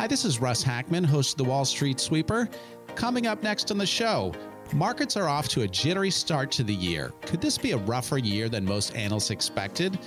Hi, 0.00 0.06
this 0.06 0.24
is 0.24 0.40
Russ 0.40 0.62
Hackmann, 0.62 1.04
host 1.04 1.32
of 1.32 1.36
the 1.36 1.44
Wall 1.44 1.66
Street 1.66 2.00
Sweeper. 2.00 2.48
Coming 2.94 3.26
up 3.26 3.42
next 3.42 3.70
on 3.70 3.76
the 3.76 3.84
show, 3.84 4.32
markets 4.72 5.14
are 5.14 5.28
off 5.28 5.46
to 5.48 5.60
a 5.60 5.68
jittery 5.68 6.10
start 6.10 6.50
to 6.52 6.64
the 6.64 6.72
year. 6.72 7.12
Could 7.26 7.42
this 7.42 7.58
be 7.58 7.72
a 7.72 7.76
rougher 7.76 8.16
year 8.16 8.48
than 8.48 8.64
most 8.64 8.96
analysts 8.96 9.28
expected? 9.28 9.98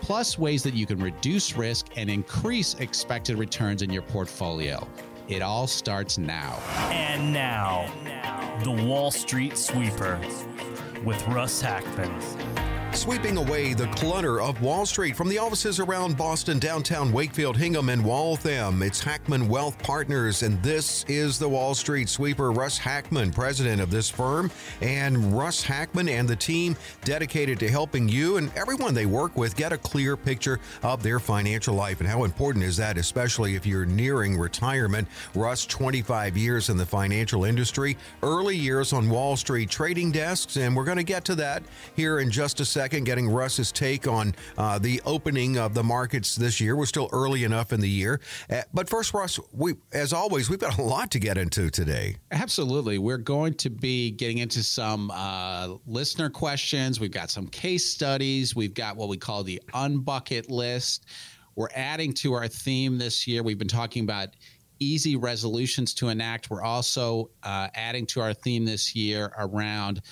Plus, 0.00 0.38
ways 0.38 0.62
that 0.62 0.72
you 0.72 0.86
can 0.86 0.98
reduce 0.98 1.58
risk 1.58 1.88
and 1.94 2.08
increase 2.08 2.72
expected 2.76 3.36
returns 3.36 3.82
in 3.82 3.90
your 3.90 4.00
portfolio. 4.00 4.88
It 5.28 5.42
all 5.42 5.66
starts 5.66 6.16
now. 6.16 6.58
And 6.90 7.30
now, 7.30 7.92
the 8.64 8.72
Wall 8.86 9.10
Street 9.10 9.58
Sweeper 9.58 10.18
with 11.04 11.22
Russ 11.28 11.60
Hackmann 11.60 12.18
sweeping 12.94 13.36
away 13.36 13.74
the 13.74 13.88
clutter 13.88 14.40
of 14.40 14.62
Wall 14.62 14.86
Street 14.86 15.16
from 15.16 15.28
the 15.28 15.36
offices 15.36 15.80
around 15.80 16.16
Boston, 16.16 16.60
downtown 16.60 17.12
Wakefield, 17.12 17.56
Hingham, 17.56 17.88
and 17.88 18.04
Waltham. 18.04 18.82
It's 18.82 19.00
Hackmann 19.02 19.48
Wealth 19.48 19.76
Partners, 19.82 20.44
and 20.44 20.62
this 20.62 21.04
is 21.08 21.36
the 21.36 21.48
Wall 21.48 21.74
Street 21.74 22.08
sweeper, 22.08 22.52
Russ 22.52 22.78
Hackmann, 22.78 23.32
president 23.32 23.80
of 23.80 23.90
this 23.90 24.08
firm. 24.08 24.48
And 24.80 25.36
Russ 25.36 25.60
Hackmann 25.60 26.08
and 26.08 26.28
the 26.28 26.36
team 26.36 26.76
dedicated 27.02 27.58
to 27.60 27.68
helping 27.68 28.08
you 28.08 28.36
and 28.36 28.52
everyone 28.54 28.94
they 28.94 29.06
work 29.06 29.36
with 29.36 29.56
get 29.56 29.72
a 29.72 29.78
clear 29.78 30.16
picture 30.16 30.60
of 30.84 31.02
their 31.02 31.18
financial 31.18 31.74
life. 31.74 31.98
And 31.98 32.08
how 32.08 32.22
important 32.22 32.64
is 32.64 32.76
that, 32.76 32.96
especially 32.96 33.56
if 33.56 33.66
you're 33.66 33.86
nearing 33.86 34.38
retirement? 34.38 35.08
Russ, 35.34 35.66
25 35.66 36.36
years 36.36 36.68
in 36.68 36.76
the 36.76 36.86
financial 36.86 37.44
industry, 37.44 37.96
early 38.22 38.56
years 38.56 38.92
on 38.92 39.10
Wall 39.10 39.36
Street 39.36 39.68
trading 39.68 40.12
desks, 40.12 40.56
and 40.56 40.76
we're 40.76 40.84
going 40.84 40.96
to 40.96 41.02
get 41.02 41.24
to 41.24 41.34
that 41.34 41.64
here 41.96 42.20
in 42.20 42.30
just 42.30 42.60
a 42.60 42.64
second 42.64 42.83
second, 42.84 43.04
getting 43.04 43.26
Russ's 43.30 43.72
take 43.72 44.06
on 44.06 44.34
uh, 44.58 44.78
the 44.78 45.00
opening 45.06 45.56
of 45.56 45.72
the 45.72 45.82
markets 45.82 46.36
this 46.36 46.60
year. 46.60 46.76
We're 46.76 46.84
still 46.84 47.08
early 47.12 47.42
enough 47.44 47.72
in 47.72 47.80
the 47.80 47.88
year, 47.88 48.20
uh, 48.50 48.60
but 48.74 48.90
first, 48.90 49.14
Russ, 49.14 49.40
we 49.54 49.76
as 49.94 50.12
always 50.12 50.50
we've 50.50 50.58
got 50.58 50.78
a 50.78 50.82
lot 50.82 51.10
to 51.12 51.18
get 51.18 51.38
into 51.38 51.70
today. 51.70 52.16
Absolutely, 52.30 52.98
we're 52.98 53.16
going 53.16 53.54
to 53.54 53.70
be 53.70 54.10
getting 54.10 54.36
into 54.36 54.62
some 54.62 55.10
uh, 55.10 55.76
listener 55.86 56.28
questions. 56.28 57.00
We've 57.00 57.10
got 57.10 57.30
some 57.30 57.46
case 57.46 57.86
studies. 57.86 58.54
We've 58.54 58.74
got 58.74 58.96
what 58.96 59.08
we 59.08 59.16
call 59.16 59.44
the 59.44 59.62
unbucket 59.72 60.50
list. 60.50 61.06
We're 61.56 61.68
adding 61.74 62.12
to 62.14 62.34
our 62.34 62.48
theme 62.48 62.98
this 62.98 63.26
year. 63.26 63.42
We've 63.42 63.56
been 63.56 63.66
talking 63.66 64.02
about 64.02 64.28
easy 64.78 65.16
resolutions 65.16 65.94
to 65.94 66.10
enact. 66.10 66.50
We're 66.50 66.62
also 66.62 67.30
uh, 67.42 67.68
adding 67.74 68.04
to 68.08 68.20
our 68.20 68.34
theme 68.34 68.66
this 68.66 68.94
year 68.94 69.32
around 69.38 70.02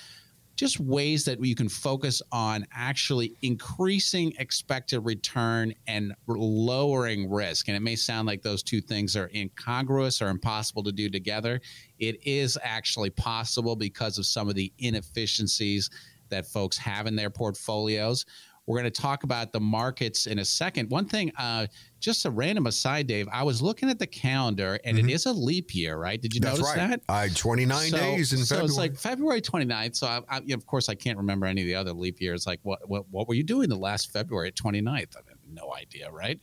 just 0.57 0.79
ways 0.81 1.25
that 1.25 1.43
you 1.45 1.55
can 1.55 1.69
focus 1.69 2.23
on 2.31 2.67
actually 2.73 3.37
increasing 3.43 4.33
expected 4.39 5.01
return 5.01 5.73
and 5.87 6.15
lowering 6.27 7.31
risk. 7.31 7.69
And 7.69 7.77
it 7.77 7.81
may 7.81 7.97
sound 7.97 8.27
like 8.27 8.43
those 8.43 8.63
two 8.63 8.81
things 8.81 9.17
are 9.17 9.31
incongruous 9.35 10.21
or 10.21 10.29
impossible 10.29 10.83
to 10.85 10.93
do 10.93 11.09
together. 11.09 11.61
It 11.99 12.25
is 12.27 12.59
actually 12.63 13.11
possible 13.11 13.77
because 13.77 14.19
of 14.19 14.27
some 14.27 14.49
of 14.49 14.55
the 14.55 14.73
inefficiencies 14.79 15.91
that 16.29 16.47
folks 16.47 16.79
have 16.79 17.07
in 17.07 17.17
their 17.17 17.31
portfolios. 17.31 18.25
We're 18.67 18.79
going 18.79 18.93
to 18.93 19.03
talk 19.03 19.25
about 19.25 19.53
the 19.53 19.61
markets 19.61 20.27
in 20.27 20.39
a 20.39 20.45
second. 20.45 20.91
One 20.91 21.07
thing, 21.07 21.33
uh, 21.37 21.67
just 21.99 22.25
a 22.27 22.31
random 22.31 22.67
aside, 22.67 23.07
Dave. 23.07 23.29
I 23.33 23.43
was 23.43 23.61
looking 23.61 23.91
at 23.91 23.99
the 23.99 24.07
calendar, 24.07 24.79
and 24.85 24.97
mm-hmm. 24.97 25.09
it 25.09 25.13
is 25.13 25.27
a 25.27 25.33
leap 25.33 25.75
year, 25.75 25.97
right? 25.97 26.21
Did 26.21 26.35
you 26.35 26.41
That's 26.41 26.59
notice 26.59 26.77
right. 26.77 26.91
that? 26.91 27.01
I 27.09 27.29
29 27.29 27.91
so, 27.91 27.97
days 27.97 28.33
in 28.33 28.39
so 28.39 28.55
February. 28.55 28.69
So 28.69 28.73
it's 28.73 28.79
like 28.79 28.97
February 28.97 29.41
29th. 29.41 29.97
So 29.97 30.07
I, 30.07 30.21
I, 30.29 30.41
of 30.53 30.67
course 30.67 30.89
I 30.89 30.95
can't 30.95 31.19
remember 31.19 31.47
any 31.47 31.63
of 31.63 31.67
the 31.67 31.75
other 31.75 31.93
leap 31.93 32.21
years. 32.21 32.47
Like 32.47 32.61
what 32.63 32.89
what, 32.89 33.05
what 33.11 33.29
were 33.29 33.35
you 33.35 33.45
doing 33.45 33.69
the 33.69 33.77
last 33.77 34.13
February 34.13 34.53
29th? 34.53 34.89
I 34.89 34.99
have 35.29 35.39
no 35.53 35.73
idea, 35.75 36.11
right? 36.11 36.39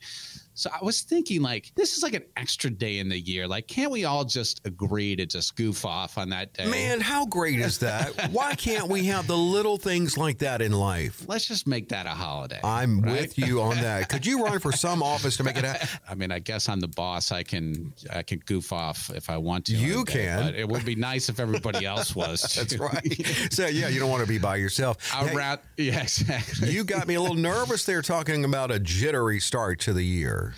So 0.60 0.68
I 0.78 0.84
was 0.84 1.00
thinking, 1.00 1.40
like, 1.40 1.72
this 1.74 1.96
is 1.96 2.02
like 2.02 2.12
an 2.12 2.24
extra 2.36 2.68
day 2.68 2.98
in 2.98 3.08
the 3.08 3.18
year. 3.18 3.48
Like, 3.48 3.66
can't 3.66 3.90
we 3.90 4.04
all 4.04 4.26
just 4.26 4.60
agree 4.66 5.16
to 5.16 5.24
just 5.24 5.56
goof 5.56 5.86
off 5.86 6.18
on 6.18 6.28
that 6.30 6.52
day? 6.52 6.66
Man, 6.66 7.00
how 7.00 7.24
great 7.24 7.60
is 7.60 7.78
that? 7.78 8.28
Why 8.30 8.54
can't 8.56 8.86
we 8.88 9.06
have 9.06 9.26
the 9.26 9.38
little 9.38 9.78
things 9.78 10.18
like 10.18 10.36
that 10.40 10.60
in 10.60 10.72
life? 10.72 11.24
Let's 11.26 11.46
just 11.46 11.66
make 11.66 11.88
that 11.88 12.04
a 12.04 12.10
holiday. 12.10 12.60
I'm 12.62 13.00
right? 13.00 13.22
with 13.22 13.38
you 13.38 13.62
on 13.62 13.76
that. 13.80 14.10
Could 14.10 14.26
you 14.26 14.44
run 14.44 14.58
for 14.58 14.70
some 14.70 15.02
office 15.02 15.38
to 15.38 15.44
make 15.44 15.56
it 15.56 15.64
happen? 15.64 15.88
I 16.06 16.14
mean, 16.14 16.30
I 16.30 16.40
guess 16.40 16.68
I'm 16.68 16.80
the 16.80 16.88
boss. 16.88 17.32
I 17.32 17.42
can 17.42 17.94
I 18.12 18.22
can 18.22 18.40
goof 18.40 18.70
off 18.70 19.10
if 19.14 19.30
I 19.30 19.38
want 19.38 19.64
to. 19.66 19.72
You 19.74 20.04
can. 20.04 20.44
but 20.44 20.54
it 20.56 20.68
would 20.68 20.84
be 20.84 20.94
nice 20.94 21.30
if 21.30 21.40
everybody 21.40 21.86
else 21.86 22.14
was. 22.14 22.42
That's 22.54 22.76
right. 22.76 23.48
So 23.50 23.66
yeah, 23.66 23.88
you 23.88 23.98
don't 23.98 24.10
want 24.10 24.24
to 24.24 24.28
be 24.28 24.36
by 24.36 24.56
yourself. 24.56 24.98
Around, 25.14 25.60
hey, 25.78 25.84
yeah, 25.84 26.02
exactly. 26.02 26.70
You 26.70 26.84
got 26.84 27.08
me 27.08 27.14
a 27.14 27.20
little 27.22 27.34
nervous 27.34 27.86
there 27.86 28.02
talking 28.02 28.44
about 28.44 28.70
a 28.70 28.78
jittery 28.78 29.40
start 29.40 29.80
to 29.80 29.94
the 29.94 30.04
year. 30.04 30.49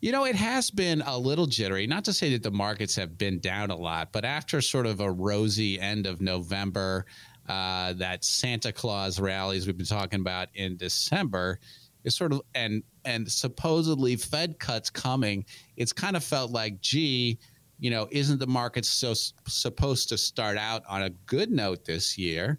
You 0.00 0.12
know, 0.12 0.24
it 0.24 0.36
has 0.36 0.70
been 0.70 1.02
a 1.02 1.18
little 1.18 1.46
jittery. 1.46 1.86
Not 1.88 2.04
to 2.04 2.12
say 2.12 2.30
that 2.32 2.44
the 2.44 2.52
markets 2.52 2.94
have 2.94 3.18
been 3.18 3.40
down 3.40 3.70
a 3.70 3.76
lot, 3.76 4.12
but 4.12 4.24
after 4.24 4.60
sort 4.60 4.86
of 4.86 5.00
a 5.00 5.10
rosy 5.10 5.80
end 5.80 6.06
of 6.06 6.20
November, 6.20 7.04
uh, 7.48 7.94
that 7.94 8.24
Santa 8.24 8.72
Claus 8.72 9.18
rallies 9.18 9.66
we've 9.66 9.76
been 9.76 9.86
talking 9.86 10.20
about 10.20 10.48
in 10.54 10.76
December 10.76 11.58
is 12.04 12.14
sort 12.14 12.32
of 12.32 12.42
and 12.54 12.84
and 13.04 13.30
supposedly 13.30 14.14
Fed 14.14 14.60
cuts 14.60 14.88
coming. 14.88 15.44
It's 15.76 15.92
kind 15.92 16.16
of 16.16 16.22
felt 16.22 16.52
like, 16.52 16.80
gee, 16.80 17.38
you 17.80 17.90
know, 17.90 18.06
isn't 18.12 18.38
the 18.38 18.46
market 18.46 18.84
so 18.84 19.14
supposed 19.14 20.08
to 20.10 20.18
start 20.18 20.58
out 20.58 20.82
on 20.88 21.02
a 21.02 21.10
good 21.10 21.50
note 21.50 21.84
this 21.84 22.16
year? 22.16 22.58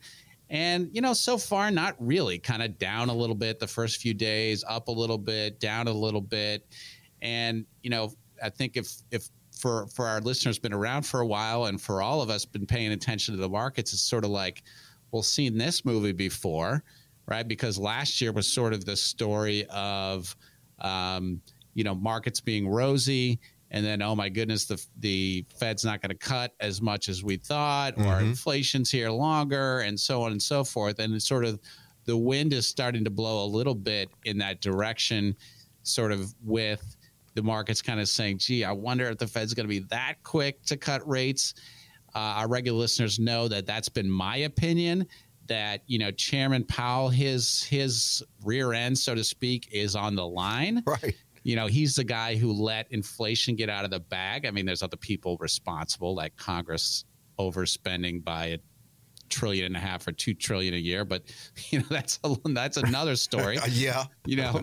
And, 0.49 0.89
you 0.91 1.01
know, 1.01 1.13
so 1.13 1.37
far, 1.37 1.69
not 1.69 1.95
really. 1.99 2.39
Kind 2.39 2.63
of 2.63 2.79
down 2.79 3.09
a 3.09 3.13
little 3.13 3.35
bit 3.35 3.59
the 3.59 3.67
first 3.67 4.01
few 4.01 4.15
days, 4.15 4.65
up 4.67 4.87
a 4.87 4.91
little 4.91 5.19
bit, 5.19 5.59
down 5.59 5.87
a 5.87 5.93
little 5.93 6.21
bit. 6.21 6.65
And 7.21 7.65
you 7.83 7.89
know, 7.89 8.13
I 8.41 8.49
think 8.49 8.77
if 8.77 8.91
if 9.11 9.29
for 9.59 9.87
for 9.87 10.07
our 10.07 10.21
listeners 10.21 10.57
been 10.57 10.73
around 10.73 11.03
for 11.03 11.19
a 11.19 11.25
while, 11.25 11.65
and 11.65 11.81
for 11.81 12.01
all 12.01 12.21
of 12.21 12.29
us 12.29 12.45
been 12.45 12.65
paying 12.65 12.91
attention 12.91 13.35
to 13.35 13.41
the 13.41 13.49
markets, 13.49 13.93
it's 13.93 14.01
sort 14.01 14.23
of 14.23 14.31
like, 14.31 14.63
well, 15.11 15.23
seen 15.23 15.57
this 15.57 15.85
movie 15.85 16.13
before, 16.13 16.83
right? 17.27 17.47
Because 17.47 17.77
last 17.77 18.21
year 18.21 18.31
was 18.31 18.47
sort 18.47 18.73
of 18.73 18.85
the 18.85 18.95
story 18.95 19.65
of, 19.69 20.35
um, 20.79 21.41
you 21.73 21.83
know, 21.83 21.95
markets 21.95 22.39
being 22.39 22.67
rosy. 22.67 23.39
And 23.71 23.85
then, 23.85 24.01
oh 24.01 24.15
my 24.15 24.29
goodness, 24.29 24.65
the 24.65 24.83
the 24.97 25.45
Fed's 25.59 25.85
not 25.85 26.01
going 26.01 26.09
to 26.09 26.17
cut 26.17 26.53
as 26.59 26.81
much 26.81 27.07
as 27.07 27.23
we 27.23 27.37
thought, 27.37 27.93
or 27.97 28.03
mm-hmm. 28.03 28.29
inflation's 28.29 28.89
here 28.89 29.11
longer, 29.11 29.81
and 29.81 29.99
so 29.99 30.23
on 30.23 30.31
and 30.31 30.41
so 30.41 30.63
forth. 30.63 30.97
And 30.99 31.13
it's 31.13 31.27
sort 31.27 31.45
of 31.45 31.59
the 32.05 32.17
wind 32.17 32.51
is 32.53 32.67
starting 32.67 33.03
to 33.03 33.11
blow 33.11 33.45
a 33.45 33.47
little 33.47 33.75
bit 33.75 34.09
in 34.25 34.39
that 34.39 34.61
direction, 34.61 35.35
sort 35.83 36.11
of 36.11 36.33
with 36.43 36.97
the 37.39 37.45
market's 37.45 37.81
kind 37.81 38.01
of 38.01 38.09
saying, 38.09 38.37
gee, 38.37 38.65
I 38.65 38.73
wonder 38.73 39.09
if 39.09 39.17
the 39.17 39.27
Fed's 39.27 39.53
going 39.53 39.63
to 39.63 39.69
be 39.69 39.79
that 39.91 40.15
quick 40.23 40.61
to 40.63 40.75
cut 40.75 41.07
rates. 41.07 41.53
Uh, 42.13 42.19
our 42.19 42.49
regular 42.49 42.77
listeners 42.77 43.17
know 43.17 43.47
that 43.47 43.65
that's 43.65 43.87
been 43.87 44.09
my 44.11 44.37
opinion. 44.37 45.07
That 45.47 45.81
you 45.87 45.99
know, 45.99 46.11
Chairman 46.11 46.65
Powell, 46.65 47.07
his 47.07 47.63
his 47.63 48.21
rear 48.43 48.73
end, 48.73 48.97
so 48.97 49.15
to 49.15 49.23
speak, 49.23 49.69
is 49.71 49.95
on 49.95 50.15
the 50.15 50.27
line. 50.27 50.83
Right. 50.85 51.15
You 51.43 51.55
know, 51.55 51.67
he's 51.67 51.95
the 51.95 52.03
guy 52.03 52.35
who 52.35 52.51
let 52.51 52.91
inflation 52.91 53.55
get 53.55 53.69
out 53.69 53.85
of 53.85 53.91
the 53.91 54.01
bag. 54.01 54.45
I 54.45 54.51
mean, 54.51 54.65
there's 54.65 54.83
other 54.83 54.97
people 54.97 55.37
responsible, 55.39 56.13
like 56.13 56.35
Congress 56.35 57.05
overspending 57.39 58.23
by 58.23 58.45
a 58.47 58.57
trillion 59.29 59.65
and 59.65 59.77
a 59.77 59.79
half 59.79 60.05
or 60.05 60.11
two 60.11 60.33
trillion 60.33 60.73
a 60.73 60.77
year, 60.77 61.05
but 61.05 61.23
you 61.69 61.79
know 61.79 61.85
that's 61.89 62.19
a, 62.23 62.35
that's 62.45 62.77
another 62.77 63.15
story. 63.15 63.57
yeah, 63.69 64.03
you 64.25 64.35
know, 64.35 64.61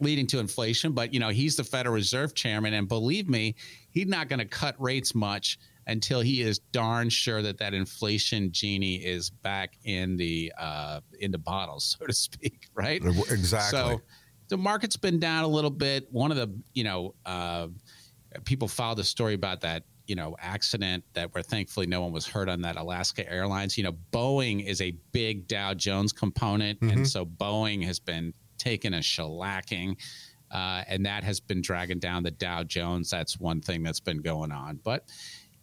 leading 0.00 0.26
to 0.28 0.38
inflation. 0.38 0.92
But 0.92 1.12
you 1.12 1.20
know, 1.20 1.28
he's 1.28 1.56
the 1.56 1.64
Federal 1.64 1.94
Reserve 1.94 2.34
chairman, 2.34 2.74
and 2.74 2.88
believe 2.88 3.28
me, 3.28 3.54
he's 3.90 4.06
not 4.06 4.28
going 4.28 4.38
to 4.38 4.46
cut 4.46 4.74
rates 4.80 5.14
much 5.14 5.58
until 5.86 6.20
he 6.20 6.42
is 6.42 6.58
darn 6.72 7.08
sure 7.08 7.42
that 7.42 7.58
that 7.58 7.72
inflation 7.72 8.50
genie 8.50 8.96
is 8.96 9.30
back 9.30 9.74
in 9.84 10.16
the 10.16 10.52
uh, 10.58 11.00
in 11.20 11.30
the 11.30 11.38
bottle, 11.38 11.80
so 11.80 12.06
to 12.06 12.12
speak. 12.12 12.68
Right? 12.74 13.02
Exactly. 13.04 13.78
So 13.78 14.00
the 14.48 14.56
market's 14.56 14.96
been 14.96 15.18
down 15.18 15.44
a 15.44 15.48
little 15.48 15.70
bit. 15.70 16.06
One 16.10 16.30
of 16.30 16.36
the 16.36 16.52
you 16.74 16.84
know 16.84 17.14
uh, 17.24 17.68
people 18.44 18.68
filed 18.68 18.98
a 18.98 19.04
story 19.04 19.34
about 19.34 19.60
that 19.62 19.84
you 20.06 20.14
know 20.14 20.36
accident 20.40 21.04
that 21.14 21.34
where 21.34 21.42
thankfully 21.42 21.86
no 21.86 22.00
one 22.00 22.12
was 22.12 22.26
hurt 22.26 22.48
on 22.48 22.60
that 22.62 22.76
Alaska 22.76 23.30
Airlines. 23.30 23.76
You 23.76 23.84
know, 23.84 23.96
Boeing 24.12 24.64
is 24.64 24.80
a 24.80 24.92
big 25.12 25.48
Dow 25.48 25.74
Jones 25.74 26.12
component, 26.12 26.80
mm-hmm. 26.80 26.98
and 26.98 27.08
so 27.08 27.24
Boeing 27.24 27.84
has 27.84 27.98
been 27.98 28.32
taken 28.66 28.94
a 28.94 28.98
shellacking. 28.98 29.96
Uh, 30.50 30.82
and 30.88 31.06
that 31.06 31.22
has 31.22 31.38
been 31.40 31.62
dragging 31.62 32.00
down 32.00 32.22
the 32.24 32.30
Dow 32.32 32.64
Jones. 32.64 33.10
That's 33.10 33.38
one 33.38 33.60
thing 33.60 33.84
that's 33.84 34.00
been 34.00 34.22
going 34.22 34.50
on. 34.50 34.80
But 34.82 35.04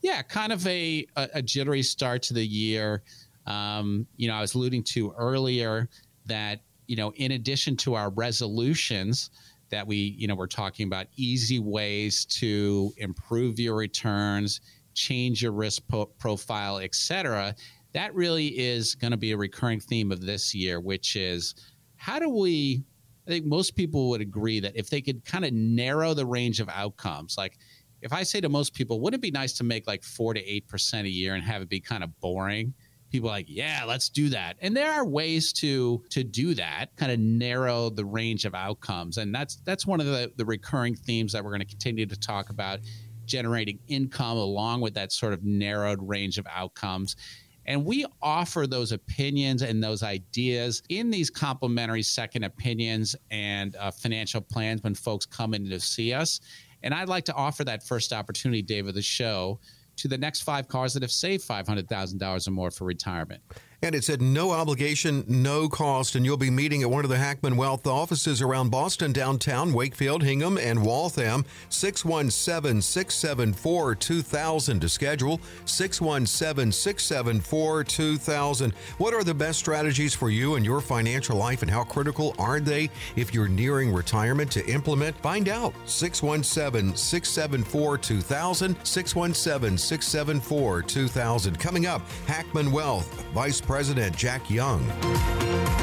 yeah, 0.01 0.21
kind 0.21 0.53
of 0.53 0.65
a, 0.67 1.05
a, 1.17 1.29
a 1.35 1.41
jittery 1.41 1.83
start 1.83 2.21
to 2.23 2.33
the 2.33 2.45
year. 2.45 3.03
Um, 3.45 4.07
you 4.15 4.27
know, 4.29 4.35
I 4.35 4.41
was 4.41 4.55
alluding 4.55 4.83
to 4.95 5.11
earlier 5.17 5.89
that, 6.27 6.61
you 6.87 6.95
know, 6.95 7.11
in 7.15 7.31
addition 7.31 7.75
to 7.77 7.95
our 7.95 8.09
resolutions 8.09 9.31
that 9.69 9.85
we, 9.85 10.15
you 10.17 10.27
know, 10.27 10.35
we're 10.35 10.47
talking 10.47 10.87
about 10.87 11.07
easy 11.17 11.59
ways 11.59 12.25
to 12.25 12.93
improve 12.97 13.59
your 13.59 13.75
returns, 13.75 14.61
change 14.93 15.41
your 15.43 15.51
risk 15.51 15.81
po- 15.89 16.11
profile, 16.19 16.77
et 16.77 16.95
cetera, 16.95 17.55
that 17.91 18.13
really 18.15 18.47
is 18.57 18.95
going 18.95 19.11
to 19.11 19.17
be 19.17 19.31
a 19.31 19.37
recurring 19.37 19.81
theme 19.81 20.11
of 20.11 20.21
this 20.21 20.55
year, 20.55 20.79
which 20.79 21.17
is– 21.17 21.55
how 21.95 22.19
do 22.19 22.27
we? 22.27 22.83
I 23.27 23.31
think 23.31 23.45
most 23.45 23.75
people 23.75 24.09
would 24.09 24.21
agree 24.21 24.59
that 24.59 24.75
if 24.75 24.89
they 24.89 25.01
could 25.01 25.23
kind 25.25 25.45
of 25.45 25.53
narrow 25.53 26.13
the 26.13 26.25
range 26.25 26.59
of 26.59 26.69
outcomes, 26.69 27.37
like 27.37 27.57
if 28.01 28.11
I 28.11 28.23
say 28.23 28.41
to 28.41 28.49
most 28.49 28.73
people, 28.73 28.99
wouldn't 28.99 29.21
it 29.21 29.21
be 29.21 29.31
nice 29.31 29.53
to 29.53 29.63
make 29.63 29.87
like 29.87 30.03
four 30.03 30.33
to 30.33 30.43
eight 30.45 30.67
percent 30.67 31.07
a 31.07 31.09
year 31.09 31.35
and 31.35 31.43
have 31.43 31.61
it 31.61 31.69
be 31.69 31.79
kind 31.79 32.03
of 32.03 32.19
boring? 32.19 32.73
People 33.11 33.29
like, 33.29 33.45
yeah, 33.47 33.83
let's 33.87 34.09
do 34.09 34.27
that. 34.29 34.57
And 34.59 34.75
there 34.75 34.91
are 34.91 35.05
ways 35.05 35.53
to 35.53 36.03
to 36.09 36.23
do 36.23 36.53
that, 36.55 36.87
kind 36.97 37.11
of 37.11 37.19
narrow 37.19 37.89
the 37.89 38.03
range 38.03 38.43
of 38.43 38.55
outcomes. 38.55 39.17
And 39.17 39.33
that's 39.33 39.57
that's 39.63 39.85
one 39.85 39.99
of 39.99 40.07
the, 40.07 40.33
the 40.35 40.45
recurring 40.45 40.95
themes 40.95 41.31
that 41.31 41.43
we're 41.43 41.51
going 41.51 41.61
to 41.61 41.67
continue 41.67 42.05
to 42.07 42.19
talk 42.19 42.49
about, 42.49 42.79
generating 43.25 43.79
income 43.87 44.37
along 44.37 44.81
with 44.81 44.95
that 44.95 45.11
sort 45.11 45.31
of 45.31 45.43
narrowed 45.43 45.99
range 46.01 46.37
of 46.37 46.47
outcomes. 46.51 47.15
And 47.65 47.85
we 47.85 48.05
offer 48.21 48.67
those 48.67 48.91
opinions 48.91 49.61
and 49.61 49.83
those 49.83 50.03
ideas 50.03 50.83
in 50.89 51.09
these 51.09 51.29
complimentary 51.29 52.03
second 52.03 52.43
opinions 52.43 53.15
and 53.31 53.75
uh, 53.77 53.91
financial 53.91 54.41
plans 54.41 54.83
when 54.83 54.95
folks 54.95 55.25
come 55.25 55.53
in 55.53 55.69
to 55.69 55.79
see 55.79 56.13
us. 56.13 56.41
And 56.83 56.93
I'd 56.93 57.07
like 57.07 57.25
to 57.25 57.33
offer 57.33 57.63
that 57.63 57.83
first 57.83 58.11
opportunity, 58.11 58.61
Dave, 58.61 58.87
of 58.87 58.95
the 58.95 59.01
show 59.01 59.59
to 59.95 60.07
the 60.07 60.17
next 60.17 60.41
five 60.41 60.67
cars 60.67 60.93
that 60.93 61.03
have 61.03 61.11
saved 61.11 61.47
$500,000 61.47 62.47
or 62.47 62.51
more 62.51 62.71
for 62.71 62.85
retirement. 62.85 63.41
And 63.83 63.93
it's 63.93 64.09
at 64.09 64.21
no 64.21 64.51
obligation, 64.51 65.25
no 65.27 65.67
cost, 65.67 66.15
and 66.15 66.25
you'll 66.25 66.37
be 66.37 66.49
meeting 66.49 66.83
at 66.83 66.89
one 66.89 67.03
of 67.03 67.09
the 67.09 67.17
Hackmann 67.17 67.57
Wealth 67.57 67.85
offices 67.85 68.41
around 68.41 68.69
Boston, 68.69 69.11
downtown, 69.11 69.73
Wakefield, 69.73 70.23
Hingham, 70.23 70.57
and 70.57 70.85
Waltham. 70.85 71.43
617 71.67 72.81
674 72.81 73.95
2000 73.95 74.79
to 74.79 74.87
schedule. 74.87 75.41
617 75.65 76.71
674 76.71 77.83
2000. 77.83 78.73
What 78.99 79.13
are 79.13 79.23
the 79.25 79.33
best 79.33 79.59
strategies 79.59 80.15
for 80.15 80.29
you 80.29 80.55
and 80.55 80.65
your 80.65 80.79
financial 80.79 81.35
life, 81.35 81.61
and 81.61 81.69
how 81.69 81.83
critical 81.83 82.35
are 82.39 82.61
they 82.61 82.89
if 83.17 83.33
you're 83.33 83.49
nearing 83.49 83.93
retirement 83.93 84.49
to 84.51 84.65
implement? 84.65 85.17
Find 85.17 85.49
out. 85.49 85.73
617 85.87 86.95
674 86.95 87.97
2000. 87.97 88.77
617 88.85 89.77
674 89.77 90.81
2000. 90.83 91.59
Coming 91.59 91.85
up, 91.85 92.01
Hackmann 92.27 92.71
Wealth, 92.71 93.13
Vice 93.33 93.59
President. 93.59 93.72
President 93.73 94.15
Jack 94.15 94.51
Young. 94.51 95.82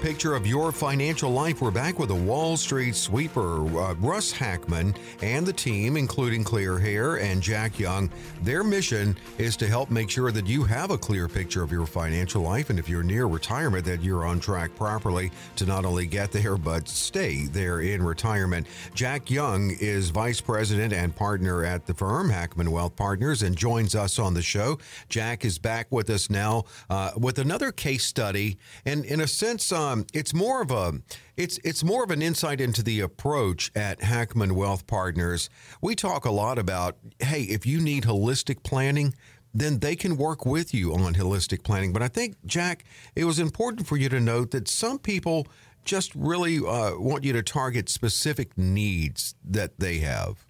Picture 0.00 0.36
of 0.36 0.46
your 0.46 0.70
financial 0.70 1.30
life. 1.30 1.60
We're 1.60 1.72
back 1.72 1.98
with 1.98 2.10
a 2.10 2.14
Wall 2.14 2.56
Street 2.56 2.94
sweeper, 2.94 3.66
uh, 3.78 3.94
Russ 3.94 4.30
Hackmann, 4.30 4.94
and 5.22 5.44
the 5.44 5.52
team, 5.52 5.96
including 5.96 6.44
Clear 6.44 6.78
Hair 6.78 7.16
and 7.16 7.42
Jack 7.42 7.80
Young. 7.80 8.08
Their 8.42 8.62
mission 8.62 9.18
is 9.38 9.56
to 9.56 9.66
help 9.66 9.90
make 9.90 10.08
sure 10.08 10.30
that 10.30 10.46
you 10.46 10.62
have 10.62 10.92
a 10.92 10.98
clear 10.98 11.26
picture 11.26 11.64
of 11.64 11.72
your 11.72 11.84
financial 11.84 12.42
life, 12.42 12.70
and 12.70 12.78
if 12.78 12.88
you're 12.88 13.02
near 13.02 13.26
retirement, 13.26 13.84
that 13.86 14.02
you're 14.02 14.24
on 14.24 14.38
track 14.38 14.74
properly 14.76 15.32
to 15.56 15.66
not 15.66 15.84
only 15.84 16.06
get 16.06 16.30
there 16.30 16.56
but 16.56 16.88
stay 16.88 17.46
there 17.46 17.80
in 17.80 18.00
retirement. 18.00 18.68
Jack 18.94 19.30
Young 19.30 19.72
is 19.80 20.10
vice 20.10 20.40
president 20.40 20.92
and 20.92 21.14
partner 21.14 21.64
at 21.64 21.86
the 21.86 21.94
firm 21.94 22.30
Hackmann 22.30 22.70
Wealth 22.70 22.94
Partners 22.94 23.42
and 23.42 23.56
joins 23.56 23.96
us 23.96 24.18
on 24.20 24.34
the 24.34 24.42
show. 24.42 24.78
Jack 25.08 25.44
is 25.44 25.58
back 25.58 25.88
with 25.90 26.08
us 26.08 26.30
now 26.30 26.64
uh, 26.88 27.10
with 27.16 27.38
another 27.38 27.72
case 27.72 28.04
study 28.04 28.58
and 28.84 29.04
in 29.04 29.20
a 29.20 29.26
sense, 29.26 29.72
um, 29.88 30.06
it's 30.12 30.34
more 30.34 30.62
of 30.62 30.70
a 30.70 31.00
it's 31.36 31.58
it's 31.64 31.82
more 31.82 32.04
of 32.04 32.10
an 32.10 32.22
insight 32.22 32.60
into 32.60 32.82
the 32.82 33.00
approach 33.00 33.70
at 33.74 34.02
Hackmann 34.02 34.54
Wealth 34.54 34.86
Partners. 34.86 35.48
We 35.80 35.94
talk 35.94 36.24
a 36.24 36.30
lot 36.30 36.58
about 36.58 36.96
hey, 37.18 37.42
if 37.42 37.66
you 37.66 37.80
need 37.80 38.04
holistic 38.04 38.62
planning, 38.62 39.14
then 39.54 39.78
they 39.78 39.96
can 39.96 40.16
work 40.16 40.44
with 40.44 40.74
you 40.74 40.94
on 40.94 41.14
holistic 41.14 41.62
planning. 41.62 41.92
But 41.92 42.02
I 42.02 42.08
think 42.08 42.36
Jack, 42.46 42.84
it 43.16 43.24
was 43.24 43.38
important 43.38 43.86
for 43.86 43.96
you 43.96 44.08
to 44.08 44.20
note 44.20 44.50
that 44.50 44.68
some 44.68 44.98
people 44.98 45.46
just 45.84 46.14
really 46.14 46.58
uh, 46.58 46.98
want 46.98 47.24
you 47.24 47.32
to 47.32 47.42
target 47.42 47.88
specific 47.88 48.56
needs 48.58 49.34
that 49.44 49.78
they 49.78 49.98
have. 49.98 50.44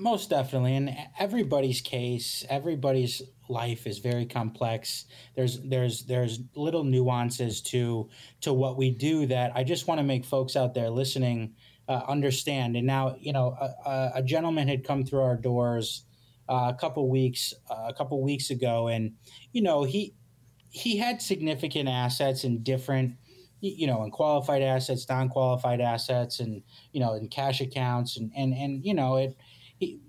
Most 0.00 0.30
definitely, 0.30 0.76
in 0.76 0.96
everybody's 1.18 1.82
case, 1.82 2.42
everybody's 2.48 3.20
life 3.50 3.86
is 3.86 3.98
very 3.98 4.24
complex. 4.24 5.04
There's 5.36 5.60
there's 5.60 6.04
there's 6.04 6.40
little 6.56 6.84
nuances 6.84 7.60
to 7.64 8.08
to 8.40 8.54
what 8.54 8.78
we 8.78 8.92
do 8.92 9.26
that 9.26 9.52
I 9.54 9.62
just 9.62 9.86
want 9.86 9.98
to 9.98 10.02
make 10.02 10.24
folks 10.24 10.56
out 10.56 10.72
there 10.72 10.88
listening 10.88 11.52
uh, 11.86 12.00
understand. 12.08 12.76
And 12.76 12.86
now, 12.86 13.16
you 13.20 13.34
know, 13.34 13.54
a, 13.84 14.12
a, 14.14 14.22
gentleman 14.22 14.68
had 14.68 14.84
come 14.84 15.04
through 15.04 15.20
our 15.20 15.36
doors 15.36 16.04
uh, 16.48 16.72
a 16.74 16.78
couple 16.80 17.10
weeks 17.10 17.52
uh, 17.68 17.88
a 17.88 17.92
couple 17.92 18.22
weeks 18.22 18.48
ago, 18.48 18.88
and 18.88 19.16
you 19.52 19.60
know 19.60 19.84
he 19.84 20.14
he 20.70 20.96
had 20.96 21.20
significant 21.20 21.90
assets 21.90 22.42
in 22.42 22.62
different 22.62 23.16
you 23.60 23.86
know, 23.86 24.02
in 24.04 24.10
qualified 24.10 24.62
assets, 24.62 25.06
non-qualified 25.08 25.80
assets, 25.80 26.40
and 26.40 26.62
you 26.92 27.00
know, 27.00 27.14
in 27.14 27.28
cash 27.28 27.60
accounts, 27.60 28.16
and 28.16 28.32
and 28.34 28.54
and 28.54 28.84
you 28.84 28.94
know, 28.94 29.16
it 29.16 29.36
he 29.80 30.00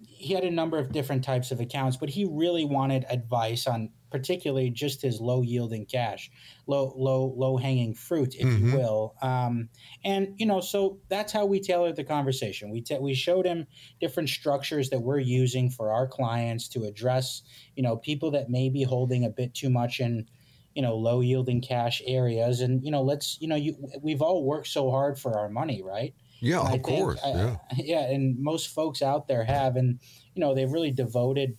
he 0.00 0.34
had 0.34 0.44
a 0.44 0.50
number 0.50 0.78
of 0.78 0.90
different 0.90 1.22
types 1.22 1.52
of 1.52 1.60
accounts, 1.60 1.96
but 1.96 2.08
he 2.08 2.24
really 2.24 2.64
wanted 2.64 3.04
advice 3.08 3.66
on 3.66 3.90
particularly 4.10 4.70
just 4.70 5.02
his 5.02 5.20
low 5.20 5.42
yielding 5.42 5.84
cash, 5.84 6.30
low 6.66 6.92
low 6.96 7.34
low 7.36 7.56
hanging 7.56 7.94
fruit, 7.94 8.34
if 8.34 8.46
mm-hmm. 8.46 8.70
you 8.70 8.76
will. 8.76 9.14
Um, 9.20 9.68
and 10.04 10.34
you 10.36 10.46
know, 10.46 10.60
so 10.60 11.00
that's 11.08 11.32
how 11.32 11.46
we 11.46 11.60
tailored 11.60 11.96
the 11.96 12.04
conversation. 12.04 12.70
We 12.70 12.80
t- 12.80 12.98
we 12.98 13.14
showed 13.14 13.46
him 13.46 13.66
different 14.00 14.28
structures 14.30 14.90
that 14.90 15.02
we're 15.02 15.18
using 15.18 15.70
for 15.70 15.92
our 15.92 16.08
clients 16.08 16.68
to 16.70 16.84
address 16.84 17.42
you 17.76 17.82
know 17.82 17.96
people 17.96 18.30
that 18.32 18.48
may 18.48 18.70
be 18.70 18.82
holding 18.82 19.24
a 19.24 19.30
bit 19.30 19.54
too 19.54 19.70
much 19.70 20.00
in 20.00 20.26
you 20.74 20.82
know 20.82 20.96
low 20.96 21.20
yielding 21.20 21.60
cash 21.60 22.02
areas. 22.06 22.60
And 22.60 22.84
you 22.84 22.90
know, 22.90 23.02
let's 23.02 23.36
you 23.40 23.48
know, 23.48 23.56
you, 23.56 23.76
we've 24.00 24.22
all 24.22 24.44
worked 24.44 24.68
so 24.68 24.90
hard 24.90 25.18
for 25.18 25.38
our 25.38 25.48
money, 25.48 25.82
right? 25.82 26.14
Yeah, 26.40 26.60
of 26.60 26.82
course. 26.82 27.20
I, 27.24 27.30
yeah. 27.30 27.56
yeah, 27.76 28.10
and 28.10 28.38
most 28.38 28.68
folks 28.68 29.02
out 29.02 29.28
there 29.28 29.44
have, 29.44 29.76
and 29.76 30.00
you 30.34 30.40
know, 30.40 30.54
they've 30.54 30.70
really 30.70 30.90
devoted, 30.90 31.56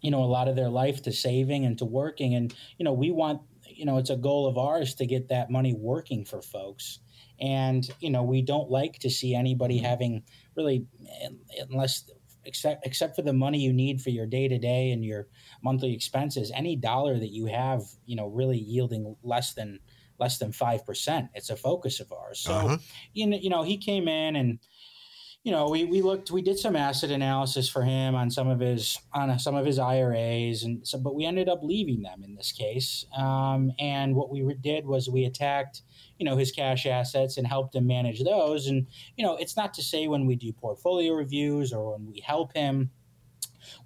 you 0.00 0.10
know, 0.10 0.22
a 0.22 0.26
lot 0.26 0.48
of 0.48 0.56
their 0.56 0.68
life 0.68 1.02
to 1.02 1.12
saving 1.12 1.64
and 1.64 1.78
to 1.78 1.84
working, 1.84 2.34
and 2.34 2.54
you 2.78 2.84
know, 2.84 2.92
we 2.92 3.10
want, 3.10 3.40
you 3.66 3.84
know, 3.84 3.98
it's 3.98 4.10
a 4.10 4.16
goal 4.16 4.46
of 4.46 4.58
ours 4.58 4.94
to 4.96 5.06
get 5.06 5.28
that 5.28 5.50
money 5.50 5.74
working 5.74 6.24
for 6.24 6.42
folks, 6.42 7.00
and 7.40 7.88
you 8.00 8.10
know, 8.10 8.22
we 8.22 8.42
don't 8.42 8.70
like 8.70 8.98
to 9.00 9.10
see 9.10 9.34
anybody 9.34 9.76
mm-hmm. 9.76 9.86
having 9.86 10.22
really, 10.56 10.86
unless 11.70 12.04
except 12.44 12.86
except 12.86 13.16
for 13.16 13.22
the 13.22 13.32
money 13.32 13.58
you 13.58 13.72
need 13.72 14.00
for 14.00 14.10
your 14.10 14.26
day 14.26 14.48
to 14.48 14.58
day 14.58 14.90
and 14.90 15.04
your 15.04 15.28
monthly 15.62 15.94
expenses, 15.94 16.50
any 16.54 16.76
dollar 16.76 17.18
that 17.18 17.30
you 17.30 17.46
have, 17.46 17.82
you 18.06 18.16
know, 18.16 18.26
really 18.26 18.58
yielding 18.58 19.16
less 19.22 19.54
than 19.54 19.78
less 20.22 20.38
than 20.38 20.52
5%. 20.52 21.28
It's 21.34 21.50
a 21.50 21.56
focus 21.56 21.98
of 21.98 22.12
ours. 22.12 22.38
So, 22.38 22.52
uh-huh. 22.52 22.78
you, 23.12 23.26
know, 23.26 23.36
you 23.36 23.50
know, 23.50 23.64
he 23.64 23.76
came 23.76 24.06
in 24.06 24.36
and, 24.36 24.60
you 25.42 25.50
know, 25.50 25.68
we, 25.68 25.82
we 25.82 26.00
looked, 26.00 26.30
we 26.30 26.42
did 26.42 26.60
some 26.60 26.76
asset 26.76 27.10
analysis 27.10 27.68
for 27.68 27.82
him 27.82 28.14
on 28.14 28.30
some 28.30 28.46
of 28.46 28.60
his, 28.60 29.00
on 29.12 29.36
some 29.40 29.56
of 29.56 29.66
his 29.66 29.80
IRAs. 29.80 30.62
And 30.62 30.86
so, 30.86 30.96
but 30.98 31.16
we 31.16 31.24
ended 31.24 31.48
up 31.48 31.58
leaving 31.64 32.02
them 32.02 32.22
in 32.22 32.36
this 32.36 32.52
case. 32.52 33.04
Um, 33.16 33.72
and 33.80 34.14
what 34.14 34.30
we 34.30 34.54
did 34.60 34.86
was 34.86 35.10
we 35.10 35.24
attacked, 35.24 35.82
you 36.18 36.24
know, 36.24 36.36
his 36.36 36.52
cash 36.52 36.86
assets 36.86 37.36
and 37.36 37.44
helped 37.44 37.74
him 37.74 37.88
manage 37.88 38.22
those. 38.22 38.68
And, 38.68 38.86
you 39.16 39.26
know, 39.26 39.34
it's 39.34 39.56
not 39.56 39.74
to 39.74 39.82
say 39.82 40.06
when 40.06 40.24
we 40.24 40.36
do 40.36 40.52
portfolio 40.52 41.14
reviews 41.14 41.72
or 41.72 41.94
when 41.94 42.06
we 42.06 42.20
help 42.20 42.54
him, 42.54 42.92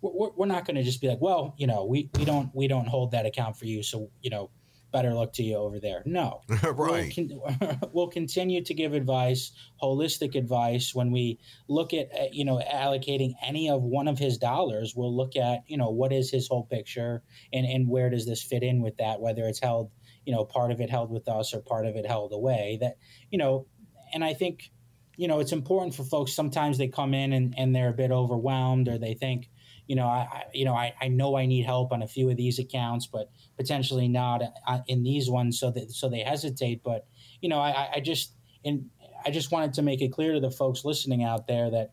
we're, 0.02 0.30
we're 0.36 0.46
not 0.46 0.66
going 0.66 0.76
to 0.76 0.82
just 0.82 1.00
be 1.00 1.08
like, 1.08 1.22
well, 1.22 1.54
you 1.56 1.66
know, 1.66 1.86
we, 1.86 2.10
we 2.18 2.26
don't, 2.26 2.54
we 2.54 2.68
don't 2.68 2.88
hold 2.88 3.12
that 3.12 3.24
account 3.24 3.56
for 3.56 3.64
you. 3.64 3.82
So, 3.82 4.10
you 4.20 4.28
know, 4.28 4.50
better 4.92 5.12
luck 5.12 5.32
to 5.34 5.42
you 5.42 5.56
over 5.56 5.78
there. 5.80 6.02
No, 6.06 6.42
right. 6.62 7.12
We'll, 7.16 7.40
con- 7.58 7.80
we'll, 7.92 8.08
continue 8.08 8.62
to 8.64 8.74
give 8.74 8.94
advice, 8.94 9.52
holistic 9.82 10.34
advice. 10.34 10.94
When 10.94 11.10
we 11.10 11.38
look 11.68 11.92
at 11.92 12.08
uh, 12.18 12.24
you 12.32 12.44
know 12.44 12.60
allocating 12.72 13.34
any 13.42 13.68
of 13.68 13.82
one 13.82 14.08
of 14.08 14.18
his 14.18 14.38
dollars, 14.38 14.94
we'll 14.96 15.14
look 15.14 15.36
at 15.36 15.60
you 15.66 15.76
know 15.76 15.90
what 15.90 16.12
is 16.12 16.30
his 16.30 16.48
whole 16.48 16.64
picture 16.64 17.22
and 17.52 17.66
and 17.66 17.88
where 17.88 18.10
does 18.10 18.26
this 18.26 18.42
fit 18.42 18.62
in 18.62 18.82
with 18.82 18.96
that? 18.98 19.20
Whether 19.20 19.44
it's 19.46 19.60
held 19.60 19.90
you 20.24 20.32
know 20.32 20.44
part 20.44 20.72
of 20.72 20.80
it 20.80 20.90
held 20.90 21.10
with 21.10 21.28
us 21.28 21.54
or 21.54 21.60
part 21.60 21.86
of 21.86 21.96
it 21.96 22.06
held 22.06 22.32
away. 22.32 22.78
That 22.80 22.96
you 23.30 23.38
know, 23.38 23.66
and 24.14 24.24
I 24.24 24.34
think 24.34 24.70
you 25.16 25.28
know 25.28 25.40
it's 25.40 25.52
important 25.52 25.94
for 25.94 26.04
folks. 26.04 26.32
Sometimes 26.32 26.78
they 26.78 26.88
come 26.88 27.14
in 27.14 27.32
and 27.32 27.54
and 27.56 27.74
they're 27.74 27.90
a 27.90 27.94
bit 27.94 28.10
overwhelmed 28.10 28.88
or 28.88 28.98
they 28.98 29.14
think 29.14 29.48
you 29.86 29.94
know, 29.94 30.06
I, 30.06 30.26
I 30.30 30.44
you 30.52 30.64
know, 30.64 30.74
I, 30.74 30.94
I 31.00 31.08
know 31.08 31.36
I 31.36 31.46
need 31.46 31.64
help 31.64 31.92
on 31.92 32.02
a 32.02 32.08
few 32.08 32.30
of 32.30 32.36
these 32.36 32.58
accounts, 32.58 33.06
but 33.06 33.30
potentially 33.56 34.08
not 34.08 34.42
uh, 34.66 34.80
in 34.86 35.02
these 35.02 35.30
ones. 35.30 35.58
So 35.58 35.70
that 35.72 35.90
so 35.90 36.08
they 36.08 36.20
hesitate. 36.20 36.82
But 36.84 37.06
you 37.40 37.48
know, 37.48 37.58
I, 37.58 37.88
I 37.96 38.00
just 38.00 38.34
and 38.64 38.90
I 39.24 39.30
just 39.30 39.50
wanted 39.50 39.74
to 39.74 39.82
make 39.82 40.02
it 40.02 40.12
clear 40.12 40.34
to 40.34 40.40
the 40.40 40.50
folks 40.50 40.84
listening 40.84 41.24
out 41.24 41.46
there 41.46 41.70
that 41.70 41.92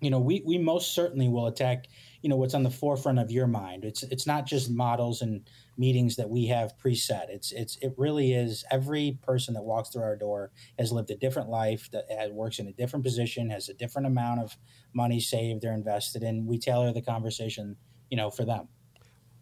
you 0.00 0.10
know, 0.10 0.20
we 0.20 0.42
we 0.46 0.58
most 0.58 0.94
certainly 0.94 1.28
will 1.28 1.46
attack, 1.46 1.88
you 2.22 2.28
know, 2.28 2.36
what's 2.36 2.54
on 2.54 2.62
the 2.62 2.70
forefront 2.70 3.18
of 3.18 3.30
your 3.30 3.46
mind. 3.46 3.84
It's 3.84 4.04
it's 4.04 4.26
not 4.26 4.46
just 4.46 4.70
models 4.70 5.22
and 5.22 5.48
meetings 5.76 6.16
that 6.16 6.30
we 6.30 6.46
have 6.46 6.76
preset. 6.78 7.28
It's 7.28 7.50
it's 7.52 7.76
it 7.78 7.94
really 7.96 8.32
is 8.32 8.64
every 8.70 9.18
person 9.22 9.54
that 9.54 9.62
walks 9.62 9.90
through 9.90 10.02
our 10.02 10.16
door 10.16 10.52
has 10.78 10.92
lived 10.92 11.10
a 11.10 11.16
different 11.16 11.48
life 11.48 11.90
that 11.92 12.04
has, 12.10 12.30
works 12.30 12.60
in 12.60 12.68
a 12.68 12.72
different 12.72 13.04
position, 13.04 13.50
has 13.50 13.68
a 13.68 13.74
different 13.74 14.06
amount 14.06 14.40
of 14.40 14.56
money 14.94 15.18
saved 15.18 15.64
or 15.64 15.72
invested 15.72 16.22
in. 16.22 16.46
We 16.46 16.58
tailor 16.58 16.92
the 16.92 17.02
conversation, 17.02 17.76
you 18.08 18.16
know, 18.16 18.30
for 18.30 18.44
them. 18.44 18.68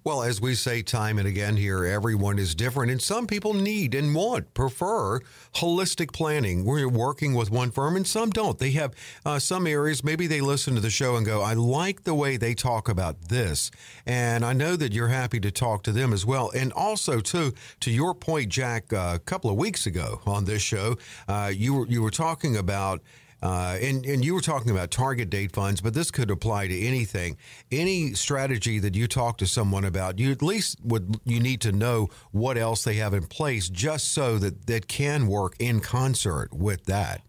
Well, 0.07 0.23
as 0.23 0.41
we 0.41 0.55
say 0.55 0.83
time 0.83 1.19
and 1.19 1.27
again 1.27 1.57
here, 1.57 1.85
everyone 1.85 2.39
is 2.39 2.55
different, 2.55 2.93
and 2.93 3.03
some 3.03 3.27
people 3.27 3.55
need 3.55 3.93
and 3.93 4.15
want, 4.15 4.55
prefer 4.55 5.19
holistic 5.57 6.13
planning. 6.13 6.65
We're 6.65 6.89
working 6.89 7.35
with 7.35 7.51
one 7.51 7.73
firm, 7.73 7.97
and 7.97 8.07
some 8.07 8.31
don't. 8.31 8.57
They 8.57 8.71
have 8.71 8.95
uh, 9.25 9.41
some 9.41 9.67
areas, 9.67 10.05
maybe 10.05 10.29
they 10.29 10.41
listen 10.41 10.77
to 10.77 10.81
the 10.81 10.91
show 10.91 11.17
and 11.17 11.27
go, 11.27 11.43
I 11.43 11.55
like 11.55 12.05
the 12.05 12.15
way 12.15 12.37
they 12.37 12.55
talk 12.55 12.89
about 12.89 13.21
this. 13.31 13.73
And 14.07 14.45
I 14.45 14.53
know 14.53 14.77
that 14.77 14.93
you're 14.93 15.09
happy 15.09 15.41
to 15.41 15.51
talk 15.51 15.83
to 15.83 15.91
them 15.91 16.13
as 16.13 16.25
well. 16.25 16.53
And 16.55 16.73
also, 16.73 17.19
too, 17.19 17.53
to 17.81 17.91
your 17.91 18.15
point, 18.15 18.49
Jack, 18.51 18.93
uh, 18.93 19.15
a 19.17 19.19
couple 19.19 19.51
of 19.51 19.57
weeks 19.57 19.87
ago 19.87 20.21
on 20.25 20.45
this 20.45 20.63
show, 20.63 20.99
uh, 21.27 21.51
you, 21.53 21.75
were, 21.75 21.87
you 21.89 22.01
were 22.01 22.13
talking 22.13 22.57
about 22.57 23.03
uh, 23.43 23.77
and, 23.81 24.05
and 24.07 24.25
you 24.25 24.35
were 24.35 24.41
talking 24.41 24.71
about 24.71 24.91
target 24.91 25.29
date 25.29 25.53
funds, 25.53 25.81
but 25.81 25.95
this 25.95 26.11
could 26.11 26.31
apply 26.31 26.69
to 26.69 26.81
anything. 26.81 27.37
Any 27.71 28.15
strategy 28.15 28.79
that 28.79 28.95
you 28.95 29.07
talk 29.07 29.39
to 29.39 29.47
someone 29.47 29.85
about, 29.85 30.19
you 30.19 30.33
at 30.33 30.43
least 30.43 30.79
would 30.83 31.21
you 31.25 31.41
need 31.41 31.61
to 31.63 31.73
know 31.73 32.09
what 32.33 32.57
else 32.57 32.85
they 32.85 32.95
have 32.95 33.13
in 33.13 33.27
place, 33.27 33.69
just 33.69 34.13
so 34.13 34.39
that 34.39 34.67
that 34.67 34.89
can 34.89 35.27
work 35.27 35.55
in 35.59 35.81
concert 35.81 36.53
with 36.55 36.87
that. 36.87 37.23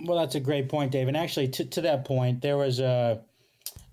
Well, 0.00 0.18
that's 0.18 0.34
a 0.34 0.40
great 0.40 0.68
point, 0.68 0.92
Dave. 0.92 1.08
And 1.08 1.16
actually, 1.16 1.48
to, 1.48 1.64
to 1.64 1.80
that 1.80 2.04
point, 2.04 2.42
there 2.42 2.56
was 2.56 2.78
a 2.78 3.20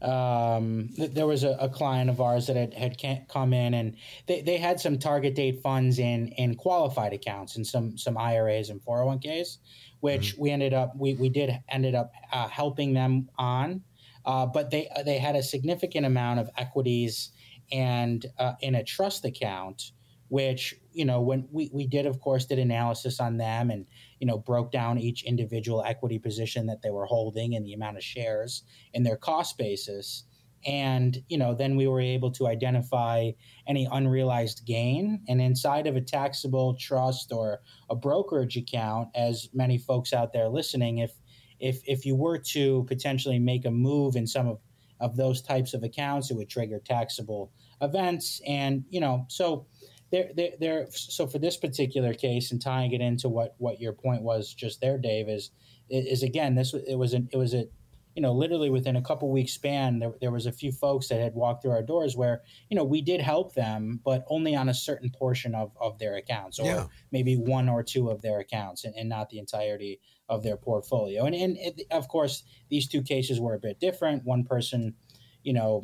um, 0.01 0.89
there 0.97 1.25
was 1.25 1.43
a, 1.43 1.57
a, 1.59 1.69
client 1.69 2.09
of 2.09 2.21
ours 2.21 2.47
that 2.47 2.55
had, 2.55 2.73
had 2.73 3.27
come 3.27 3.53
in 3.53 3.73
and 3.73 3.95
they, 4.27 4.41
they 4.41 4.57
had 4.57 4.79
some 4.79 4.99
target 4.99 5.35
date 5.35 5.61
funds 5.63 5.99
in 5.99 6.27
in 6.33 6.55
qualified 6.55 7.13
accounts 7.13 7.55
and 7.55 7.65
some 7.65 7.97
some 7.97 8.17
IRAs 8.17 8.69
and 8.69 8.81
401ks 8.81 9.57
which 9.99 10.33
mm-hmm. 10.33 10.41
we 10.41 10.51
ended 10.51 10.73
up 10.73 10.93
we, 10.97 11.13
we 11.15 11.29
did 11.29 11.51
ended 11.69 11.95
up 11.95 12.11
uh, 12.31 12.47
helping 12.47 12.93
them 12.93 13.29
on 13.37 13.81
uh, 14.25 14.45
but 14.45 14.71
they 14.71 14.89
they 15.05 15.17
had 15.17 15.35
a 15.35 15.43
significant 15.43 16.05
amount 16.05 16.39
of 16.39 16.49
equities 16.57 17.31
and 17.71 18.25
uh, 18.37 18.53
in 18.61 18.75
a 18.75 18.83
trust 18.83 19.25
account 19.25 19.91
which 20.29 20.75
you 20.91 21.05
know 21.05 21.21
when 21.21 21.47
we, 21.51 21.69
we 21.73 21.85
did 21.85 22.05
of 22.05 22.19
course 22.19 22.45
did 22.45 22.59
analysis 22.59 23.19
on 23.19 23.37
them 23.37 23.69
and 23.69 23.85
you 24.19 24.27
know 24.27 24.37
broke 24.37 24.71
down 24.71 24.97
each 24.97 25.23
individual 25.23 25.83
equity 25.83 26.17
position 26.17 26.65
that 26.65 26.81
they 26.81 26.89
were 26.89 27.05
holding 27.05 27.55
and 27.55 27.65
the 27.65 27.73
amount 27.73 27.97
of 27.97 28.03
shares 28.03 28.63
and 28.93 29.05
their 29.05 29.17
cost 29.17 29.57
basis 29.57 30.23
and 30.65 31.17
you 31.29 31.37
know 31.37 31.53
then 31.53 31.75
we 31.75 31.87
were 31.87 32.01
able 32.01 32.31
to 32.31 32.47
identify 32.47 33.31
any 33.67 33.87
unrealized 33.91 34.65
gain. 34.65 35.23
And 35.27 35.41
inside 35.41 35.87
of 35.87 35.95
a 35.95 36.01
taxable 36.01 36.75
trust 36.75 37.31
or 37.31 37.61
a 37.89 37.95
brokerage 37.95 38.57
account 38.57 39.09
as 39.15 39.49
many 39.53 39.77
folks 39.77 40.13
out 40.13 40.33
there 40.33 40.49
listening 40.49 40.99
if 40.99 41.11
if 41.59 41.81
if 41.87 42.05
you 42.05 42.15
were 42.15 42.37
to 42.37 42.83
potentially 42.87 43.39
make 43.39 43.65
a 43.65 43.71
move 43.71 44.15
in 44.15 44.27
some 44.27 44.47
of 44.47 44.59
of 44.99 45.17
those 45.17 45.41
types 45.41 45.73
of 45.73 45.83
accounts 45.83 46.31
it 46.31 46.37
would 46.37 46.49
trigger 46.49 46.79
taxable 46.79 47.51
events. 47.81 48.41
And 48.47 48.85
you 48.89 48.99
know 48.99 49.25
so 49.29 49.67
there 50.11 50.29
there 50.35 50.51
there 50.59 50.87
so 50.91 51.27
for 51.27 51.39
this 51.39 51.57
particular 51.57 52.13
case 52.13 52.51
and 52.51 52.61
tying 52.61 52.91
it 52.91 53.01
into 53.01 53.29
what 53.29 53.55
what 53.57 53.79
your 53.79 53.93
point 53.93 54.21
was 54.21 54.53
just 54.53 54.81
there 54.81 54.97
Dave 54.97 55.29
is 55.29 55.51
is 55.89 56.23
again 56.23 56.55
this 56.55 56.73
it 56.73 56.97
was 56.97 57.13
an, 57.13 57.29
it 57.31 57.37
was 57.37 57.53
a 57.53 57.67
you 58.15 58.21
know, 58.21 58.31
literally 58.31 58.69
within 58.69 58.95
a 58.95 59.01
couple 59.01 59.29
weeks 59.29 59.51
span, 59.51 59.99
there, 59.99 60.13
there 60.21 60.31
was 60.31 60.45
a 60.45 60.51
few 60.51 60.71
folks 60.71 61.09
that 61.09 61.19
had 61.19 61.35
walked 61.35 61.61
through 61.61 61.71
our 61.71 61.83
doors 61.83 62.15
where, 62.15 62.41
you 62.69 62.75
know, 62.75 62.83
we 62.83 63.01
did 63.01 63.19
help 63.19 63.53
them, 63.53 63.99
but 64.05 64.23
only 64.29 64.55
on 64.55 64.69
a 64.69 64.73
certain 64.73 65.09
portion 65.09 65.53
of, 65.53 65.71
of 65.81 65.99
their 65.99 66.15
accounts 66.15 66.57
or 66.57 66.65
yeah. 66.65 66.85
maybe 67.11 67.35
one 67.35 67.67
or 67.67 67.83
two 67.83 68.09
of 68.09 68.21
their 68.21 68.39
accounts 68.39 68.85
and, 68.85 68.95
and 68.95 69.09
not 69.09 69.29
the 69.29 69.37
entirety 69.37 69.99
of 70.29 70.43
their 70.43 70.55
portfolio. 70.55 71.25
And, 71.25 71.35
and 71.35 71.57
it, 71.57 71.81
of 71.91 72.07
course, 72.07 72.43
these 72.69 72.87
two 72.87 73.01
cases 73.01 73.39
were 73.39 73.53
a 73.53 73.59
bit 73.59 73.81
different. 73.81 74.23
One 74.23 74.45
person, 74.45 74.95
you 75.43 75.51
know, 75.51 75.83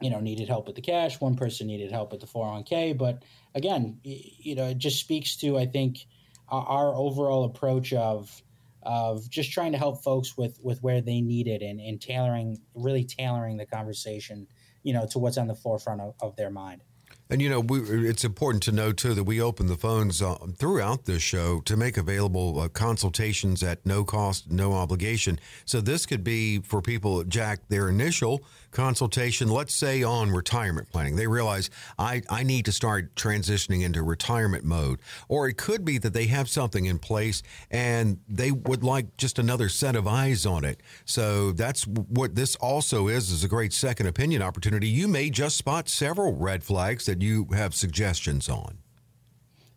you 0.00 0.10
know, 0.10 0.20
needed 0.20 0.48
help 0.48 0.66
with 0.66 0.76
the 0.76 0.82
cash. 0.82 1.20
One 1.20 1.36
person 1.36 1.66
needed 1.66 1.92
help 1.92 2.10
with 2.10 2.20
the 2.20 2.26
401k. 2.26 2.96
But 2.96 3.22
again, 3.54 4.00
you 4.02 4.54
know, 4.54 4.68
it 4.68 4.78
just 4.78 4.98
speaks 4.98 5.36
to, 5.36 5.58
I 5.58 5.66
think, 5.66 6.06
our 6.48 6.94
overall 6.94 7.44
approach 7.44 7.92
of, 7.92 8.42
of 8.84 9.28
just 9.30 9.52
trying 9.52 9.72
to 9.72 9.78
help 9.78 10.02
folks 10.02 10.36
with 10.36 10.58
with 10.62 10.82
where 10.82 11.00
they 11.00 11.20
need 11.20 11.46
it 11.46 11.62
and, 11.62 11.80
and 11.80 12.00
tailoring 12.00 12.58
really 12.74 13.04
tailoring 13.04 13.56
the 13.56 13.66
conversation 13.66 14.46
you 14.82 14.92
know 14.92 15.06
to 15.06 15.18
what's 15.18 15.38
on 15.38 15.46
the 15.46 15.54
forefront 15.54 16.00
of, 16.00 16.14
of 16.20 16.36
their 16.36 16.50
mind 16.50 16.82
and 17.30 17.40
you 17.40 17.48
know, 17.48 17.60
we, 17.60 17.80
it's 18.08 18.24
important 18.24 18.62
to 18.64 18.72
know 18.72 18.92
too 18.92 19.14
that 19.14 19.24
we 19.24 19.40
open 19.40 19.66
the 19.66 19.76
phones 19.76 20.20
uh, 20.20 20.36
throughout 20.58 21.06
this 21.06 21.22
show 21.22 21.60
to 21.60 21.76
make 21.76 21.96
available 21.96 22.60
uh, 22.60 22.68
consultations 22.68 23.62
at 23.62 23.84
no 23.86 24.04
cost, 24.04 24.50
no 24.50 24.74
obligation. 24.74 25.40
So 25.64 25.80
this 25.80 26.04
could 26.04 26.22
be 26.22 26.58
for 26.60 26.82
people, 26.82 27.24
Jack, 27.24 27.60
their 27.68 27.88
initial 27.88 28.44
consultation, 28.74 29.48
let's 29.48 29.72
say 29.72 30.02
on 30.02 30.30
retirement 30.30 30.90
planning. 30.90 31.16
They 31.16 31.26
realize 31.26 31.70
I, 31.98 32.22
I 32.28 32.42
need 32.42 32.66
to 32.66 32.72
start 32.72 33.14
transitioning 33.14 33.82
into 33.82 34.02
retirement 34.02 34.64
mode. 34.64 35.00
Or 35.28 35.48
it 35.48 35.56
could 35.56 35.84
be 35.84 35.98
that 35.98 36.12
they 36.12 36.26
have 36.26 36.48
something 36.48 36.84
in 36.84 36.98
place 36.98 37.42
and 37.70 38.18
they 38.28 38.50
would 38.50 38.84
like 38.84 39.16
just 39.16 39.38
another 39.38 39.68
set 39.68 39.96
of 39.96 40.06
eyes 40.06 40.44
on 40.44 40.64
it. 40.64 40.82
So 41.04 41.52
that's 41.52 41.86
what 41.86 42.34
this 42.34 42.56
also 42.56 43.08
is, 43.08 43.30
is 43.30 43.44
a 43.44 43.48
great 43.48 43.72
second 43.72 44.06
opinion 44.06 44.42
opportunity. 44.42 44.88
You 44.88 45.08
may 45.08 45.30
just 45.30 45.56
spot 45.56 45.88
several 45.88 46.34
red 46.34 46.62
flags 46.62 47.06
that 47.06 47.22
you 47.22 47.46
have 47.52 47.74
suggestions 47.74 48.48
on. 48.48 48.78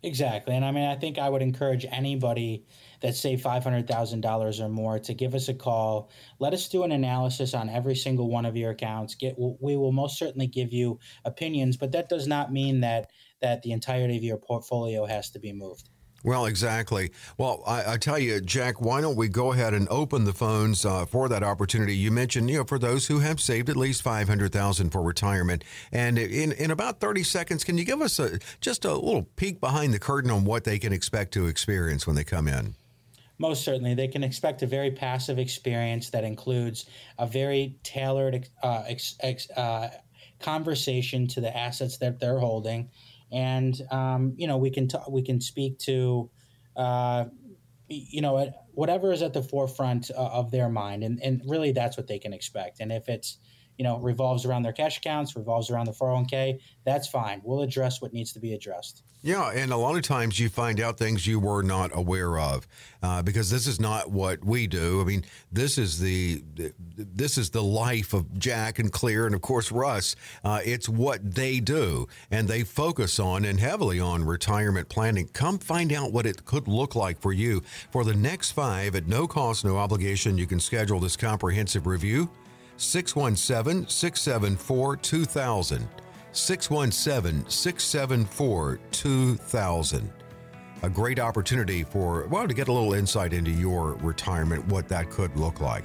Exactly. 0.02 0.54
And 0.54 0.64
I 0.64 0.70
mean, 0.70 0.88
I 0.88 0.94
think 0.94 1.18
I 1.18 1.28
would 1.28 1.42
encourage 1.42 1.84
anybody 1.90 2.64
that 3.00 3.14
saved 3.14 3.44
$500,000 3.44 4.60
or 4.60 4.68
more 4.68 4.98
to 4.98 5.14
give 5.14 5.34
us 5.34 5.48
a 5.48 5.54
call. 5.54 6.10
Let 6.38 6.52
us 6.52 6.68
do 6.68 6.82
an 6.84 6.92
analysis 6.92 7.54
on 7.54 7.68
every 7.68 7.96
single 7.96 8.28
one 8.30 8.46
of 8.46 8.56
your 8.56 8.70
accounts. 8.70 9.14
Get 9.14 9.36
we 9.38 9.76
will 9.76 9.92
most 9.92 10.18
certainly 10.18 10.46
give 10.46 10.72
you 10.72 10.98
opinions, 11.24 11.76
but 11.76 11.92
that 11.92 12.08
does 12.08 12.26
not 12.26 12.52
mean 12.52 12.80
that 12.80 13.10
that 13.40 13.62
the 13.62 13.72
entirety 13.72 14.16
of 14.16 14.24
your 14.24 14.36
portfolio 14.36 15.06
has 15.06 15.30
to 15.30 15.38
be 15.38 15.52
moved. 15.52 15.90
Well, 16.24 16.46
exactly. 16.46 17.12
Well, 17.36 17.62
I, 17.64 17.92
I, 17.92 17.96
tell 17.96 18.18
you, 18.18 18.40
Jack, 18.40 18.80
why 18.80 19.00
don't 19.00 19.14
we 19.14 19.28
go 19.28 19.52
ahead 19.52 19.72
and 19.72 19.86
open 19.88 20.24
the 20.24 20.32
phones 20.32 20.84
uh, 20.84 21.06
for 21.06 21.28
that 21.28 21.44
opportunity? 21.44 21.94
You 21.94 22.10
mentioned, 22.10 22.50
you 22.50 22.58
know, 22.58 22.64
for 22.64 22.78
those 22.78 23.06
who 23.06 23.20
have 23.20 23.40
saved 23.40 23.70
at 23.70 23.76
least 23.76 24.02
five 24.02 24.28
hundred 24.28 24.52
thousand 24.52 24.90
for 24.90 25.00
retirement, 25.00 25.62
and 25.92 26.18
in 26.18 26.50
in 26.52 26.72
about 26.72 26.98
thirty 26.98 27.22
seconds, 27.22 27.62
can 27.62 27.78
you 27.78 27.84
give 27.84 28.00
us 28.00 28.18
a 28.18 28.40
just 28.60 28.84
a 28.84 28.94
little 28.94 29.22
peek 29.36 29.60
behind 29.60 29.94
the 29.94 30.00
curtain 30.00 30.30
on 30.30 30.44
what 30.44 30.64
they 30.64 30.80
can 30.80 30.92
expect 30.92 31.32
to 31.34 31.46
experience 31.46 32.04
when 32.04 32.16
they 32.16 32.24
come 32.24 32.48
in? 32.48 32.74
Most 33.38 33.64
certainly, 33.64 33.94
they 33.94 34.08
can 34.08 34.24
expect 34.24 34.62
a 34.62 34.66
very 34.66 34.90
passive 34.90 35.38
experience 35.38 36.10
that 36.10 36.24
includes 36.24 36.86
a 37.18 37.26
very 37.26 37.78
tailored 37.82 38.48
uh, 38.62 38.84
ex, 38.86 39.16
ex, 39.20 39.48
uh, 39.50 39.90
conversation 40.40 41.26
to 41.28 41.40
the 41.40 41.56
assets 41.56 41.98
that 41.98 42.20
they're 42.20 42.38
holding 42.38 42.90
and 43.30 43.82
um, 43.90 44.34
you 44.36 44.46
know 44.46 44.56
we 44.56 44.70
can 44.70 44.88
t- 44.88 44.98
we 45.08 45.22
can 45.22 45.40
speak 45.40 45.78
to 45.78 46.30
uh, 46.76 47.24
you 47.88 48.20
know 48.20 48.52
whatever 48.72 49.12
is 49.12 49.22
at 49.22 49.32
the 49.32 49.42
forefront 49.42 50.10
uh, 50.10 50.14
of 50.14 50.50
their 50.50 50.68
mind, 50.68 51.02
and 51.02 51.20
and 51.22 51.42
really 51.46 51.72
that's 51.72 51.96
what 51.96 52.06
they 52.06 52.18
can 52.18 52.32
expect. 52.32 52.80
And 52.80 52.92
if 52.92 53.08
it's 53.08 53.38
you 53.78 53.84
know 53.84 53.98
revolves 53.98 54.44
around 54.44 54.62
their 54.62 54.72
cash 54.72 54.98
accounts, 54.98 55.36
revolves 55.36 55.70
around 55.70 55.86
the 55.86 55.92
401k, 55.92 56.60
that's 56.84 57.08
fine. 57.08 57.40
We'll 57.44 57.62
address 57.62 58.02
what 58.02 58.12
needs 58.12 58.32
to 58.32 58.40
be 58.40 58.52
addressed. 58.52 59.02
Yeah, 59.20 59.50
and 59.50 59.72
a 59.72 59.76
lot 59.76 59.96
of 59.96 60.02
times 60.02 60.38
you 60.38 60.48
find 60.48 60.80
out 60.80 60.96
things 60.96 61.26
you 61.26 61.40
were 61.40 61.62
not 61.62 61.90
aware 61.92 62.38
of 62.38 62.68
uh, 63.02 63.20
because 63.22 63.50
this 63.50 63.66
is 63.66 63.80
not 63.80 64.10
what 64.10 64.44
we 64.44 64.68
do. 64.68 65.00
I 65.00 65.04
mean, 65.04 65.24
this 65.50 65.76
is 65.76 65.98
the 65.98 66.42
this 66.96 67.36
is 67.36 67.50
the 67.50 67.62
life 67.62 68.14
of 68.14 68.38
Jack 68.38 68.78
and 68.78 68.92
Clear, 68.92 69.26
and 69.26 69.34
of 69.34 69.40
course 69.40 69.72
Russ. 69.72 70.14
Uh, 70.44 70.60
it's 70.64 70.88
what 70.88 71.34
they 71.34 71.58
do, 71.58 72.06
and 72.30 72.46
they 72.46 72.62
focus 72.62 73.18
on 73.18 73.44
and 73.44 73.58
heavily 73.58 73.98
on 73.98 74.24
retirement 74.24 74.88
planning. 74.88 75.28
Come 75.32 75.58
find 75.58 75.92
out 75.92 76.12
what 76.12 76.26
it 76.26 76.44
could 76.44 76.68
look 76.68 76.94
like 76.94 77.20
for 77.20 77.32
you 77.32 77.62
for 77.90 78.04
the 78.04 78.14
next 78.14 78.52
five 78.52 78.94
at 78.94 79.08
no 79.08 79.26
cost, 79.26 79.64
no 79.64 79.78
obligation. 79.78 80.38
You 80.38 80.46
can 80.46 80.60
schedule 80.60 81.00
this 81.00 81.16
comprehensive 81.16 81.88
review. 81.88 82.30
617 82.78 83.86
674 83.88 84.96
2000. 84.96 85.88
617 86.32 87.50
674 87.50 88.80
2000. 88.90 90.12
A 90.82 90.88
great 90.88 91.18
opportunity 91.18 91.82
for, 91.82 92.26
well, 92.28 92.46
to 92.46 92.54
get 92.54 92.68
a 92.68 92.72
little 92.72 92.94
insight 92.94 93.32
into 93.32 93.50
your 93.50 93.94
retirement, 93.94 94.64
what 94.68 94.88
that 94.88 95.10
could 95.10 95.36
look 95.36 95.60
like. 95.60 95.84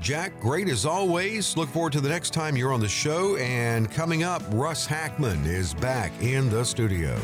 Jack, 0.00 0.38
great 0.40 0.68
as 0.68 0.84
always. 0.84 1.56
Look 1.56 1.68
forward 1.68 1.92
to 1.92 2.00
the 2.00 2.08
next 2.08 2.30
time 2.30 2.56
you're 2.56 2.72
on 2.72 2.80
the 2.80 2.88
show. 2.88 3.36
And 3.36 3.90
coming 3.90 4.24
up, 4.24 4.42
Russ 4.50 4.84
Hackmann 4.84 5.44
is 5.46 5.74
back 5.74 6.12
in 6.20 6.50
the 6.50 6.64
studio. 6.64 7.16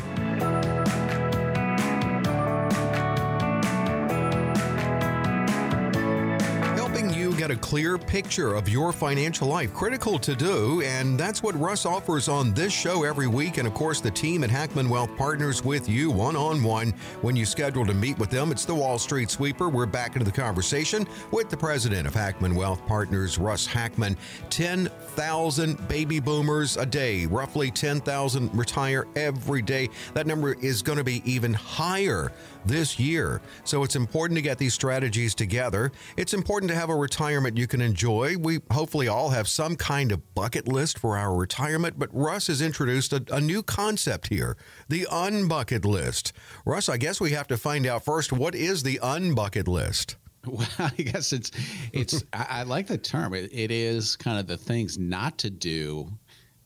Get 7.43 7.51
a 7.51 7.57
clear 7.57 7.97
picture 7.97 8.53
of 8.53 8.69
your 8.69 8.93
financial 8.93 9.49
life. 9.49 9.73
Critical 9.73 10.17
to 10.17 10.33
do, 10.33 10.81
and 10.83 11.19
that's 11.19 11.43
what 11.43 11.59
Russ 11.59 11.85
offers 11.85 12.29
on 12.29 12.53
this 12.53 12.71
show 12.71 13.03
every 13.03 13.27
week. 13.27 13.57
And 13.57 13.67
of 13.67 13.73
course, 13.73 13.99
the 13.99 14.09
team 14.09 14.45
at 14.45 14.49
Hackmann 14.49 14.87
Wealth 14.87 15.13
partners 15.17 15.61
with 15.61 15.89
you 15.89 16.09
one 16.09 16.37
on 16.37 16.63
one 16.63 16.93
when 17.21 17.35
you 17.35 17.45
schedule 17.45 17.85
to 17.85 17.93
meet 17.93 18.17
with 18.17 18.29
them. 18.29 18.49
It's 18.49 18.63
the 18.63 18.73
Wall 18.73 18.97
Street 18.97 19.29
Sweeper. 19.29 19.67
We're 19.67 19.85
back 19.85 20.15
into 20.15 20.23
the 20.23 20.31
conversation 20.31 21.05
with 21.31 21.49
the 21.49 21.57
president 21.57 22.07
of 22.07 22.13
Hackmann 22.13 22.55
Wealth 22.55 22.87
Partners, 22.87 23.37
Russ 23.37 23.65
Hackmann. 23.65 24.15
10,000 24.49 25.85
baby 25.89 26.21
boomers 26.21 26.77
a 26.77 26.85
day, 26.85 27.25
roughly 27.25 27.69
10,000 27.71 28.57
retire 28.57 29.05
every 29.17 29.61
day. 29.61 29.89
That 30.13 30.27
number 30.27 30.53
is 30.61 30.81
going 30.81 30.97
to 30.97 31.03
be 31.03 31.21
even 31.29 31.53
higher 31.53 32.31
this 32.65 32.97
year. 32.97 33.41
So 33.65 33.83
it's 33.83 33.97
important 33.97 34.37
to 34.37 34.41
get 34.41 34.57
these 34.57 34.73
strategies 34.73 35.35
together. 35.35 35.91
It's 36.15 36.33
important 36.33 36.69
to 36.71 36.75
have 36.77 36.89
a 36.89 36.95
retirement 36.95 37.32
you 37.33 37.67
can 37.67 37.81
enjoy. 37.81 38.37
We 38.37 38.59
hopefully 38.71 39.07
all 39.07 39.29
have 39.29 39.47
some 39.47 39.75
kind 39.75 40.11
of 40.11 40.33
bucket 40.35 40.67
list 40.67 40.99
for 40.99 41.17
our 41.17 41.35
retirement, 41.35 41.97
but 41.97 42.09
Russ 42.13 42.47
has 42.47 42.61
introduced 42.61 43.13
a, 43.13 43.23
a 43.31 43.41
new 43.41 43.63
concept 43.63 44.27
here 44.27 44.57
the 44.89 45.07
unbucket 45.11 45.85
list. 45.85 46.33
Russ, 46.65 46.89
I 46.89 46.97
guess 46.97 47.19
we 47.19 47.31
have 47.31 47.47
to 47.47 47.57
find 47.57 47.85
out 47.85 48.05
first 48.05 48.31
what 48.31 48.55
is 48.55 48.83
the 48.83 48.99
unbucket 49.01 49.67
list? 49.67 50.15
Well, 50.45 50.67
I 50.77 50.89
guess 50.89 51.31
it's 51.31 51.51
it's 51.93 52.21
I, 52.33 52.47
I, 52.49 52.63
like 52.63 52.87
the 52.87 52.97
term. 52.97 53.33
It, 53.33 53.49
it 53.53 53.71
is 53.71 54.17
kind 54.17 54.37
of 54.37 54.45
the 54.45 54.57
things 54.57 54.97
not 54.97 55.37
to 55.37 55.49
do 55.49 56.09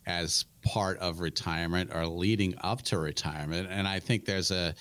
as 0.07 0.45
part 0.63 0.97
of 0.97 1.19
retirement 1.19 1.91
or 1.93 2.07
leading 2.07 2.55
up 2.61 2.81
to 2.83 2.97
retirement, 2.97 3.67
and 3.69 3.87
I 3.87 3.99
think 3.99 4.25
there's 4.25 4.49
a 4.49 4.73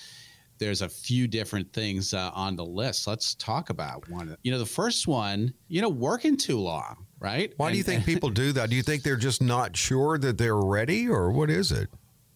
there's 0.57 0.81
a 0.81 0.89
few 0.89 1.27
different 1.27 1.71
things 1.73 2.13
uh, 2.13 2.31
on 2.33 2.55
the 2.55 2.65
list. 2.65 3.07
Let's 3.07 3.35
talk 3.35 3.69
about 3.69 4.09
one. 4.09 4.35
You 4.43 4.51
know, 4.51 4.59
the 4.59 4.65
first 4.65 5.07
one, 5.07 5.53
you 5.67 5.81
know, 5.81 5.89
working 5.89 6.37
too 6.37 6.59
long, 6.59 7.05
right? 7.19 7.53
Why 7.57 7.67
and, 7.67 7.73
do 7.73 7.77
you 7.77 7.83
think 7.83 8.05
people 8.05 8.29
do 8.29 8.51
that? 8.53 8.69
Do 8.69 8.75
you 8.75 8.83
think 8.83 9.03
they're 9.03 9.15
just 9.15 9.41
not 9.41 9.75
sure 9.75 10.17
that 10.17 10.37
they're 10.37 10.57
ready, 10.57 11.07
or 11.07 11.31
what 11.31 11.49
is 11.49 11.71
it? 11.71 11.89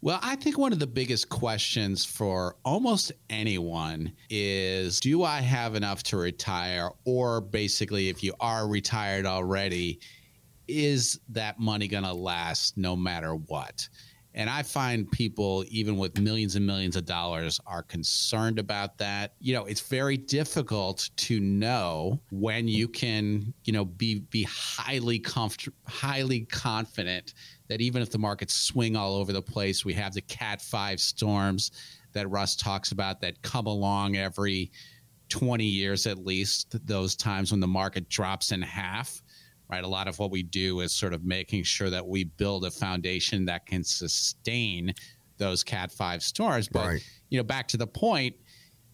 Well, 0.04 0.20
I 0.24 0.36
think 0.36 0.58
one 0.58 0.74
of 0.74 0.80
the 0.80 0.88
biggest 0.88 1.30
questions 1.30 2.04
for 2.04 2.56
almost 2.66 3.12
anyone 3.30 4.12
is 4.32 5.00
do 5.00 5.24
I 5.24 5.42
have 5.42 5.76
enough 5.76 6.02
to 6.04 6.18
retire? 6.18 6.90
Or 7.06 7.40
basically, 7.40 8.10
if 8.10 8.24
you 8.24 8.34
are 8.40 8.68
retired 8.68 9.28
already, 9.28 10.00
is 10.68 11.20
that 11.30 11.60
money 11.60 11.88
going 11.88 12.04
to 12.04 12.14
last 12.14 12.78
no 12.78 12.96
matter 12.96 13.36
what? 13.36 13.88
And 14.34 14.50
I 14.50 14.64
find 14.64 15.12
people, 15.12 15.66
even 15.68 15.98
with 15.98 16.18
millions 16.18 16.56
and 16.56 16.66
millions 16.66 16.96
of 16.96 17.06
dollars, 17.06 17.60
are 17.68 17.84
concerned 17.84 18.60
about 18.60 18.98
that. 19.00 19.34
You 19.40 19.54
know, 19.54 19.66
it's 19.66 19.82
very 19.82 20.16
difficult 20.16 21.10
to 21.18 21.40
know 21.40 22.22
when 22.32 22.68
you 22.68 22.88
can, 22.88 23.54
you 23.66 23.74
know, 23.74 23.84
be 23.84 24.20
be 24.30 24.44
highly 24.44 25.20
comfort, 25.20 25.74
highly 25.86 26.42
confident 26.42 27.34
that 27.68 27.82
even 27.82 28.02
if 28.02 28.10
the 28.10 28.18
markets 28.18 28.54
swing 28.54 28.96
all 28.96 29.16
over 29.16 29.34
the 29.34 29.42
place, 29.42 29.84
we 29.84 29.94
have 29.94 30.14
the 30.14 30.22
Cat 30.22 30.62
Five 30.62 31.02
storms 31.02 31.72
that 32.14 32.30
Russ 32.30 32.56
talks 32.56 32.92
about 32.92 33.22
that 33.22 33.42
come 33.42 33.68
along 33.68 34.16
every 34.16 34.72
20 35.30 35.66
years 35.66 36.08
at 36.08 36.26
least. 36.26 36.76
Those 36.86 37.16
times 37.16 37.52
when 37.52 37.60
the 37.60 37.68
market 37.68 38.08
drops 38.10 38.52
in 38.52 38.62
half 38.62 39.22
right? 39.72 39.84
A 39.84 39.88
lot 39.88 40.08
of 40.08 40.20
what 40.20 40.32
we 40.32 40.44
do 40.44 40.82
is 40.82 40.92
sort 40.92 41.14
of 41.14 41.24
making 41.24 41.64
sure 41.64 41.90
that 41.90 42.06
we 42.06 42.26
build 42.26 42.66
a 42.66 42.72
foundation 42.72 43.46
that 43.46 43.66
can 43.66 43.84
sustain 43.84 44.94
those 45.38 45.64
Cat 45.64 45.92
Five 45.92 46.22
stores. 46.22 46.68
But 46.68 46.88
right. 46.88 47.04
you 47.30 47.40
know, 47.40 47.44
back 47.44 47.68
to 47.70 47.78
the 47.78 47.88
point, 47.88 48.36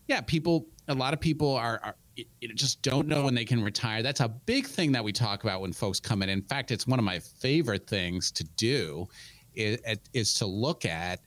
yeah, 0.08 0.22
people, 0.22 0.68
a 0.88 0.94
lot 0.94 1.14
of 1.14 1.20
people 1.20 1.56
are, 1.56 1.80
are 1.84 1.96
you 2.16 2.48
know, 2.48 2.56
just 2.56 2.82
don't 2.82 3.08
know 3.08 3.26
when 3.26 3.36
they 3.36 3.46
can 3.46 3.64
retire. 3.64 4.02
That's 4.02 4.22
a 4.22 4.30
big 4.30 4.66
thing 4.66 4.92
that 4.94 5.04
we 5.04 5.12
talk 5.12 5.44
about 5.44 5.62
when 5.62 5.74
folks 5.74 6.00
come 6.00 6.24
in. 6.24 6.30
In 6.30 6.42
fact, 6.42 6.72
it's 6.72 6.88
one 6.88 7.00
of 7.00 7.06
my 7.06 7.20
favorite 7.20 7.88
things 7.88 8.32
to 8.32 8.44
do 8.56 9.08
is, 9.56 9.80
is 10.14 10.34
to 10.36 10.46
look 10.46 10.86
at 10.86 11.20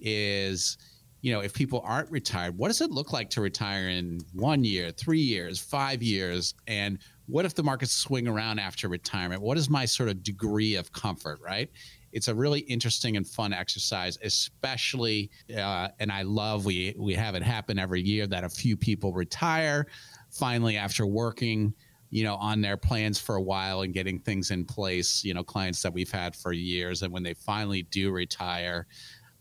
is 0.00 0.76
you 1.24 1.32
know, 1.32 1.40
if 1.40 1.54
people 1.54 1.80
aren't 1.86 2.10
retired, 2.10 2.58
what 2.58 2.68
does 2.68 2.82
it 2.82 2.90
look 2.90 3.14
like 3.14 3.30
to 3.30 3.40
retire 3.40 3.88
in 3.88 4.20
one 4.34 4.62
year, 4.62 4.90
three 4.90 5.22
years, 5.22 5.58
five 5.58 6.02
years? 6.02 6.52
And 6.66 6.98
what 7.26 7.44
if 7.44 7.54
the 7.54 7.62
markets 7.62 7.92
swing 7.92 8.28
around 8.28 8.58
after 8.58 8.88
retirement? 8.88 9.40
What 9.40 9.56
is 9.56 9.70
my 9.70 9.84
sort 9.84 10.08
of 10.08 10.22
degree 10.22 10.74
of 10.74 10.92
comfort, 10.92 11.40
right? 11.42 11.70
It's 12.12 12.28
a 12.28 12.34
really 12.34 12.60
interesting 12.60 13.16
and 13.16 13.26
fun 13.26 13.52
exercise, 13.52 14.18
especially, 14.22 15.30
uh, 15.56 15.88
and 15.98 16.12
I 16.12 16.22
love 16.22 16.64
we 16.64 16.94
we 16.96 17.14
have 17.14 17.34
it 17.34 17.42
happen 17.42 17.78
every 17.78 18.02
year 18.02 18.26
that 18.28 18.44
a 18.44 18.48
few 18.48 18.76
people 18.76 19.12
retire 19.12 19.86
finally 20.30 20.76
after 20.76 21.06
working, 21.06 21.74
you 22.10 22.22
know, 22.22 22.36
on 22.36 22.60
their 22.60 22.76
plans 22.76 23.18
for 23.18 23.34
a 23.36 23.42
while 23.42 23.82
and 23.82 23.92
getting 23.92 24.20
things 24.20 24.52
in 24.52 24.64
place. 24.64 25.24
You 25.24 25.34
know, 25.34 25.42
clients 25.42 25.82
that 25.82 25.92
we've 25.92 26.12
had 26.12 26.36
for 26.36 26.52
years, 26.52 27.02
and 27.02 27.12
when 27.12 27.24
they 27.24 27.34
finally 27.34 27.82
do 27.82 28.12
retire, 28.12 28.86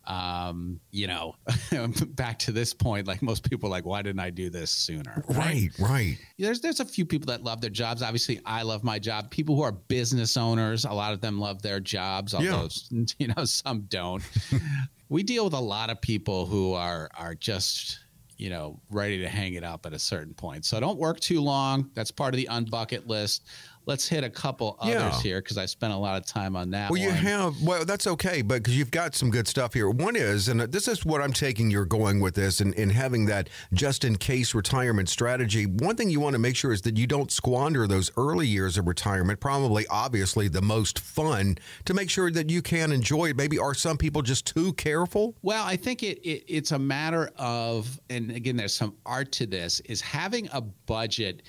um, 0.05 0.79
you 0.91 1.07
know, 1.07 1.35
back 2.09 2.39
to 2.39 2.51
this 2.51 2.73
point, 2.73 3.07
like 3.07 3.21
most 3.21 3.49
people, 3.49 3.69
like, 3.69 3.85
why 3.85 4.01
didn't 4.01 4.19
I 4.19 4.29
do 4.29 4.49
this 4.49 4.71
sooner? 4.71 5.23
Right, 5.29 5.69
right, 5.79 5.89
right. 5.89 6.17
There's 6.37 6.59
there's 6.59 6.79
a 6.79 6.85
few 6.85 7.05
people 7.05 7.27
that 7.27 7.43
love 7.43 7.61
their 7.61 7.69
jobs. 7.69 8.01
Obviously, 8.01 8.39
I 8.45 8.63
love 8.63 8.83
my 8.83 8.99
job. 8.99 9.29
People 9.31 9.55
who 9.55 9.61
are 9.61 9.71
business 9.71 10.35
owners, 10.35 10.85
a 10.85 10.91
lot 10.91 11.13
of 11.13 11.21
them 11.21 11.39
love 11.39 11.61
their 11.61 11.79
jobs, 11.79 12.33
although 12.33 12.67
yeah. 12.91 13.03
you 13.19 13.27
know 13.29 13.45
some 13.45 13.83
don't. 13.83 14.23
we 15.09 15.23
deal 15.23 15.45
with 15.45 15.53
a 15.53 15.59
lot 15.59 15.89
of 15.89 16.01
people 16.01 16.45
who 16.45 16.73
are 16.73 17.09
are 17.17 17.35
just 17.35 17.99
you 18.37 18.49
know 18.49 18.79
ready 18.89 19.19
to 19.19 19.29
hang 19.29 19.53
it 19.53 19.63
up 19.63 19.85
at 19.85 19.93
a 19.93 19.99
certain 19.99 20.33
point. 20.33 20.65
So 20.65 20.79
don't 20.79 20.99
work 20.99 21.19
too 21.19 21.39
long. 21.39 21.91
That's 21.93 22.11
part 22.11 22.33
of 22.33 22.37
the 22.37 22.49
unbucket 22.51 23.07
list 23.07 23.47
let's 23.85 24.07
hit 24.07 24.23
a 24.23 24.29
couple 24.29 24.77
others 24.79 24.93
yeah. 24.93 25.21
here 25.21 25.41
because 25.41 25.57
I 25.57 25.65
spent 25.65 25.93
a 25.93 25.97
lot 25.97 26.17
of 26.17 26.25
time 26.25 26.55
on 26.55 26.71
that. 26.71 26.89
Well, 26.89 26.99
one. 26.99 27.09
you 27.09 27.15
have. 27.15 27.61
Well, 27.61 27.85
that's 27.85 28.07
okay, 28.07 28.41
but 28.41 28.55
because 28.57 28.77
you've 28.77 28.91
got 28.91 29.15
some 29.15 29.29
good 29.29 29.47
stuff 29.47 29.73
here. 29.73 29.89
One 29.89 30.15
is, 30.15 30.47
and 30.47 30.61
this 30.61 30.87
is 30.87 31.05
what 31.05 31.21
I'm 31.21 31.33
taking. 31.33 31.71
You're 31.71 31.85
going 31.85 32.19
with 32.19 32.35
this, 32.35 32.61
and, 32.61 32.77
and 32.77 32.91
having 32.91 33.25
that 33.25 33.49
just 33.73 34.03
in 34.03 34.17
case 34.17 34.53
retirement 34.53 35.09
strategy. 35.09 35.65
One 35.65 35.95
thing 35.95 36.09
you 36.09 36.19
want 36.19 36.33
to 36.33 36.39
make 36.39 36.55
sure 36.55 36.71
is 36.71 36.81
that 36.83 36.97
you 36.97 37.07
don't 37.07 37.31
squander 37.31 37.87
those 37.87 38.11
early 38.17 38.47
years 38.47 38.77
of 38.77 38.87
retirement. 38.87 39.39
Probably, 39.39 39.85
obviously, 39.87 40.47
the 40.47 40.61
most 40.61 40.99
fun 40.99 41.57
to 41.85 41.93
make 41.93 42.09
sure 42.09 42.31
that 42.31 42.49
you 42.49 42.61
can 42.61 42.91
enjoy 42.91 43.29
it. 43.29 43.37
Maybe 43.37 43.59
are 43.59 43.73
some 43.73 43.97
people 43.97 44.21
just 44.21 44.45
too 44.45 44.73
careful? 44.73 45.35
Well, 45.41 45.65
I 45.65 45.75
think 45.75 46.03
it, 46.03 46.19
it 46.27 46.43
it's 46.47 46.71
a 46.71 46.79
matter 46.79 47.31
of, 47.37 47.99
and 48.09 48.31
again, 48.31 48.55
there's 48.55 48.73
some 48.73 48.95
art 49.05 49.31
to 49.33 49.45
this. 49.45 49.79
Is 49.81 50.01
having 50.01 50.47
a 50.53 50.61
budget 50.61 51.43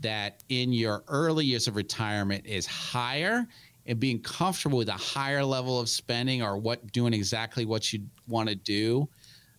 that 0.00 0.42
in 0.48 0.72
your 0.72 1.04
early 1.08 1.44
years 1.44 1.66
of 1.66 1.76
retirement 1.76 2.46
is 2.46 2.66
higher 2.66 3.46
and 3.86 3.98
being 3.98 4.20
comfortable 4.20 4.78
with 4.78 4.88
a 4.88 4.92
higher 4.92 5.44
level 5.44 5.80
of 5.80 5.88
spending 5.88 6.42
or 6.42 6.58
what 6.58 6.92
doing 6.92 7.14
exactly 7.14 7.64
what 7.64 7.92
you 7.92 8.00
want 8.28 8.48
to 8.48 8.54
do 8.54 9.08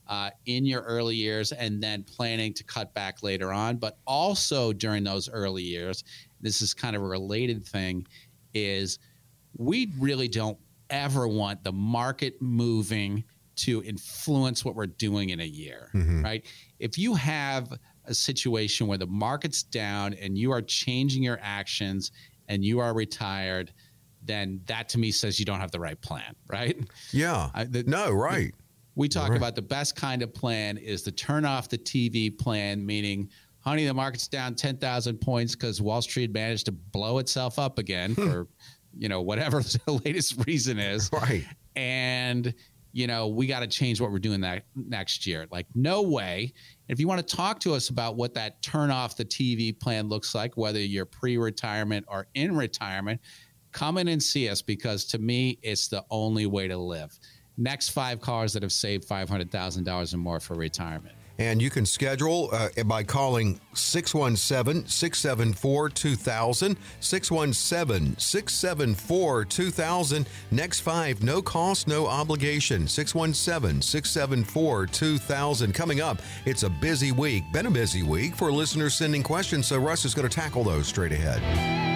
uh, 0.07 0.29
in 0.45 0.65
your 0.65 0.81
early 0.81 1.15
years 1.15 1.51
and 1.51 1.81
then 1.81 2.03
planning 2.03 2.53
to 2.53 2.63
cut 2.63 2.93
back 2.93 3.21
later 3.21 3.51
on 3.51 3.77
but 3.77 3.97
also 4.07 4.71
during 4.71 5.03
those 5.03 5.29
early 5.29 5.63
years 5.63 6.03
this 6.41 6.61
is 6.61 6.73
kind 6.73 6.95
of 6.95 7.01
a 7.01 7.05
related 7.05 7.65
thing 7.65 8.05
is 8.53 8.99
we 9.57 9.91
really 9.99 10.27
don't 10.27 10.57
ever 10.89 11.27
want 11.27 11.63
the 11.63 11.71
market 11.71 12.41
moving 12.41 13.23
to 13.55 13.83
influence 13.83 14.63
what 14.63 14.73
we're 14.73 14.87
doing 14.87 15.29
in 15.29 15.41
a 15.41 15.45
year 15.45 15.89
mm-hmm. 15.93 16.23
right 16.23 16.45
if 16.79 16.97
you 16.97 17.13
have 17.13 17.77
a 18.09 18.13
situation 18.13 18.87
where 18.87 18.97
the 18.97 19.07
market's 19.07 19.63
down 19.63 20.13
and 20.15 20.37
you 20.37 20.51
are 20.51 20.61
changing 20.61 21.23
your 21.23 21.39
actions 21.41 22.11
and 22.47 22.65
you 22.65 22.79
are 22.79 22.93
retired, 22.93 23.71
then 24.23 24.59
that 24.65 24.89
to 24.89 24.97
me 24.97 25.11
says 25.11 25.39
you 25.39 25.45
don't 25.45 25.59
have 25.59 25.71
the 25.71 25.79
right 25.79 25.99
plan, 26.01 26.35
right? 26.51 26.77
Yeah. 27.11 27.49
I, 27.53 27.63
the, 27.65 27.83
no, 27.83 28.11
right. 28.11 28.51
The, 28.51 28.63
we 28.95 29.07
talk 29.07 29.29
right. 29.29 29.37
about 29.37 29.55
the 29.55 29.61
best 29.61 29.95
kind 29.95 30.21
of 30.21 30.33
plan 30.33 30.77
is 30.77 31.03
the 31.03 31.11
turn 31.11 31.45
off 31.45 31.69
the 31.69 31.77
TV 31.77 32.35
plan, 32.35 32.85
meaning, 32.85 33.29
honey, 33.59 33.85
the 33.85 33.93
market's 33.93 34.27
down 34.27 34.55
10,000 34.55 35.19
points 35.19 35.55
because 35.55 35.81
Wall 35.81 36.01
Street 36.01 36.33
managed 36.33 36.65
to 36.65 36.71
blow 36.71 37.19
itself 37.19 37.59
up 37.59 37.79
again 37.79 38.13
hmm. 38.13 38.27
for, 38.27 38.47
you 38.97 39.07
know, 39.07 39.21
whatever 39.21 39.61
the 39.85 40.01
latest 40.03 40.45
reason 40.45 40.79
is. 40.79 41.09
Right. 41.13 41.45
And 41.75 42.53
you 42.91 43.07
know, 43.07 43.27
we 43.27 43.47
got 43.47 43.59
to 43.59 43.67
change 43.67 44.01
what 44.01 44.11
we're 44.11 44.19
doing 44.19 44.41
that 44.41 44.63
next 44.75 45.27
year. 45.27 45.47
Like, 45.51 45.67
no 45.75 46.01
way. 46.01 46.53
If 46.87 46.99
you 46.99 47.07
want 47.07 47.25
to 47.25 47.35
talk 47.35 47.59
to 47.61 47.73
us 47.73 47.89
about 47.89 48.15
what 48.15 48.33
that 48.33 48.61
turn 48.61 48.89
off 48.91 49.15
the 49.15 49.25
TV 49.25 49.77
plan 49.77 50.07
looks 50.09 50.33
like, 50.33 50.57
whether 50.57 50.79
you're 50.79 51.05
pre 51.05 51.37
retirement 51.37 52.05
or 52.07 52.27
in 52.33 52.55
retirement, 52.55 53.21
come 53.71 53.97
in 53.97 54.07
and 54.07 54.21
see 54.21 54.49
us 54.49 54.61
because 54.61 55.05
to 55.05 55.19
me, 55.19 55.59
it's 55.61 55.87
the 55.87 56.03
only 56.09 56.45
way 56.45 56.67
to 56.67 56.77
live. 56.77 57.17
Next 57.57 57.89
five 57.89 58.21
cars 58.21 58.53
that 58.53 58.63
have 58.63 58.71
saved 58.71 59.07
$500,000 59.07 60.13
or 60.13 60.17
more 60.17 60.39
for 60.39 60.55
retirement. 60.55 61.15
And 61.39 61.61
you 61.61 61.69
can 61.69 61.85
schedule 61.85 62.49
uh, 62.51 62.83
by 62.83 63.03
calling 63.03 63.59
617 63.73 64.87
674 64.87 65.89
2000. 65.89 66.77
617 66.99 68.17
674 68.17 69.45
2000. 69.45 70.27
Next 70.51 70.81
five, 70.81 71.23
no 71.23 71.41
cost, 71.41 71.87
no 71.87 72.05
obligation. 72.05 72.87
617 72.87 73.81
674 73.81 74.85
2000. 74.87 75.73
Coming 75.73 76.01
up, 76.01 76.21
it's 76.45 76.63
a 76.63 76.69
busy 76.69 77.11
week. 77.11 77.43
Been 77.53 77.65
a 77.67 77.71
busy 77.71 78.03
week 78.03 78.35
for 78.35 78.51
listeners 78.51 78.93
sending 78.93 79.23
questions, 79.23 79.67
so 79.67 79.79
Russ 79.79 80.05
is 80.05 80.13
going 80.13 80.27
to 80.27 80.35
tackle 80.35 80.63
those 80.63 80.87
straight 80.87 81.13
ahead. 81.13 81.88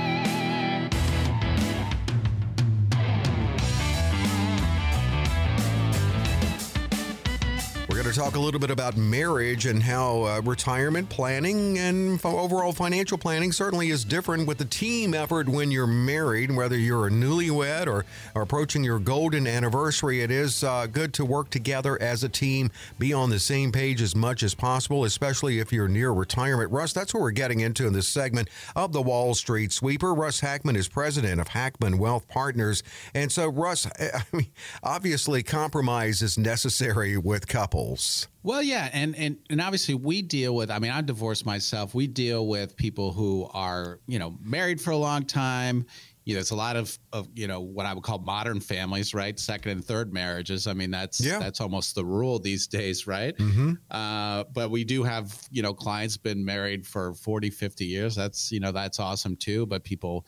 Talk 8.13 8.35
a 8.35 8.39
little 8.39 8.59
bit 8.59 8.69
about 8.69 8.95
marriage 8.95 9.65
and 9.65 9.81
how 9.81 10.23
uh, 10.23 10.41
retirement 10.41 11.09
planning 11.09 11.79
and 11.79 12.13
f- 12.13 12.25
overall 12.25 12.71
financial 12.71 13.17
planning 13.17 13.51
certainly 13.51 13.89
is 13.89 14.05
different 14.05 14.47
with 14.47 14.59
the 14.59 14.65
team 14.65 15.15
effort 15.15 15.49
when 15.49 15.71
you're 15.71 15.87
married, 15.87 16.55
whether 16.55 16.77
you're 16.77 17.07
a 17.07 17.09
newlywed 17.09 17.87
or, 17.87 18.05
or 18.35 18.43
approaching 18.43 18.83
your 18.83 18.99
golden 18.99 19.47
anniversary. 19.47 20.21
It 20.21 20.29
is 20.29 20.63
uh, 20.63 20.85
good 20.85 21.11
to 21.15 21.25
work 21.25 21.49
together 21.49 21.99
as 21.99 22.23
a 22.23 22.29
team, 22.29 22.69
be 22.99 23.13
on 23.13 23.31
the 23.31 23.39
same 23.39 23.71
page 23.71 23.99
as 23.99 24.15
much 24.15 24.43
as 24.43 24.53
possible, 24.53 25.05
especially 25.05 25.57
if 25.57 25.73
you're 25.73 25.87
near 25.87 26.11
retirement. 26.11 26.71
Russ, 26.71 26.93
that's 26.93 27.15
what 27.15 27.21
we're 27.21 27.31
getting 27.31 27.61
into 27.61 27.87
in 27.87 27.93
this 27.93 28.07
segment 28.07 28.47
of 28.75 28.93
the 28.93 29.01
Wall 29.01 29.33
Street 29.33 29.71
Sweeper. 29.71 30.13
Russ 30.13 30.39
Hackmann 30.39 30.75
is 30.75 30.87
president 30.87 31.41
of 31.41 31.47
Hackmann 31.47 31.97
Wealth 31.97 32.27
Partners. 32.27 32.83
And 33.15 33.31
so, 33.31 33.47
Russ, 33.47 33.87
I 33.99 34.23
mean, 34.31 34.51
obviously, 34.83 35.41
compromise 35.41 36.21
is 36.21 36.37
necessary 36.37 37.17
with 37.17 37.47
couples. 37.47 38.02
Well, 38.43 38.61
yeah, 38.61 38.89
and 38.91 39.15
and 39.15 39.37
and 39.49 39.61
obviously 39.61 39.95
we 39.95 40.21
deal 40.21 40.55
with. 40.55 40.69
I 40.69 40.79
mean, 40.79 40.91
I'm 40.91 41.05
divorced 41.05 41.45
myself. 41.45 41.95
We 41.95 42.07
deal 42.07 42.47
with 42.47 42.75
people 42.75 43.13
who 43.13 43.49
are 43.53 43.99
you 44.05 44.19
know 44.19 44.37
married 44.41 44.81
for 44.81 44.91
a 44.91 44.97
long 44.97 45.25
time. 45.25 45.85
You 46.25 46.35
know, 46.35 46.41
it's 46.41 46.51
a 46.51 46.55
lot 46.55 46.75
of 46.75 46.97
of 47.13 47.29
you 47.35 47.47
know 47.47 47.61
what 47.61 47.85
I 47.85 47.93
would 47.93 48.03
call 48.03 48.19
modern 48.19 48.59
families, 48.59 49.13
right? 49.13 49.39
Second 49.39 49.71
and 49.71 49.85
third 49.85 50.13
marriages. 50.13 50.67
I 50.67 50.73
mean, 50.73 50.91
that's 50.91 51.21
yeah. 51.21 51.39
that's 51.39 51.61
almost 51.61 51.95
the 51.95 52.03
rule 52.03 52.37
these 52.37 52.67
days, 52.67 53.07
right? 53.07 53.35
Mm-hmm. 53.37 53.73
Uh, 53.89 54.43
but 54.53 54.71
we 54.71 54.83
do 54.83 55.03
have 55.03 55.47
you 55.49 55.61
know 55.61 55.73
clients 55.73 56.17
been 56.17 56.43
married 56.43 56.85
for 56.85 57.13
40, 57.13 57.49
50 57.49 57.85
years. 57.85 58.15
That's 58.15 58.51
you 58.51 58.59
know 58.59 58.73
that's 58.73 58.99
awesome 58.99 59.37
too. 59.37 59.65
But 59.65 59.83
people 59.83 60.25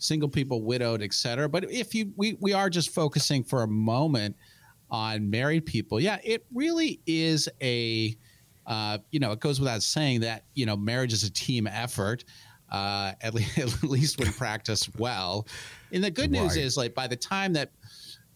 single 0.00 0.28
people 0.28 0.62
widowed 0.62 1.02
etc 1.02 1.48
but 1.48 1.68
if 1.72 1.92
you 1.92 2.12
we, 2.14 2.36
we 2.40 2.52
are 2.52 2.70
just 2.70 2.90
focusing 2.90 3.42
for 3.42 3.64
a 3.64 3.66
moment 3.66 4.36
on 4.90 5.28
married 5.30 5.66
people, 5.66 6.00
yeah, 6.00 6.18
it 6.24 6.44
really 6.52 7.00
is 7.06 7.48
a, 7.62 8.16
uh, 8.66 8.98
you 9.10 9.20
know, 9.20 9.32
it 9.32 9.40
goes 9.40 9.60
without 9.60 9.82
saying 9.82 10.20
that, 10.20 10.44
you 10.54 10.66
know, 10.66 10.76
marriage 10.76 11.12
is 11.12 11.24
a 11.24 11.30
team 11.30 11.66
effort, 11.66 12.24
uh, 12.70 13.12
at, 13.20 13.34
least, 13.34 13.58
at 13.58 13.82
least 13.82 14.18
when 14.18 14.32
practiced 14.32 14.98
well. 14.98 15.46
And 15.92 16.02
the 16.04 16.10
good 16.10 16.30
news 16.30 16.56
is, 16.56 16.76
like, 16.76 16.94
by 16.94 17.06
the 17.06 17.16
time 17.16 17.52
that, 17.54 17.72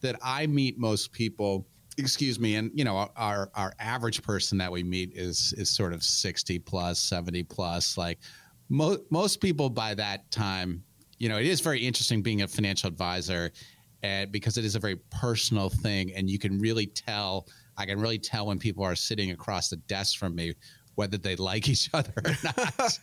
that 0.00 0.16
I 0.22 0.46
meet 0.46 0.78
most 0.78 1.12
people, 1.12 1.66
excuse 1.98 2.40
me, 2.40 2.56
and, 2.56 2.70
you 2.74 2.84
know, 2.84 3.10
our, 3.16 3.50
our 3.54 3.72
average 3.78 4.22
person 4.22 4.58
that 4.58 4.72
we 4.72 4.82
meet 4.82 5.12
is, 5.14 5.54
is 5.56 5.70
sort 5.70 5.92
of 5.92 6.02
60 6.02 6.58
plus, 6.60 6.98
70 6.98 7.42
plus. 7.44 7.96
Like, 7.98 8.18
mo- 8.68 8.98
most 9.10 9.40
people 9.40 9.70
by 9.70 9.94
that 9.94 10.30
time, 10.30 10.82
you 11.18 11.28
know, 11.28 11.38
it 11.38 11.46
is 11.46 11.60
very 11.60 11.78
interesting 11.80 12.22
being 12.22 12.42
a 12.42 12.48
financial 12.48 12.88
advisor 12.88 13.52
and 14.02 14.32
because 14.32 14.56
it 14.58 14.64
is 14.64 14.74
a 14.74 14.80
very 14.80 14.96
personal 15.10 15.68
thing 15.68 16.12
and 16.14 16.28
you 16.28 16.38
can 16.38 16.58
really 16.58 16.86
tell 16.86 17.46
i 17.76 17.86
can 17.86 18.00
really 18.00 18.18
tell 18.18 18.46
when 18.46 18.58
people 18.58 18.84
are 18.84 18.96
sitting 18.96 19.30
across 19.30 19.68
the 19.68 19.76
desk 19.76 20.18
from 20.18 20.34
me 20.34 20.54
whether 20.94 21.16
they 21.16 21.36
like 21.36 21.68
each 21.68 21.90
other 21.94 22.12
or 22.24 22.32
not. 22.42 22.98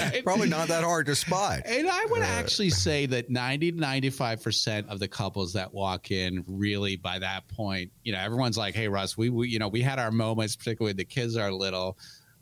right? 0.00 0.22
Probably 0.24 0.48
not 0.48 0.68
that 0.68 0.84
hard 0.84 1.06
to 1.06 1.14
spot. 1.14 1.62
And 1.64 1.88
I 1.88 2.04
would 2.06 2.22
uh, 2.22 2.26
actually 2.26 2.70
say 2.70 3.06
that 3.06 3.30
90 3.30 3.72
to 3.72 3.78
95% 3.78 4.88
of 4.88 4.98
the 4.98 5.08
couples 5.08 5.52
that 5.54 5.72
walk 5.72 6.10
in 6.10 6.44
really 6.46 6.96
by 6.96 7.18
that 7.18 7.48
point, 7.48 7.90
you 8.04 8.12
know, 8.12 8.18
everyone's 8.18 8.58
like, 8.58 8.74
hey, 8.74 8.88
Russ, 8.88 9.16
we, 9.16 9.30
we 9.30 9.48
you 9.48 9.58
know, 9.58 9.68
we 9.68 9.80
had 9.80 9.98
our 9.98 10.10
moments, 10.10 10.56
particularly 10.56 10.92
the 10.92 11.04
kids 11.04 11.36
are 11.36 11.50
little, 11.50 11.98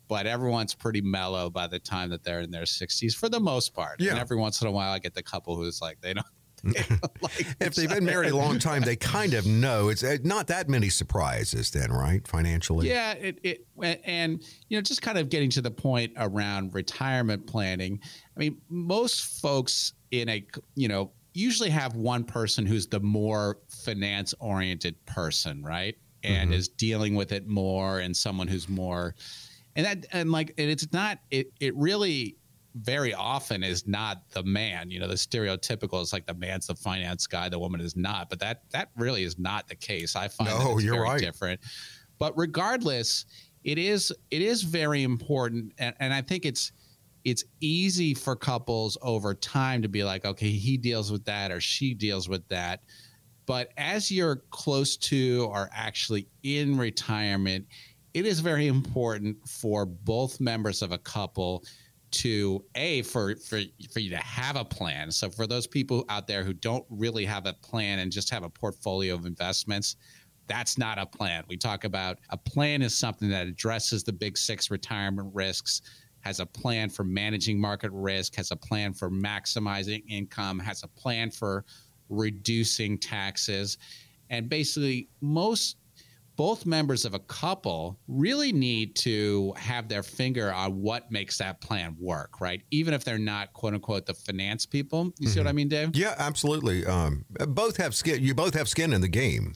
but 0.08 0.26
everyone's 0.26 0.74
pretty 0.74 1.00
mellow 1.00 1.50
by 1.50 1.66
the 1.66 1.78
time 1.78 2.10
that 2.10 2.24
they're 2.24 2.40
in 2.40 2.50
their 2.50 2.64
60s 2.64 3.14
for 3.14 3.28
the 3.28 3.40
most 3.40 3.74
part. 3.74 4.00
Yeah. 4.00 4.10
And 4.10 4.18
every 4.18 4.36
once 4.36 4.62
in 4.62 4.68
a 4.68 4.70
while, 4.70 4.92
I 4.92 4.98
get 4.98 5.14
the 5.14 5.22
couple 5.22 5.54
who's 5.56 5.80
like, 5.80 6.00
they 6.00 6.14
don't 6.14 6.26
like 7.21 7.47
if 7.61 7.75
they've 7.75 7.88
been 7.88 8.05
married 8.05 8.33
a 8.33 8.37
long 8.37 8.59
time, 8.59 8.83
they 8.83 8.97
kind 8.97 9.35
of 9.35 9.47
know. 9.47 9.88
It's 9.88 10.03
uh, 10.03 10.18
not 10.25 10.47
that 10.49 10.68
many 10.68 10.88
surprises, 10.88 11.71
then, 11.71 11.92
right? 11.92 12.27
Financially, 12.27 12.88
yeah. 12.88 13.12
It, 13.12 13.38
it 13.42 13.66
and 14.05 14.42
you 14.68 14.77
know, 14.77 14.83
just 14.83 15.03
kind 15.03 15.18
of 15.18 15.29
getting 15.29 15.51
to 15.51 15.61
the 15.61 15.71
point 15.71 16.12
around 16.16 16.75
retirement 16.75 17.47
planning. 17.47 18.01
I 18.37 18.40
mean, 18.40 18.61
most 18.68 19.40
folks 19.40 19.92
in 20.11 20.29
a 20.29 20.44
you 20.75 20.88
know 20.88 21.12
usually 21.35 21.71
have 21.71 21.94
one 21.94 22.25
person 22.25 22.66
who's 22.66 22.87
the 22.87 23.01
more 23.01 23.59
finance 23.68 24.35
oriented 24.40 25.05
person, 25.07 25.62
right? 25.62 25.97
And 26.25 26.51
mm-hmm. 26.51 26.59
is 26.59 26.68
dealing 26.68 27.14
with 27.14 27.31
it 27.31 27.47
more, 27.47 28.01
and 28.01 28.16
someone 28.16 28.49
who's 28.49 28.68
more, 28.68 29.14
and 29.77 29.87
that 29.87 30.07
and 30.12 30.33
like 30.33 30.55
and 30.59 30.68
it's 30.68 30.92
not 30.92 31.18
it. 31.31 31.53
It 31.61 31.77
really 31.77 32.38
very 32.74 33.14
often 33.14 33.62
is 33.62 33.87
not 33.87 34.22
the 34.31 34.42
man. 34.42 34.90
You 34.90 35.00
know, 35.00 35.09
the 35.09 35.14
stereotypical 35.14 36.02
is 36.02 36.12
like 36.12 36.26
the 36.26 36.35
man's 36.35 36.66
the 36.66 36.74
finance 36.74 37.26
guy, 37.26 37.48
the 37.48 37.59
woman 37.59 37.81
is 37.81 37.96
not. 37.96 38.31
But 38.31 38.40
that 38.40 38.62
that 38.70 38.90
really 38.96 39.24
is 39.24 39.38
not 39.38 39.68
the 39.68 39.74
case. 39.74 40.16
I 40.16 40.28
find 40.28 40.50
no, 40.50 40.76
very 40.76 40.98
right. 40.98 41.20
different. 41.20 41.61
But 42.18 42.37
regardless, 42.37 43.26
it 43.64 43.78
is 43.78 44.12
it 44.31 44.42
is 44.42 44.62
very 44.62 45.02
important, 45.02 45.72
and, 45.78 45.94
and 45.98 46.12
I 46.12 46.22
think 46.22 46.44
it's 46.44 46.72
it's 47.24 47.44
easy 47.61 48.14
for 48.14 48.37
couples 48.37 48.96
over 49.02 49.35
time 49.35 49.83
to 49.83 49.88
be 49.88 50.04
like, 50.04 50.24
okay, 50.24 50.50
he 50.50 50.76
deals 50.76 51.11
with 51.11 51.24
that 51.24 51.50
or 51.50 51.61
she 51.61 51.94
deals 51.94 52.28
with 52.28 52.46
that. 52.48 52.83
But 53.44 53.72
as 53.76 54.11
you're 54.11 54.42
close 54.50 54.96
to 54.98 55.48
or 55.50 55.68
actually 55.72 56.28
in 56.42 56.78
retirement, 56.78 57.66
it 58.14 58.26
is 58.26 58.40
very 58.40 58.66
important 58.66 59.37
for 59.48 59.85
both 59.87 60.40
members 60.40 60.83
of 60.83 60.92
a 60.92 60.98
couple 60.98 61.64
to 62.11 62.64
a 62.75 63.03
for 63.03 63.37
for 63.37 63.61
for 63.92 64.01
you 64.01 64.11
to 64.11 64.16
have 64.16 64.57
a 64.57 64.64
plan. 64.64 65.11
So 65.11 65.31
for 65.31 65.47
those 65.47 65.66
people 65.66 66.05
out 66.09 66.27
there 66.27 66.44
who 66.44 66.53
don't 66.53 66.85
really 66.88 67.25
have 67.25 67.47
a 67.47 67.53
plan 67.53 67.99
and 67.99 68.11
just 68.11 68.31
have 68.31 68.42
a 68.42 68.51
portfolio 68.51 69.14
of 69.14 69.27
investments, 69.27 69.97
that's 70.47 70.79
not 70.79 70.99
a 70.99 71.07
plan. 71.07 71.44
We 71.49 71.57
talk 71.57 71.85
about 71.85 72.18
a 72.31 72.37
plan 72.37 72.83
is 72.83 72.97
something 72.97 73.29
that 73.31 73.47
addresses 73.47 74.03
the 74.03 74.12
big 74.12 74.38
6 74.38 74.71
retirement 74.71 75.31
risks, 75.35 75.83
has 76.21 76.40
a 76.40 76.47
plan 76.47 76.88
for 76.88 77.05
managing 77.05 77.61
market 77.61 77.92
risk, 77.92 78.35
has 78.37 78.51
a 78.51 78.57
plan 78.57 78.92
for 78.92 79.11
maximizing 79.11 80.03
income, 80.09 80.59
has 80.59 80.83
a 80.83 80.88
plan 80.88 81.31
for 81.31 81.64
reducing 82.09 82.99
taxes. 82.99 83.79
And 84.31 84.49
basically 84.49 85.09
most 85.21 85.77
both 86.38 86.64
members 86.64 87.05
of 87.05 87.14
a 87.14 87.18
couple 87.18 87.98
really 88.07 88.53
need 88.53 88.94
to 88.94 89.53
have 89.57 89.88
their 89.88 90.05
finger 90.05 90.53
on 90.53 90.81
what 90.81 91.11
makes 91.11 91.37
that 91.38 91.61
plan 91.61 91.96
work, 91.98 92.40
right? 92.40 92.62
Even 92.70 92.94
if 92.94 93.03
they're 93.03 93.18
not 93.18 93.53
quote 93.53 93.74
unquote 93.74 94.07
the 94.07 94.14
finance 94.14 94.64
people. 94.64 95.07
You 95.07 95.11
mm-hmm. 95.11 95.27
see 95.27 95.40
what 95.40 95.42
mm-hmm. 95.42 95.48
I 95.48 95.53
mean, 95.53 95.68
Dave? 95.68 95.96
Yeah, 95.96 96.14
absolutely. 96.16 96.87
Um, 96.87 97.24
both 97.48 97.77
have 97.79 97.92
skin. 97.92 98.22
You 98.22 98.37
both 98.37 98.55
have 98.55 98.68
skin 98.68 98.92
in 98.92 99.01
the 99.01 99.09
game. 99.09 99.55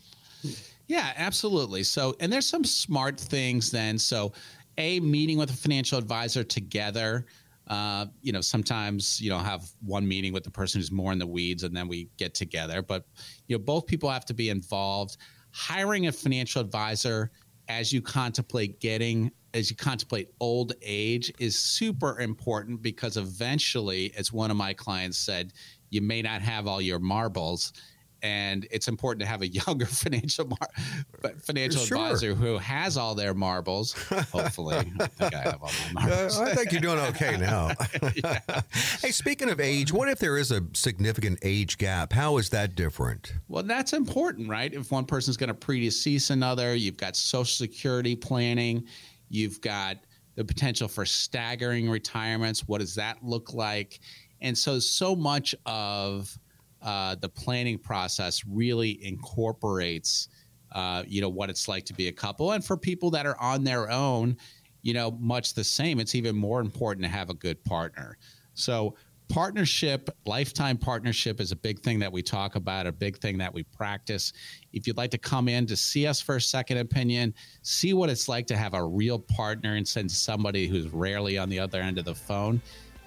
Yeah, 0.89 1.13
absolutely. 1.17 1.85
So, 1.85 2.17
and 2.19 2.33
there's 2.33 2.49
some 2.49 2.65
smart 2.65 3.19
things 3.19 3.71
then. 3.71 3.97
So, 3.97 4.33
a 4.77 4.99
meeting 4.99 5.39
with 5.39 5.51
a 5.51 5.57
financial 5.57 5.99
advisor 5.99 6.43
together. 6.43 7.27
Uh, 7.69 8.07
you 8.23 8.33
know, 8.33 8.41
sometimes 8.41 9.21
you 9.21 9.31
know 9.31 9.39
have 9.39 9.71
one 9.87 10.07
meeting 10.07 10.33
with 10.33 10.43
the 10.43 10.51
person 10.51 10.81
who's 10.81 10.91
more 10.91 11.13
in 11.13 11.19
the 11.21 11.27
weeds, 11.29 11.63
and 11.63 11.77
then 11.77 11.87
we 11.87 12.11
get 12.17 12.35
together. 12.35 12.83
But 12.83 13.07
you 13.47 13.57
know, 13.57 13.63
both 13.63 13.87
people 13.87 14.11
have 14.11 14.25
to 14.25 14.35
be 14.35 14.49
involved 14.49 15.17
hiring 15.53 16.07
a 16.07 16.13
financial 16.13 16.61
advisor 16.61 17.31
as 17.69 17.93
you 17.93 18.03
contemplate 18.03 18.81
getting 18.81 19.31
as 19.55 19.71
you 19.71 19.77
contemplate 19.77 20.31
old 20.41 20.73
age 20.81 21.31
is 21.39 21.59
super 21.59 22.19
important 22.21 22.81
because 22.81 23.17
eventually 23.19 24.13
as 24.17 24.33
one 24.33 24.51
of 24.51 24.57
my 24.57 24.73
clients 24.73 25.19
said 25.19 25.53
you 25.91 26.01
may 26.01 26.23
not 26.23 26.41
have 26.41 26.67
all 26.67 26.81
your 26.81 26.99
marbles 26.99 27.73
and 28.23 28.67
it's 28.71 28.89
important 28.89 29.21
to 29.21 29.27
have 29.27 29.43
a 29.43 29.49
younger 29.67 29.87
financial 29.87 30.47
mar- 30.47 31.35
financial 31.41 31.83
sure. 31.83 31.99
advisor 31.99 32.35
who 32.35 32.59
has 32.59 32.97
all 32.97 33.15
their 33.15 33.35
marbles. 33.35 33.93
Hopefully, 34.33 34.77
I 34.77 34.83
think 35.07 35.35
I 35.35 35.41
have 35.41 35.63
all 35.63 35.71
my 35.93 36.07
marbles. 36.07 36.39
Uh, 36.39 36.43
I 36.45 36.55
think 36.55 36.73
you're 36.73 36.81
doing 36.81 36.99
okay 36.99 37.37
now. 37.37 37.71
hey, 39.01 39.11
speaking 39.11 39.51
of 39.51 39.61
age, 39.61 39.93
what 39.93 40.09
if 40.09 40.19
there 40.19 40.39
is 40.39 40.51
a 40.51 40.63
significant 40.73 41.41
age 41.43 41.79
gap? 41.79 42.13
How 42.13 42.39
is 42.39 42.51
that 42.51 42.75
different? 42.75 43.35
Well, 43.49 43.63
that's 43.63 43.93
important, 43.93 44.49
right? 44.49 44.73
If 44.73 44.91
one 44.91 45.05
person's 45.05 45.37
going 45.37 45.49
to 45.49 45.55
predecease 45.55 46.31
another, 46.31 46.75
you've 46.75 46.97
got 46.97 47.17
Social 47.17 47.45
Security 47.45 48.15
planning, 48.15 48.87
you've 49.29 49.61
got 49.61 49.99
the 50.35 50.45
potential 50.45 50.89
for 50.89 51.05
staggering 51.05 51.91
retirements. 51.91 52.67
What 52.67 52.81
does 52.81 52.95
that 52.95 53.23
look 53.23 53.53
like? 53.53 54.01
And 54.41 54.57
so, 54.57 54.79
so 54.79 55.15
much 55.15 55.55
of 55.67 56.37
uh, 56.83 57.15
the 57.17 57.29
planning 57.29 57.79
process 57.79 58.45
really 58.47 59.05
incorporates, 59.05 60.29
uh, 60.73 61.03
you 61.07 61.21
know, 61.21 61.29
what 61.29 61.51
it's 61.51 61.69
like 61.69 61.85
to 61.87 61.95
be 61.95 62.09
a 62.09 62.13
couple. 62.13 62.53
And 62.53 62.65
for 62.65 62.77
people 62.77 63.11
that 63.11 63.27
are 63.27 63.41
on 63.41 63.65
their 63.65 63.91
own, 63.91 64.37
you 64.83 64.93
know, 64.93 65.13
much 65.13 65.55
the 65.55 65.65
same. 65.65 66.01
It's 66.01 66.15
even 66.15 66.37
more 66.37 66.61
important 66.61 67.05
to 67.05 67.09
have 67.09 67.31
a 67.31 67.35
good 67.35 67.63
partner. 67.65 68.19
So 68.55 68.97
partnership, 69.29 70.11
lifetime 70.27 70.77
partnership 70.77 71.41
is 71.41 71.53
a 71.53 71.57
big 71.57 71.81
thing 71.81 71.99
that 72.01 72.13
we 72.13 72.23
talk 72.23 72.57
about, 72.57 72.87
a 72.87 72.93
big 72.93 73.17
thing 73.19 73.39
that 73.39 73.55
we 73.55 73.63
practice. 73.63 74.33
If 74.73 74.87
you'd 74.87 74.97
like 74.97 75.11
to 75.13 75.19
come 75.19 75.49
in 75.49 75.67
to 75.67 75.77
see 75.77 76.07
us 76.07 76.21
for 76.21 76.37
a 76.37 76.41
second 76.41 76.79
opinion, 76.79 77.33
see 77.63 77.95
what 77.95 78.11
it's 78.11 78.29
like 78.29 78.47
to 78.49 78.57
have 78.57 78.75
a 78.75 78.85
real 78.85 79.19
partner 79.19 79.77
and 79.77 79.87
send 79.87 80.11
somebody 80.11 80.67
who's 80.67 80.89
rarely 80.89 81.39
on 81.39 81.49
the 81.49 81.59
other 81.59 81.81
end 81.81 81.99
of 81.99 82.05
the 82.05 82.15
phone 82.15 82.61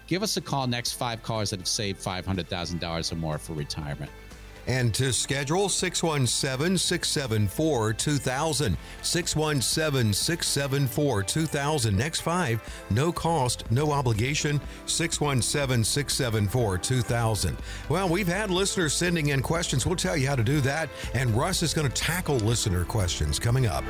Give 0.07 0.23
us 0.23 0.37
a 0.37 0.41
call 0.41 0.67
next 0.67 0.93
five 0.93 1.23
callers 1.23 1.49
that 1.49 1.59
have 1.59 1.67
saved 1.67 2.01
$500,000 2.03 3.11
or 3.11 3.15
more 3.15 3.37
for 3.37 3.53
retirement. 3.53 4.11
And 4.67 4.93
to 4.95 5.13
schedule 5.13 5.69
617 5.69 6.77
674 6.77 7.93
2000. 7.93 8.77
617 9.01 10.13
674 10.13 11.23
2000. 11.23 11.97
Next 11.97 12.21
five, 12.21 12.85
no 12.89 13.11
cost, 13.11 13.69
no 13.69 13.91
obligation. 13.91 14.59
617 14.87 15.83
674 15.83 16.77
2000. 16.79 17.57
Well, 17.89 18.09
we've 18.09 18.27
had 18.27 18.49
listeners 18.49 18.93
sending 18.93 19.27
in 19.29 19.41
questions. 19.41 19.85
We'll 19.85 19.95
tell 19.95 20.17
you 20.17 20.27
how 20.27 20.35
to 20.35 20.43
do 20.43 20.61
that. 20.61 20.89
And 21.13 21.29
Russ 21.31 21.61
is 21.61 21.73
going 21.73 21.87
to 21.87 21.93
tackle 21.93 22.37
listener 22.37 22.85
questions 22.85 23.37
coming 23.37 23.67
up. 23.67 23.83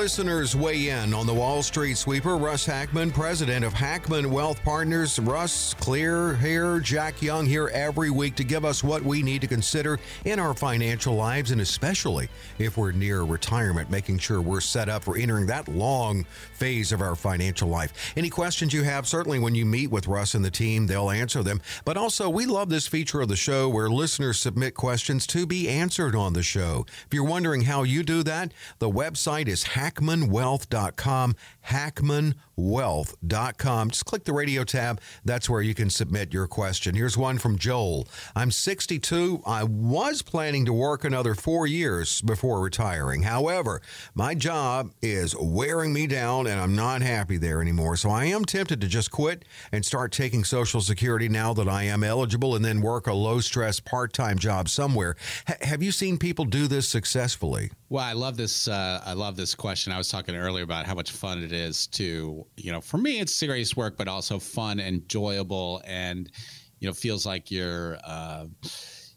Listeners 0.00 0.56
weigh 0.56 0.88
in 0.88 1.12
on 1.12 1.26
the 1.26 1.34
Wall 1.34 1.62
Street 1.62 1.98
sweeper. 1.98 2.38
Russ 2.38 2.64
Hackmann, 2.64 3.10
president 3.10 3.66
of 3.66 3.74
Hackmann 3.74 4.30
Wealth 4.30 4.58
Partners. 4.64 5.18
Russ, 5.18 5.74
clear 5.74 6.36
here. 6.36 6.80
Jack 6.80 7.20
Young 7.20 7.44
here 7.44 7.68
every 7.74 8.08
week 8.08 8.34
to 8.36 8.44
give 8.44 8.64
us 8.64 8.82
what 8.82 9.02
we 9.02 9.22
need 9.22 9.42
to 9.42 9.46
consider 9.46 10.00
in 10.24 10.40
our 10.40 10.54
financial 10.54 11.14
lives, 11.14 11.50
and 11.50 11.60
especially 11.60 12.30
if 12.58 12.78
we're 12.78 12.92
near 12.92 13.24
retirement, 13.24 13.90
making 13.90 14.16
sure 14.16 14.40
we're 14.40 14.62
set 14.62 14.88
up 14.88 15.04
for 15.04 15.18
entering 15.18 15.44
that 15.46 15.68
long 15.68 16.24
phase 16.54 16.92
of 16.92 17.02
our 17.02 17.14
financial 17.14 17.68
life. 17.68 18.14
Any 18.16 18.30
questions 18.30 18.72
you 18.72 18.82
have, 18.84 19.06
certainly 19.06 19.38
when 19.38 19.54
you 19.54 19.66
meet 19.66 19.90
with 19.90 20.08
Russ 20.08 20.34
and 20.34 20.42
the 20.42 20.50
team, 20.50 20.86
they'll 20.86 21.10
answer 21.10 21.42
them. 21.42 21.60
But 21.84 21.98
also, 21.98 22.30
we 22.30 22.46
love 22.46 22.70
this 22.70 22.86
feature 22.86 23.20
of 23.20 23.28
the 23.28 23.36
show 23.36 23.68
where 23.68 23.90
listeners 23.90 24.38
submit 24.38 24.72
questions 24.72 25.26
to 25.26 25.46
be 25.46 25.68
answered 25.68 26.16
on 26.16 26.32
the 26.32 26.42
show. 26.42 26.86
If 27.06 27.12
you're 27.12 27.22
wondering 27.22 27.60
how 27.60 27.82
you 27.82 28.02
do 28.02 28.22
that, 28.22 28.52
the 28.78 28.90
website 28.90 29.46
is 29.46 29.60
is 29.60 29.64
hackmannwealth.com. 29.90 31.34
Hackmannwealth.com. 31.70 33.90
Just 33.90 34.04
click 34.04 34.24
the 34.24 34.32
radio 34.32 34.64
tab. 34.64 35.00
That's 35.24 35.48
where 35.48 35.62
you 35.62 35.72
can 35.74 35.88
submit 35.88 36.34
your 36.34 36.48
question. 36.48 36.96
Here's 36.96 37.16
one 37.16 37.38
from 37.38 37.58
Joel. 37.58 38.08
I'm 38.34 38.50
62. 38.50 39.42
I 39.46 39.62
was 39.62 40.22
planning 40.22 40.66
to 40.66 40.72
work 40.72 41.04
another 41.04 41.36
four 41.36 41.68
years 41.68 42.20
before 42.22 42.60
retiring. 42.60 43.22
However, 43.22 43.80
my 44.14 44.34
job 44.34 44.90
is 45.00 45.36
wearing 45.36 45.92
me 45.92 46.08
down 46.08 46.48
and 46.48 46.60
I'm 46.60 46.74
not 46.74 47.02
happy 47.02 47.36
there 47.36 47.62
anymore. 47.62 47.94
So 47.96 48.10
I 48.10 48.24
am 48.24 48.44
tempted 48.44 48.80
to 48.80 48.88
just 48.88 49.12
quit 49.12 49.44
and 49.70 49.84
start 49.84 50.10
taking 50.10 50.42
Social 50.42 50.80
Security 50.80 51.28
now 51.28 51.54
that 51.54 51.68
I 51.68 51.84
am 51.84 52.02
eligible 52.02 52.56
and 52.56 52.64
then 52.64 52.80
work 52.80 53.06
a 53.06 53.14
low 53.14 53.38
stress 53.40 53.78
part 53.78 54.12
time 54.12 54.38
job 54.38 54.68
somewhere. 54.68 55.14
H- 55.48 55.58
have 55.62 55.84
you 55.84 55.92
seen 55.92 56.18
people 56.18 56.44
do 56.44 56.66
this 56.66 56.88
successfully? 56.88 57.70
Well, 57.88 58.04
I 58.04 58.12
love 58.12 58.36
this. 58.36 58.68
Uh, 58.68 59.00
I 59.04 59.14
love 59.14 59.34
this 59.36 59.54
question. 59.54 59.92
I 59.92 59.98
was 59.98 60.08
talking 60.08 60.36
earlier 60.36 60.64
about 60.64 60.86
how 60.86 60.94
much 60.94 61.10
fun 61.10 61.42
it 61.42 61.52
is 61.52 61.59
to, 61.88 62.46
you 62.56 62.72
know, 62.72 62.80
for 62.80 62.98
me, 62.98 63.20
it's 63.20 63.34
serious 63.34 63.76
work, 63.76 63.96
but 63.96 64.08
also 64.08 64.38
fun, 64.38 64.80
enjoyable, 64.80 65.82
and 65.84 66.30
you 66.78 66.88
know, 66.88 66.94
feels 66.94 67.26
like 67.26 67.50
you're, 67.50 67.98
uh, 68.04 68.46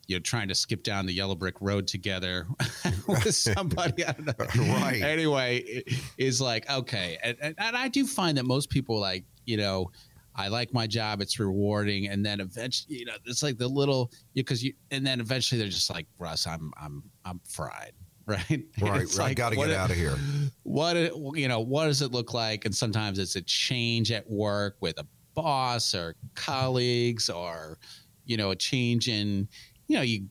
you 0.07 0.15
know, 0.15 0.19
trying 0.19 0.49
to 0.49 0.55
skip 0.55 0.83
down 0.83 1.05
the 1.05 1.13
yellow 1.13 1.35
brick 1.35 1.55
road 1.61 1.87
together 1.87 2.45
with 3.07 3.33
somebody. 3.33 4.05
I 4.05 4.11
don't 4.11 4.27
know. 4.27 4.33
Right. 4.73 5.01
Anyway, 5.01 5.57
it 5.59 5.93
is 6.17 6.41
like 6.41 6.69
okay, 6.69 7.17
and, 7.23 7.37
and, 7.41 7.55
and 7.57 7.75
I 7.75 7.87
do 7.87 8.05
find 8.05 8.37
that 8.37 8.45
most 8.45 8.69
people 8.69 8.99
like, 8.99 9.25
you 9.45 9.57
know. 9.57 9.91
I 10.35 10.47
like 10.47 10.73
my 10.73 10.87
job; 10.87 11.21
it's 11.21 11.39
rewarding, 11.39 12.07
and 12.07 12.25
then 12.25 12.39
eventually, 12.39 12.97
you 12.97 13.05
know, 13.05 13.13
it's 13.23 13.43
like 13.43 13.59
the 13.59 13.67
little 13.67 14.11
because 14.33 14.63
you, 14.63 14.73
and 14.89 15.05
then 15.05 15.19
eventually 15.19 15.59
they're 15.59 15.69
just 15.69 15.91
like, 15.91 16.07
Russ, 16.17 16.47
I'm, 16.47 16.73
I'm, 16.75 17.03
I'm 17.23 17.39
fried 17.47 17.93
right? 18.25 18.63
Right. 18.81 19.19
I 19.19 19.33
got 19.33 19.49
to 19.49 19.55
get 19.55 19.71
out 19.71 19.91
of 19.91 19.95
here. 19.95 20.17
What 20.63 20.95
you 21.35 21.47
know? 21.47 21.59
What 21.59 21.85
does 21.85 22.01
it 22.01 22.11
look 22.11 22.33
like? 22.33 22.65
And 22.65 22.75
sometimes 22.75 23.19
it's 23.19 23.35
a 23.35 23.41
change 23.41 24.11
at 24.11 24.29
work 24.29 24.77
with 24.81 24.99
a 24.99 25.05
boss 25.33 25.93
or 25.95 26.15
colleagues, 26.35 27.29
or 27.29 27.77
you 28.25 28.37
know, 28.37 28.51
a 28.51 28.55
change 28.55 29.07
in 29.07 29.47
you 29.87 29.97
know 29.97 30.01
you 30.03 30.27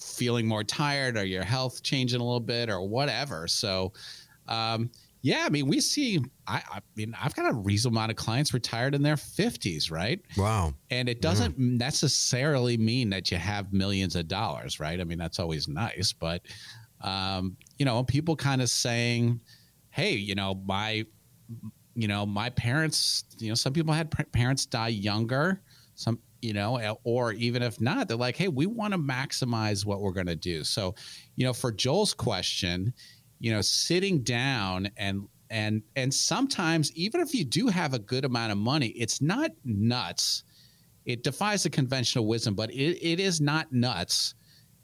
feeling 0.00 0.46
more 0.46 0.64
tired 0.64 1.16
or 1.16 1.24
your 1.24 1.44
health 1.44 1.82
changing 1.82 2.20
a 2.20 2.24
little 2.24 2.40
bit 2.40 2.70
or 2.70 2.86
whatever. 2.86 3.48
So, 3.48 3.92
um, 4.46 4.90
yeah, 5.22 5.44
I 5.44 5.48
mean, 5.48 5.66
we 5.66 5.80
see. 5.80 6.20
I, 6.46 6.62
I, 6.70 6.80
mean, 6.94 7.14
I've 7.20 7.34
got 7.34 7.50
a 7.50 7.52
reasonable 7.52 7.98
amount 7.98 8.12
of 8.12 8.16
clients 8.16 8.54
retired 8.54 8.94
in 8.94 9.02
their 9.02 9.16
fifties, 9.16 9.90
right? 9.90 10.20
Wow. 10.36 10.74
And 10.90 11.08
it 11.08 11.20
doesn't 11.20 11.58
yeah. 11.58 11.76
necessarily 11.76 12.76
mean 12.76 13.10
that 13.10 13.30
you 13.30 13.36
have 13.36 13.72
millions 13.72 14.14
of 14.14 14.28
dollars, 14.28 14.78
right? 14.78 15.00
I 15.00 15.04
mean, 15.04 15.18
that's 15.18 15.40
always 15.40 15.66
nice, 15.66 16.12
but 16.12 16.42
um, 17.00 17.56
you 17.78 17.84
know, 17.84 18.02
people 18.04 18.36
kind 18.36 18.62
of 18.62 18.70
saying, 18.70 19.40
"Hey, 19.90 20.14
you 20.14 20.34
know, 20.34 20.54
my, 20.66 21.04
you 21.94 22.08
know, 22.08 22.26
my 22.26 22.50
parents, 22.50 23.24
you 23.38 23.48
know, 23.48 23.54
some 23.54 23.72
people 23.72 23.92
had 23.92 24.10
parents 24.32 24.66
die 24.66 24.88
younger, 24.88 25.60
some, 25.94 26.18
you 26.40 26.52
know, 26.52 26.98
or 27.04 27.32
even 27.32 27.62
if 27.62 27.80
not, 27.80 28.08
they're 28.08 28.16
like, 28.16 28.36
"Hey, 28.36 28.48
we 28.48 28.66
want 28.66 28.92
to 28.92 28.98
maximize 28.98 29.84
what 29.84 30.00
we're 30.00 30.12
going 30.12 30.26
to 30.26 30.36
do." 30.36 30.64
So, 30.64 30.94
you 31.36 31.44
know, 31.44 31.52
for 31.52 31.72
Joel's 31.72 32.14
question, 32.14 32.92
you 33.40 33.52
know, 33.52 33.60
sitting 33.60 34.22
down 34.22 34.90
and 34.96 35.28
and 35.50 35.82
and 35.96 36.12
sometimes 36.12 36.92
even 36.92 37.20
if 37.20 37.34
you 37.34 37.44
do 37.44 37.68
have 37.68 37.94
a 37.94 37.98
good 37.98 38.24
amount 38.24 38.52
of 38.52 38.58
money, 38.58 38.88
it's 38.88 39.20
not 39.22 39.50
nuts. 39.64 40.44
It 41.06 41.22
defies 41.22 41.62
the 41.62 41.70
conventional 41.70 42.26
wisdom, 42.26 42.54
but 42.54 42.70
it, 42.70 42.98
it 43.02 43.18
is 43.18 43.40
not 43.40 43.72
nuts 43.72 44.34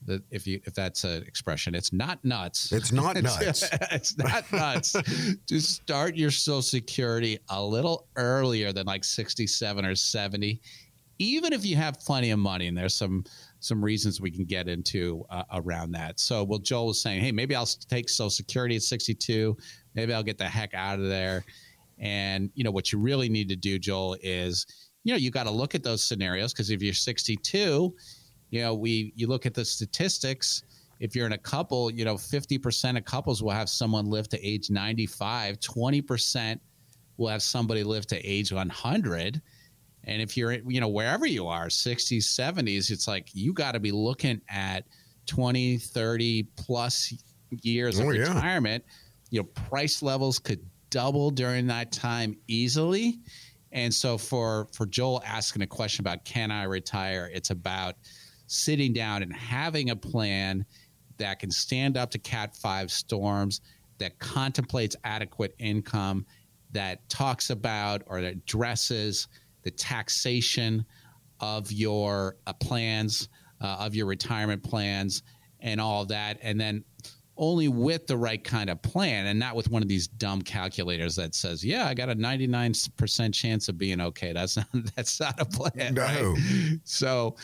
the, 0.06 0.22
if 0.30 0.46
you 0.46 0.60
if 0.64 0.74
that's 0.74 1.04
an 1.04 1.22
expression, 1.22 1.74
it's 1.74 1.92
not 1.92 2.24
nuts. 2.24 2.72
It's 2.72 2.92
not 2.92 3.16
nuts. 3.22 3.68
it's 3.90 4.16
not 4.18 4.50
nuts 4.52 4.92
to 5.46 5.60
start 5.60 6.16
your 6.16 6.30
Social 6.30 6.62
Security 6.62 7.38
a 7.48 7.62
little 7.62 8.06
earlier 8.16 8.72
than 8.72 8.86
like 8.86 9.04
sixty 9.04 9.46
seven 9.46 9.84
or 9.84 9.94
seventy, 9.94 10.60
even 11.18 11.52
if 11.52 11.64
you 11.64 11.76
have 11.76 11.98
plenty 12.00 12.30
of 12.30 12.38
money. 12.38 12.68
And 12.68 12.76
there's 12.76 12.94
some 12.94 13.24
some 13.60 13.82
reasons 13.82 14.20
we 14.20 14.30
can 14.30 14.44
get 14.44 14.68
into 14.68 15.24
uh, 15.30 15.44
around 15.52 15.92
that. 15.92 16.20
So, 16.20 16.44
well, 16.44 16.58
Joel 16.58 16.88
was 16.88 17.00
saying, 17.00 17.22
hey, 17.22 17.32
maybe 17.32 17.54
I'll 17.54 17.66
take 17.66 18.08
Social 18.08 18.30
Security 18.30 18.76
at 18.76 18.82
sixty 18.82 19.14
two. 19.14 19.56
Maybe 19.94 20.12
I'll 20.12 20.22
get 20.22 20.38
the 20.38 20.48
heck 20.48 20.74
out 20.74 20.98
of 20.98 21.08
there. 21.08 21.44
And 21.98 22.50
you 22.54 22.64
know 22.64 22.70
what 22.70 22.92
you 22.92 22.98
really 22.98 23.28
need 23.28 23.48
to 23.48 23.56
do, 23.56 23.78
Joel, 23.78 24.16
is 24.22 24.66
you 25.04 25.12
know 25.12 25.18
you 25.18 25.30
got 25.30 25.44
to 25.44 25.50
look 25.50 25.74
at 25.74 25.82
those 25.82 26.02
scenarios 26.02 26.52
because 26.52 26.70
if 26.70 26.82
you're 26.82 26.92
sixty 26.92 27.36
two 27.36 27.94
you 28.54 28.60
know, 28.60 28.72
we 28.72 29.12
you 29.16 29.26
look 29.26 29.46
at 29.46 29.54
the 29.54 29.64
statistics. 29.64 30.62
If 31.00 31.16
you're 31.16 31.26
in 31.26 31.32
a 31.32 31.38
couple, 31.38 31.90
you 31.90 32.04
know, 32.04 32.14
50% 32.14 32.96
of 32.96 33.04
couples 33.04 33.42
will 33.42 33.50
have 33.50 33.68
someone 33.68 34.06
live 34.06 34.28
to 34.28 34.40
age 34.46 34.70
95. 34.70 35.58
20% 35.58 36.60
will 37.16 37.26
have 37.26 37.42
somebody 37.42 37.82
live 37.82 38.06
to 38.06 38.16
age 38.18 38.52
100. 38.52 39.42
And 40.04 40.22
if 40.22 40.36
you're, 40.36 40.52
you 40.52 40.80
know, 40.80 40.86
wherever 40.86 41.26
you 41.26 41.48
are, 41.48 41.66
60s, 41.66 42.18
70s, 42.18 42.92
it's 42.92 43.08
like 43.08 43.28
you 43.34 43.52
got 43.52 43.72
to 43.72 43.80
be 43.80 43.90
looking 43.90 44.40
at 44.48 44.86
20, 45.26 45.78
30 45.78 46.44
plus 46.56 47.12
years 47.50 47.98
oh, 47.98 48.04
of 48.04 48.08
retirement. 48.10 48.84
Yeah. 48.86 48.94
You 49.30 49.40
know, 49.40 49.68
price 49.68 50.00
levels 50.00 50.38
could 50.38 50.64
double 50.90 51.32
during 51.32 51.66
that 51.66 51.90
time 51.90 52.36
easily. 52.46 53.18
And 53.72 53.92
so 53.92 54.16
for 54.16 54.68
for 54.72 54.86
Joel 54.86 55.24
asking 55.26 55.62
a 55.62 55.66
question 55.66 56.04
about 56.04 56.24
can 56.24 56.52
I 56.52 56.62
retire, 56.62 57.28
it's 57.34 57.50
about 57.50 57.96
sitting 58.46 58.92
down 58.92 59.22
and 59.22 59.32
having 59.32 59.90
a 59.90 59.96
plan 59.96 60.64
that 61.18 61.38
can 61.38 61.50
stand 61.50 61.96
up 61.96 62.10
to 62.10 62.18
Cat 62.18 62.56
5 62.56 62.90
storms, 62.90 63.60
that 63.98 64.18
contemplates 64.18 64.96
adequate 65.04 65.54
income, 65.58 66.26
that 66.72 67.08
talks 67.08 67.50
about 67.50 68.02
or 68.06 68.20
that 68.20 68.32
addresses 68.32 69.28
the 69.62 69.70
taxation 69.70 70.84
of 71.40 71.70
your 71.70 72.36
uh, 72.46 72.52
plans, 72.54 73.28
uh, 73.60 73.76
of 73.80 73.94
your 73.94 74.06
retirement 74.06 74.62
plans, 74.62 75.22
and 75.60 75.80
all 75.80 76.02
of 76.02 76.08
that. 76.08 76.38
And 76.42 76.60
then 76.60 76.84
only 77.36 77.68
with 77.68 78.06
the 78.06 78.16
right 78.16 78.42
kind 78.42 78.70
of 78.70 78.80
plan 78.82 79.26
and 79.26 79.38
not 79.38 79.56
with 79.56 79.68
one 79.70 79.82
of 79.82 79.88
these 79.88 80.06
dumb 80.06 80.42
calculators 80.42 81.16
that 81.16 81.34
says, 81.34 81.64
"Yeah, 81.64 81.86
I 81.86 81.94
got 81.94 82.08
a 82.08 82.14
99% 82.14 83.34
chance 83.34 83.68
of 83.68 83.76
being 83.76 84.00
okay." 84.00 84.32
That's 84.32 84.56
not 84.56 84.66
that's 84.94 85.20
not 85.20 85.40
a 85.40 85.44
plan. 85.44 85.94
No. 85.94 86.02
Right? 86.04 86.80
So 86.84 87.36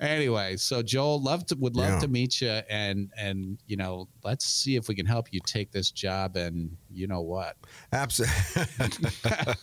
anyway, 0.00 0.56
so 0.56 0.82
Joel 0.82 1.22
love 1.22 1.46
to, 1.46 1.56
would 1.56 1.76
love 1.76 1.94
yeah. 1.94 2.00
to 2.00 2.08
meet 2.08 2.40
you 2.40 2.60
and 2.70 3.10
and 3.16 3.58
you 3.66 3.76
know, 3.76 4.08
let's 4.24 4.44
see 4.44 4.76
if 4.76 4.88
we 4.88 4.94
can 4.94 5.06
help 5.06 5.32
you 5.32 5.40
take 5.44 5.70
this 5.70 5.90
job 5.90 6.36
and 6.36 6.76
you 6.96 7.06
know 7.06 7.20
what? 7.20 7.56
Absolutely. 7.92 8.34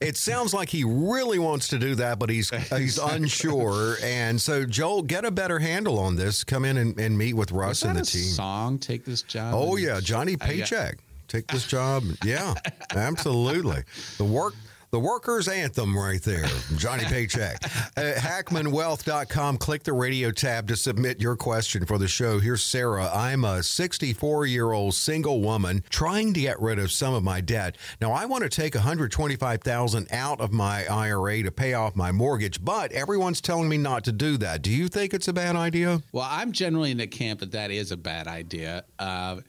it 0.00 0.16
sounds 0.16 0.54
like 0.54 0.68
he 0.68 0.84
really 0.84 1.38
wants 1.38 1.68
to 1.68 1.78
do 1.78 1.94
that, 1.96 2.18
but 2.18 2.30
he's 2.30 2.50
he's 2.70 2.98
unsure. 3.02 3.96
And 4.02 4.40
so 4.40 4.64
Joel, 4.64 5.02
get 5.02 5.24
a 5.24 5.30
better 5.30 5.58
handle 5.58 5.98
on 5.98 6.16
this. 6.16 6.44
Come 6.44 6.64
in 6.64 6.76
and, 6.76 6.98
and 6.98 7.18
meet 7.18 7.34
with 7.34 7.52
Russ 7.52 7.82
and 7.82 7.98
the 7.98 8.04
team. 8.04 8.22
Song, 8.22 8.78
take 8.78 9.04
this 9.04 9.22
job. 9.22 9.54
Oh 9.56 9.76
yeah, 9.76 10.00
Johnny 10.00 10.36
Paycheck. 10.36 10.98
Take 11.28 11.48
this 11.48 11.66
job. 11.66 12.04
Yeah, 12.24 12.54
absolutely. 12.94 13.82
The 14.16 14.24
work 14.24 14.54
The 14.96 15.00
workers' 15.00 15.46
anthem 15.46 15.94
right 15.94 16.22
there, 16.22 16.46
Johnny 16.78 17.04
Paycheck. 17.08 17.62
uh, 17.98 18.14
HackmannWealth.com. 18.16 19.58
Click 19.58 19.82
the 19.82 19.92
radio 19.92 20.30
tab 20.30 20.68
to 20.68 20.74
submit 20.74 21.20
your 21.20 21.36
question 21.36 21.84
for 21.84 21.98
the 21.98 22.08
show. 22.08 22.38
Here's 22.38 22.62
Sarah. 22.62 23.10
I'm 23.12 23.44
a 23.44 23.62
64 23.62 24.46
year 24.46 24.72
old 24.72 24.94
single 24.94 25.42
woman 25.42 25.84
trying 25.90 26.32
to 26.32 26.40
get 26.40 26.58
rid 26.62 26.78
of 26.78 26.90
some 26.90 27.12
of 27.12 27.22
my 27.22 27.42
debt. 27.42 27.76
Now, 28.00 28.12
I 28.12 28.24
want 28.24 28.44
to 28.44 28.48
take 28.48 28.74
125000 28.74 30.08
out 30.12 30.40
of 30.40 30.50
my 30.54 30.86
IRA 30.86 31.42
to 31.42 31.50
pay 31.50 31.74
off 31.74 31.94
my 31.94 32.10
mortgage, 32.10 32.64
but 32.64 32.90
everyone's 32.92 33.42
telling 33.42 33.68
me 33.68 33.76
not 33.76 34.02
to 34.04 34.12
do 34.12 34.38
that. 34.38 34.62
Do 34.62 34.70
you 34.70 34.88
think 34.88 35.12
it's 35.12 35.28
a 35.28 35.34
bad 35.34 35.56
idea? 35.56 36.00
Well, 36.12 36.26
I'm 36.26 36.52
generally 36.52 36.90
in 36.90 36.96
the 36.96 37.06
camp 37.06 37.40
that 37.40 37.52
that 37.52 37.70
is 37.70 37.92
a 37.92 37.98
bad 37.98 38.28
idea. 38.28 38.84
Uh, 38.98 39.42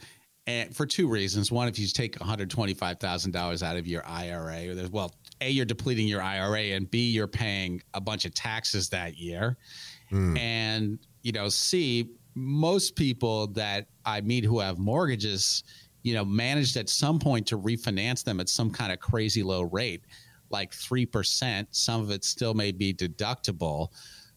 and 0.48 0.74
for 0.76 0.86
two 0.86 1.08
reasons. 1.10 1.52
One, 1.52 1.68
if 1.68 1.78
you 1.78 1.88
take 1.88 2.18
$125,000 2.18 3.64
out 3.64 3.78
of 3.78 3.86
your 3.86 4.06
IRA, 4.08 4.70
or 4.70 4.76
there's, 4.76 4.90
well, 4.90 5.14
A, 5.42 5.50
you're 5.50 5.66
depleting 5.66 6.08
your 6.08 6.22
IRA, 6.22 6.76
and 6.76 6.90
B, 6.90 7.10
you're 7.10 7.28
paying 7.28 7.82
a 7.94 8.02
bunch 8.02 8.26
of 8.26 8.34
taxes 8.34 8.90
that 8.90 9.18
year. 9.18 9.58
Mm. 10.12 10.38
And, 10.38 11.00
you 11.22 11.32
know, 11.32 11.50
C, 11.50 12.10
most 12.36 12.96
people 12.96 13.48
that 13.48 13.88
I 14.06 14.22
meet 14.22 14.44
who 14.44 14.60
have 14.60 14.78
mortgages, 14.78 15.64
you 16.04 16.14
know, 16.14 16.26
managed 16.26 16.78
at 16.78 16.90
some 16.90 17.20
point 17.20 17.48
to 17.48 17.58
refinance 17.58 18.24
them 18.24 18.40
at 18.40 18.50
some 18.50 18.72
kind 18.72 18.92
of 18.92 19.00
crazy 19.00 19.44
low 19.44 19.64
rate, 19.64 20.06
like 20.50 20.72
3%. 20.72 21.68
Some 21.72 22.02
of 22.02 22.12
it 22.12 22.24
still 22.24 22.54
may 22.54 22.72
be 22.72 22.94
deductible. 22.94 23.90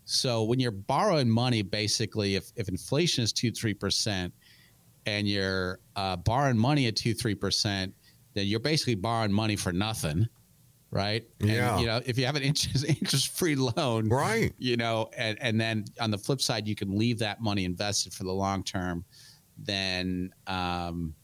So 0.05 0.43
when 0.43 0.59
you're 0.59 0.71
borrowing 0.73 1.31
money, 1.31 1.63
basically, 1.63 2.35
if, 2.35 2.51
if 2.57 2.69
inflation 2.69 3.23
is 3.23 3.33
2 3.33 3.53
3%, 3.53 4.33
and 5.07 5.27
you're 5.29 5.81
uh, 5.97 6.17
borrowing 6.17 6.59
money 6.59 6.87
at 6.87 6.97
two 6.97 7.15
three 7.15 7.35
percent, 7.35 7.95
then 8.35 8.47
you're 8.47 8.61
basically 8.61 8.95
borrowing 8.95 9.33
money 9.33 9.57
for 9.57 9.73
nothing, 9.73 10.27
right? 10.91 11.25
Yeah. 11.39 11.73
And, 11.73 11.81
you 11.81 11.87
know, 11.87 12.01
if 12.05 12.19
you 12.19 12.27
have 12.27 12.37
an 12.37 12.43
interest 12.51 12.85
interest 12.85 13.37
free 13.37 13.57
loan, 13.57 14.09
right? 14.09 14.53
You 14.59 14.77
know, 14.77 15.11
and 15.17 15.41
and 15.41 15.61
then 15.61 15.85
on 16.01 16.11
the 16.11 16.19
flip 16.19 16.41
side, 16.41 16.67
you 16.67 16.75
can 16.75 16.97
leave 16.97 17.19
that 17.19 17.41
money 17.41 17.65
invested 17.65 18.13
for 18.13 18.25
the 18.25 18.33
long 18.33 18.63
term. 18.63 19.05
Then, 19.59 20.33
um, 20.47 21.15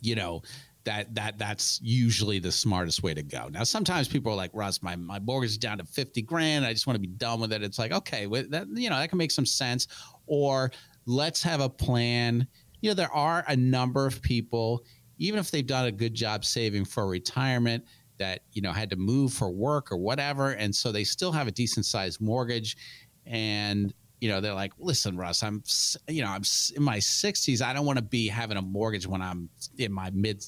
you 0.00 0.14
know, 0.14 0.42
that 0.84 1.14
that 1.14 1.38
that's 1.38 1.80
usually 1.82 2.38
the 2.38 2.52
smartest 2.52 3.02
way 3.02 3.14
to 3.14 3.22
go. 3.22 3.48
Now, 3.50 3.64
sometimes 3.64 4.08
people 4.08 4.32
are 4.32 4.36
like, 4.36 4.50
Russ, 4.54 4.82
my 4.82 4.96
my 4.96 5.18
mortgage 5.18 5.50
is 5.50 5.58
down 5.58 5.78
to 5.78 5.84
fifty 5.84 6.22
grand. 6.22 6.64
I 6.64 6.72
just 6.72 6.86
want 6.86 6.96
to 6.96 7.00
be 7.00 7.08
done 7.08 7.40
with 7.40 7.52
it. 7.52 7.62
It's 7.62 7.78
like, 7.78 7.92
okay, 7.92 8.26
that 8.26 8.66
you 8.74 8.90
know 8.90 8.98
that 8.98 9.08
can 9.08 9.18
make 9.18 9.30
some 9.30 9.46
sense. 9.46 9.86
Or 10.26 10.70
let's 11.06 11.42
have 11.42 11.60
a 11.60 11.68
plan 11.68 12.46
you 12.80 12.90
know, 12.90 12.94
there 12.94 13.12
are 13.12 13.44
a 13.48 13.56
number 13.56 14.06
of 14.06 14.22
people, 14.22 14.84
even 15.18 15.38
if 15.38 15.50
they've 15.50 15.66
done 15.66 15.86
a 15.86 15.92
good 15.92 16.14
job 16.14 16.44
saving 16.44 16.84
for 16.84 17.06
retirement, 17.06 17.84
that 18.20 18.42
you 18.52 18.62
know 18.62 18.72
had 18.72 18.90
to 18.90 18.96
move 18.96 19.32
for 19.32 19.50
work 19.50 19.90
or 19.90 19.96
whatever, 19.96 20.52
and 20.52 20.74
so 20.74 20.92
they 20.92 21.04
still 21.04 21.32
have 21.32 21.48
a 21.48 21.50
decent 21.50 21.86
sized 21.86 22.20
mortgage, 22.20 22.76
and 23.26 23.92
you 24.20 24.28
know 24.28 24.40
they're 24.40 24.54
like, 24.54 24.72
listen, 24.78 25.16
Russ, 25.16 25.42
I'm 25.42 25.62
you 26.08 26.22
know 26.22 26.28
I'm 26.28 26.42
in 26.76 26.82
my 26.82 26.98
60s. 26.98 27.60
I 27.60 27.72
don't 27.72 27.84
want 27.84 27.98
to 27.98 28.04
be 28.04 28.28
having 28.28 28.56
a 28.56 28.62
mortgage 28.62 29.06
when 29.06 29.20
I'm 29.20 29.48
in 29.78 29.92
my 29.92 30.10
mid 30.10 30.44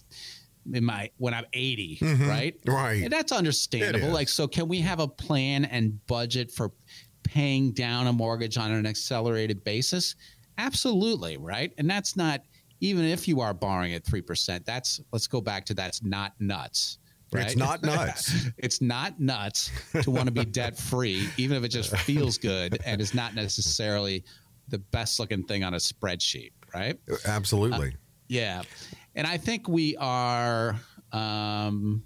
in 0.73 0.85
my 0.85 1.11
when 1.19 1.35
I'm 1.35 1.47
80, 1.53 1.99
mm-hmm. 2.01 2.29
right? 2.29 2.55
Right. 2.67 3.03
And 3.03 3.13
that's 3.13 3.33
understandable. 3.33 4.11
Like, 4.11 4.29
so 4.29 4.47
can 4.47 4.69
we 4.69 4.81
have 4.81 5.01
a 5.01 5.09
plan 5.09 5.65
and 5.65 6.05
budget 6.07 6.53
for 6.53 6.71
paying 7.25 7.73
down 7.73 8.07
a 8.07 8.13
mortgage 8.13 8.59
on 8.59 8.71
an 8.71 8.87
accelerated 8.87 9.65
basis? 9.65 10.15
Absolutely, 10.59 11.37
right? 11.39 11.73
And 11.79 11.89
that's 11.91 12.17
not 12.17 12.43
even 12.81 13.05
if 13.05 13.29
you 13.29 13.41
are 13.41 13.55
borrowing 13.55 13.95
at 13.95 14.05
3%, 14.05 14.65
that's 14.65 15.01
let's 15.13 15.27
go 15.27 15.41
back 15.41 15.65
to 15.67 15.75
that's 15.75 16.03
not 16.03 16.33
nuts. 16.41 16.99
Right? 17.33 17.47
It's 17.47 17.57
not 17.57 17.83
nuts. 17.85 18.47
it's 18.59 18.81
not 18.81 19.19
nuts 19.19 19.71
to 20.03 20.11
want 20.11 20.27
to 20.27 20.33
be 20.33 20.45
debt 20.45 20.77
free, 20.79 21.29
even 21.37 21.57
if 21.57 21.65
it 21.65 21.69
just 21.69 21.97
feels 21.99 22.39
good 22.39 22.79
and 22.85 23.01
is 23.01 23.15
not 23.15 23.35
necessarily 23.35 24.25
the 24.69 24.79
best 24.79 25.19
looking 25.19 25.43
thing 25.45 25.65
on 25.65 25.75
a 25.75 25.79
spreadsheet, 25.79 26.53
right? 26.75 26.99
Absolutely. 27.27 27.89
Uh, 27.89 27.97
yeah. 28.29 28.63
And 29.15 29.27
I 29.27 29.37
think 29.37 29.69
we 29.69 29.97
are 29.97 30.77
um, 31.13 32.03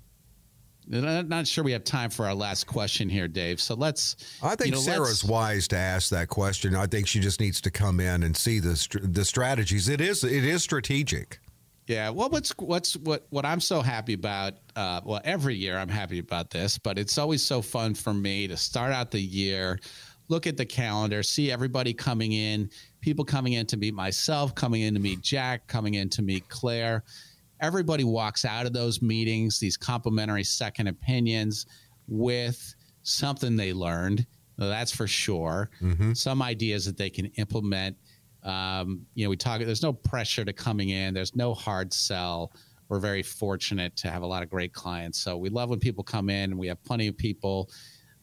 I'm 0.92 1.28
not 1.28 1.46
sure 1.46 1.64
we 1.64 1.72
have 1.72 1.84
time 1.84 2.10
for 2.10 2.26
our 2.26 2.34
last 2.34 2.66
question 2.66 3.08
here, 3.08 3.26
Dave. 3.26 3.60
So 3.60 3.74
let's. 3.74 4.16
I 4.42 4.54
think 4.54 4.66
you 4.66 4.72
know, 4.72 4.80
Sarah's 4.80 5.24
wise 5.24 5.66
to 5.68 5.76
ask 5.76 6.10
that 6.10 6.28
question. 6.28 6.76
I 6.76 6.86
think 6.86 7.08
she 7.08 7.18
just 7.18 7.40
needs 7.40 7.60
to 7.62 7.70
come 7.70 7.98
in 7.98 8.22
and 8.22 8.36
see 8.36 8.60
the 8.60 9.00
the 9.02 9.24
strategies. 9.24 9.88
It 9.88 10.00
is 10.00 10.22
it 10.22 10.44
is 10.44 10.62
strategic. 10.62 11.40
Yeah. 11.86 12.10
Well, 12.10 12.28
what's 12.30 12.50
what's 12.58 12.96
what 12.96 13.26
what 13.30 13.44
I'm 13.44 13.60
so 13.60 13.80
happy 13.80 14.14
about? 14.14 14.54
Uh, 14.74 15.00
well, 15.04 15.20
every 15.24 15.54
year 15.54 15.78
I'm 15.78 15.88
happy 15.88 16.18
about 16.18 16.50
this, 16.50 16.78
but 16.78 16.98
it's 16.98 17.16
always 17.18 17.42
so 17.42 17.62
fun 17.62 17.94
for 17.94 18.12
me 18.12 18.48
to 18.48 18.56
start 18.56 18.92
out 18.92 19.10
the 19.10 19.20
year, 19.20 19.78
look 20.28 20.46
at 20.46 20.56
the 20.56 20.66
calendar, 20.66 21.22
see 21.22 21.52
everybody 21.52 21.92
coming 21.92 22.32
in, 22.32 22.70
people 23.00 23.24
coming 23.24 23.52
in 23.52 23.66
to 23.66 23.76
meet 23.76 23.94
myself, 23.94 24.54
coming 24.54 24.82
in 24.82 24.94
to 24.94 25.00
meet 25.00 25.20
Jack, 25.20 25.66
coming 25.68 25.94
in 25.94 26.08
to 26.10 26.22
meet 26.22 26.48
Claire 26.48 27.04
everybody 27.60 28.04
walks 28.04 28.44
out 28.44 28.66
of 28.66 28.72
those 28.72 29.02
meetings, 29.02 29.58
these 29.58 29.76
complimentary 29.76 30.44
second 30.44 30.88
opinions, 30.88 31.66
with 32.08 32.74
something 33.02 33.56
they 33.56 33.72
learned. 33.72 34.26
That's 34.58 34.92
for 34.92 35.06
sure. 35.06 35.70
Mm-hmm. 35.80 36.12
Some 36.14 36.42
ideas 36.42 36.84
that 36.86 36.96
they 36.96 37.10
can 37.10 37.26
implement. 37.36 37.96
Um, 38.46 39.06
you 39.14 39.24
know, 39.24 39.30
we 39.30 39.36
talk. 39.36 39.60
There's 39.60 39.82
no 39.82 39.92
pressure 39.92 40.44
to 40.44 40.52
coming 40.52 40.90
in. 40.90 41.12
There's 41.12 41.36
no 41.36 41.52
hard 41.52 41.92
sell. 41.92 42.52
We're 42.88 43.00
very 43.00 43.22
fortunate 43.22 43.96
to 43.96 44.10
have 44.10 44.22
a 44.22 44.26
lot 44.26 44.42
of 44.42 44.48
great 44.48 44.72
clients. 44.72 45.18
So 45.18 45.36
we 45.36 45.50
love 45.50 45.70
when 45.70 45.80
people 45.80 46.04
come 46.04 46.30
in. 46.30 46.52
and 46.52 46.58
We 46.58 46.68
have 46.68 46.82
plenty 46.84 47.08
of 47.08 47.16
people. 47.16 47.68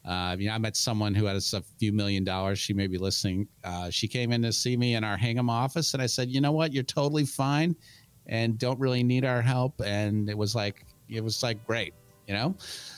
Uh, 0.04 0.36
you 0.38 0.48
know, 0.48 0.54
I 0.54 0.58
met 0.58 0.76
someone 0.76 1.14
who 1.14 1.26
has 1.26 1.52
a 1.52 1.62
few 1.78 1.92
million 1.92 2.24
dollars. 2.24 2.58
She 2.58 2.72
may 2.72 2.86
be 2.86 2.98
listening. 2.98 3.46
Uh, 3.62 3.90
she 3.90 4.08
came 4.08 4.32
in 4.32 4.42
to 4.42 4.52
see 4.52 4.76
me 4.76 4.94
in 4.94 5.04
our 5.04 5.16
Hingham 5.16 5.48
office, 5.48 5.94
and 5.94 6.02
I 6.02 6.06
said, 6.06 6.30
"You 6.30 6.40
know 6.40 6.52
what? 6.52 6.72
You're 6.72 6.82
totally 6.82 7.24
fine 7.24 7.76
and 8.26 8.58
don't 8.58 8.78
really 8.78 9.02
need 9.02 9.24
our 9.24 9.42
help. 9.42 9.80
And 9.84 10.28
it 10.28 10.36
was 10.36 10.54
like, 10.54 10.86
it 11.08 11.22
was 11.22 11.42
like 11.42 11.64
great, 11.66 11.94
you 12.26 12.34
know? 12.34 12.54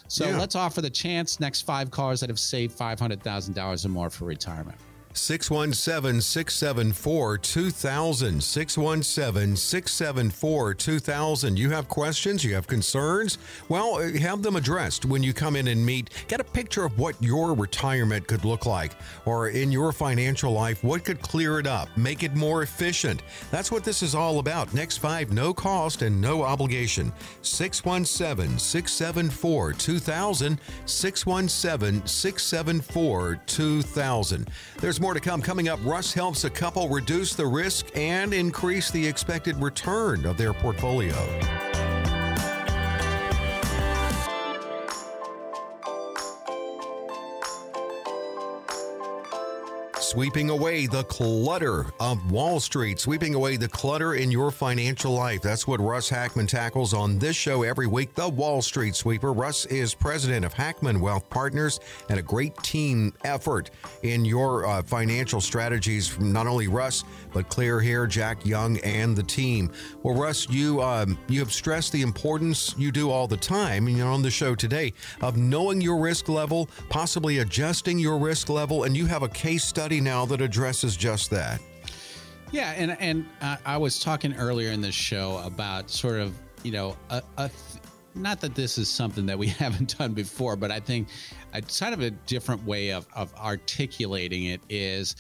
So 0.09 0.29
yeah. 0.29 0.39
let's 0.39 0.55
offer 0.55 0.81
the 0.81 0.91
chance 0.91 1.41
next 1.41 1.63
five 1.63 1.91
cars 1.91 2.21
that 2.21 2.31
have 2.31 2.39
saved 2.39 2.79
$500,000 2.79 3.85
or 3.85 3.89
more 3.89 4.11
for 4.11 4.25
retirement. 4.25 4.79
617 5.17 6.21
674 6.21 7.39
2000. 7.39 8.43
617 8.43 9.57
674 9.57 10.75
2000. 10.75 11.59
You 11.59 11.71
have 11.71 11.89
questions? 11.89 12.45
You 12.45 12.55
have 12.55 12.67
concerns? 12.67 13.39
Well, 13.69 13.99
have 14.19 14.43
them 14.43 14.57
addressed 14.57 15.07
when 15.07 15.23
you 15.23 15.33
come 15.33 15.57
in 15.57 15.69
and 15.69 15.85
meet. 15.85 16.11
Get 16.29 16.41
a 16.41 16.45
picture 16.45 16.85
of 16.85 16.99
what 16.99 17.21
your 17.23 17.55
retirement 17.55 18.27
could 18.27 18.45
look 18.45 18.67
like, 18.67 18.93
or 19.25 19.49
in 19.49 19.73
your 19.73 19.93
financial 19.93 20.53
life, 20.53 20.85
what 20.85 21.05
could 21.05 21.23
clear 21.23 21.59
it 21.59 21.67
up, 21.67 21.89
make 21.97 22.23
it 22.23 22.35
more 22.35 22.63
efficient. 22.63 23.23
That's 23.51 23.73
what 23.73 23.85
this 23.85 24.03
is 24.03 24.15
all 24.15 24.39
about. 24.39 24.75
Next 24.75 24.99
five, 24.99 25.33
no 25.33 25.55
cost 25.55 26.03
and 26.03 26.21
no 26.21 26.43
obligation. 26.43 27.13
617 27.43 28.59
674 28.59 29.73
2000. 29.73 30.61
617 30.85 32.07
674 32.07 33.41
2000. 33.47 34.51
There's 34.79 35.01
more 35.01 35.06
more 35.07 35.15
to 35.15 35.21
come. 35.21 35.41
Coming 35.41 35.69
up, 35.69 35.79
Russ 35.85 36.13
helps 36.13 36.43
a 36.43 36.51
couple 36.51 36.89
reduce 36.89 37.33
the 37.33 37.47
risk 37.47 37.87
and 37.95 38.35
increase 38.35 38.91
the 38.91 39.07
expected 39.07 39.55
return 39.63 40.27
of 40.27 40.37
their 40.37 40.53
portfolio. 40.53 41.15
Sweeping 50.17 50.49
away 50.49 50.87
the 50.87 51.05
clutter 51.05 51.85
of 52.01 52.33
Wall 52.33 52.59
Street, 52.59 52.99
sweeping 52.99 53.35
away 53.35 53.59
the 53.59 53.69
clutter 53.69 54.15
in 54.15 54.31
your 54.31 54.51
financial 54.51 55.13
life. 55.13 55.43
That's 55.43 55.67
what 55.67 55.79
Russ 55.79 56.09
Hackmann 56.09 56.47
tackles 56.47 56.95
on 56.95 57.19
this 57.19 57.37
show 57.37 57.65
every 57.65 57.87
week, 57.87 58.15
the 58.15 58.27
Wall 58.27 58.63
Street 58.63 58.97
Sweeper. 58.97 59.35
Russ 59.35 59.67
is 59.67 59.93
president 59.93 60.47
of 60.47 60.55
Hackmann 60.55 61.03
Wealth 61.03 61.29
Partners 61.29 61.81
and 62.09 62.19
a 62.19 62.23
great 62.23 62.57
team 62.63 63.13
effort 63.25 63.71
in 64.05 64.25
your 64.25 64.65
uh, 64.65 64.83
financial 64.83 65.39
strategies 65.39 66.09
from 66.09 66.33
not 66.33 66.47
only 66.47 66.67
Russ, 66.67 67.05
but 67.35 67.51
Claire 67.51 67.81
here, 67.81 68.07
Jack 68.07 68.47
Young, 68.47 68.79
and 68.79 69.15
the 69.15 69.23
team. 69.23 69.71
Well, 70.03 70.15
Russ, 70.15 70.49
you 70.49 70.81
um, 70.81 71.19
you 71.29 71.41
have 71.41 71.53
stressed 71.53 71.93
the 71.93 72.01
importance 72.01 72.75
you 72.79 72.91
do 72.91 73.11
all 73.11 73.29
the 73.29 73.37
time, 73.37 73.87
and 73.87 73.99
you're 73.99 74.09
on 74.09 74.23
the 74.23 74.31
show 74.31 74.55
today, 74.55 74.95
of 75.21 75.37
knowing 75.37 75.83
your 75.83 75.99
risk 75.99 76.31
level, 76.31 76.71
possibly 76.89 77.41
adjusting 77.41 77.99
your 77.99 78.17
risk 78.17 78.49
level, 78.49 78.85
and 78.85 78.97
you 78.97 79.05
have 79.05 79.23
a 79.23 79.29
case 79.29 79.63
study 79.63 80.01
now 80.07 80.25
that 80.25 80.41
addresses 80.41 80.97
just 80.97 81.31
that. 81.31 81.61
Yeah, 82.53 82.73
and 82.77 82.97
and 83.01 83.27
uh, 83.41 83.57
I 83.67 83.77
was 83.77 83.99
talking 83.99 84.35
earlier 84.37 84.71
in 84.71 84.81
this 84.81 84.95
show 84.95 85.43
about 85.45 85.91
sort 85.91 86.21
of 86.21 86.33
you 86.63 86.71
know 86.71 86.97
a, 87.11 87.21
a 87.39 87.51
not 88.15 88.41
that 88.41 88.55
this 88.55 88.79
is 88.79 88.89
something 88.89 89.27
that 89.27 89.37
we 89.37 89.49
haven't 89.65 89.99
done 89.99 90.15
before, 90.15 90.55
but 90.55 90.71
I 90.71 90.79
think 90.79 91.09
a 91.53 91.61
kind 91.61 91.93
of 91.93 92.01
a 92.03 92.11
different 92.11 92.65
way 92.65 92.93
of 92.93 93.09
of 93.15 93.35
articulating 93.35 94.45
it 94.45 94.61
is, 94.69 95.17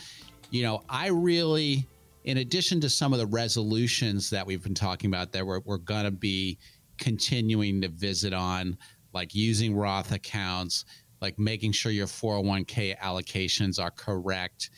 you 0.50 0.62
know, 0.62 0.84
I 0.88 1.08
really, 1.08 1.84
in 2.22 2.38
addition 2.38 2.80
to 2.82 2.88
some 2.88 3.12
of 3.12 3.18
the 3.18 3.26
resolutions 3.26 4.30
that 4.30 4.46
we've 4.46 4.62
been 4.62 4.74
talking 4.74 5.10
about 5.10 5.32
that 5.32 5.44
we're 5.44 5.60
we're 5.64 5.78
gonna 5.78 6.12
be 6.12 6.58
continuing 6.96 7.80
to 7.82 7.88
visit 7.88 8.32
on 8.32 8.78
like 9.12 9.34
using 9.34 9.74
Roth 9.74 10.12
accounts, 10.12 10.84
like 11.20 11.38
making 11.38 11.72
sure 11.72 11.92
your 11.92 12.06
401k 12.06 12.98
allocations 12.98 13.82
are 13.82 13.90
correct, 13.90 14.70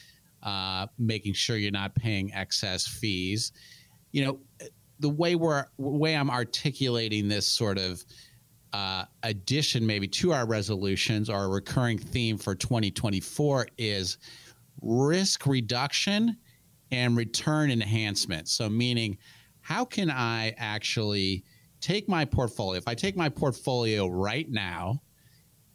uh, 0.42 0.86
making 0.98 1.34
sure 1.34 1.56
you're 1.56 1.70
not 1.70 1.94
paying 1.94 2.32
excess 2.32 2.86
fees. 2.86 3.52
You 4.12 4.24
know, 4.24 4.40
the 5.00 5.08
way 5.08 5.34
we're 5.34 5.66
way 5.76 6.16
I'm 6.16 6.30
articulating 6.30 7.28
this 7.28 7.46
sort 7.46 7.78
of 7.78 8.04
uh, 8.72 9.04
addition 9.22 9.86
maybe 9.86 10.06
to 10.08 10.32
our 10.32 10.46
resolutions 10.46 11.30
or 11.30 11.44
a 11.44 11.48
recurring 11.48 11.98
theme 11.98 12.36
for 12.36 12.54
2024 12.54 13.68
is 13.78 14.18
risk 14.82 15.46
reduction 15.46 16.36
and 16.90 17.16
return 17.16 17.70
enhancement. 17.70 18.48
So, 18.48 18.68
meaning, 18.68 19.18
how 19.60 19.84
can 19.84 20.10
I 20.10 20.54
actually 20.56 21.44
take 21.80 22.08
my 22.08 22.24
portfolio? 22.24 22.78
If 22.78 22.88
I 22.88 22.94
take 22.94 23.16
my 23.16 23.28
portfolio 23.28 24.06
right 24.06 24.48
now 24.48 25.02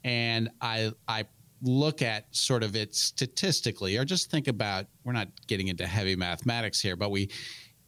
and 0.03 0.49
I, 0.61 0.91
I 1.07 1.25
look 1.61 2.01
at 2.01 2.25
sort 2.35 2.63
of 2.63 2.75
it 2.75 2.93
statistically, 2.95 3.97
or 3.97 4.05
just 4.05 4.29
think 4.29 4.47
about, 4.47 4.87
we're 5.03 5.13
not 5.13 5.29
getting 5.47 5.69
into 5.69 5.87
heavy 5.87 6.15
mathematics 6.15 6.81
here, 6.81 6.95
but 6.95 7.11
we, 7.11 7.29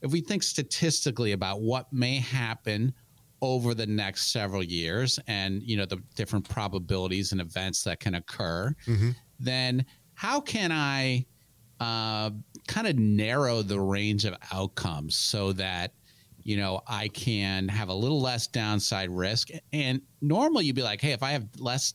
if 0.01 0.11
we 0.11 0.21
think 0.21 0.43
statistically 0.43 1.31
about 1.31 1.61
what 1.61 1.91
may 1.91 2.19
happen 2.19 2.93
over 3.41 3.73
the 3.73 3.85
next 3.85 4.31
several 4.31 4.63
years 4.63 5.19
and 5.27 5.61
you 5.61 5.77
know 5.77 5.85
the 5.85 6.01
different 6.15 6.47
probabilities 6.47 7.31
and 7.31 7.41
events 7.41 7.83
that 7.83 7.99
can 7.99 8.15
occur 8.15 8.73
mm-hmm. 8.87 9.11
then 9.39 9.85
how 10.13 10.39
can 10.39 10.71
i 10.71 11.25
uh, 11.81 12.31
kind 12.67 12.87
of 12.87 12.97
narrow 12.97 13.61
the 13.61 13.79
range 13.79 14.23
of 14.23 14.33
outcomes 14.53 15.15
so 15.15 15.51
that 15.51 15.91
you 16.43 16.55
know 16.55 16.81
i 16.87 17.07
can 17.09 17.67
have 17.67 17.89
a 17.89 17.93
little 17.93 18.21
less 18.21 18.47
downside 18.47 19.09
risk 19.09 19.49
and 19.73 20.01
normally 20.21 20.65
you'd 20.65 20.75
be 20.75 20.81
like 20.81 21.01
hey 21.01 21.11
if 21.11 21.21
i 21.21 21.31
have 21.31 21.47
less 21.59 21.93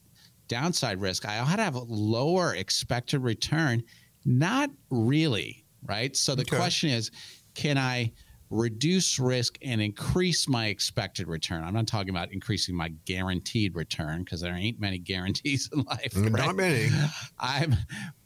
downside 0.51 1.01
risk 1.01 1.27
i 1.27 1.39
ought 1.39 1.57
to 1.57 1.63
have 1.63 1.77
a 1.77 1.85
lower 1.87 2.55
expected 2.55 3.21
return 3.21 3.83
not 4.25 4.69
really 4.91 5.65
right 5.87 6.17
so 6.17 6.35
the 6.35 6.43
okay. 6.43 6.57
question 6.57 6.91
is 6.91 7.11
can 7.55 7.79
i 7.79 8.13
reduce 8.51 9.19
risk 9.21 9.59
and 9.63 9.81
increase 9.81 10.49
my 10.49 10.67
expected 10.67 11.29
return. 11.29 11.63
I'm 11.63 11.73
not 11.73 11.87
talking 11.87 12.11
about 12.11 12.33
increasing 12.33 12.75
my 12.75 12.89
guaranteed 13.05 13.77
return 13.77 14.25
because 14.25 14.41
there 14.41 14.55
ain't 14.55 14.81
many 14.81 14.99
guarantees 14.99 15.71
in 15.73 15.83
life. 15.83 16.13
Mm, 16.13 16.35
right? 16.35 16.47
Not 16.47 16.57
many. 16.57 16.89
I'm, 17.39 17.77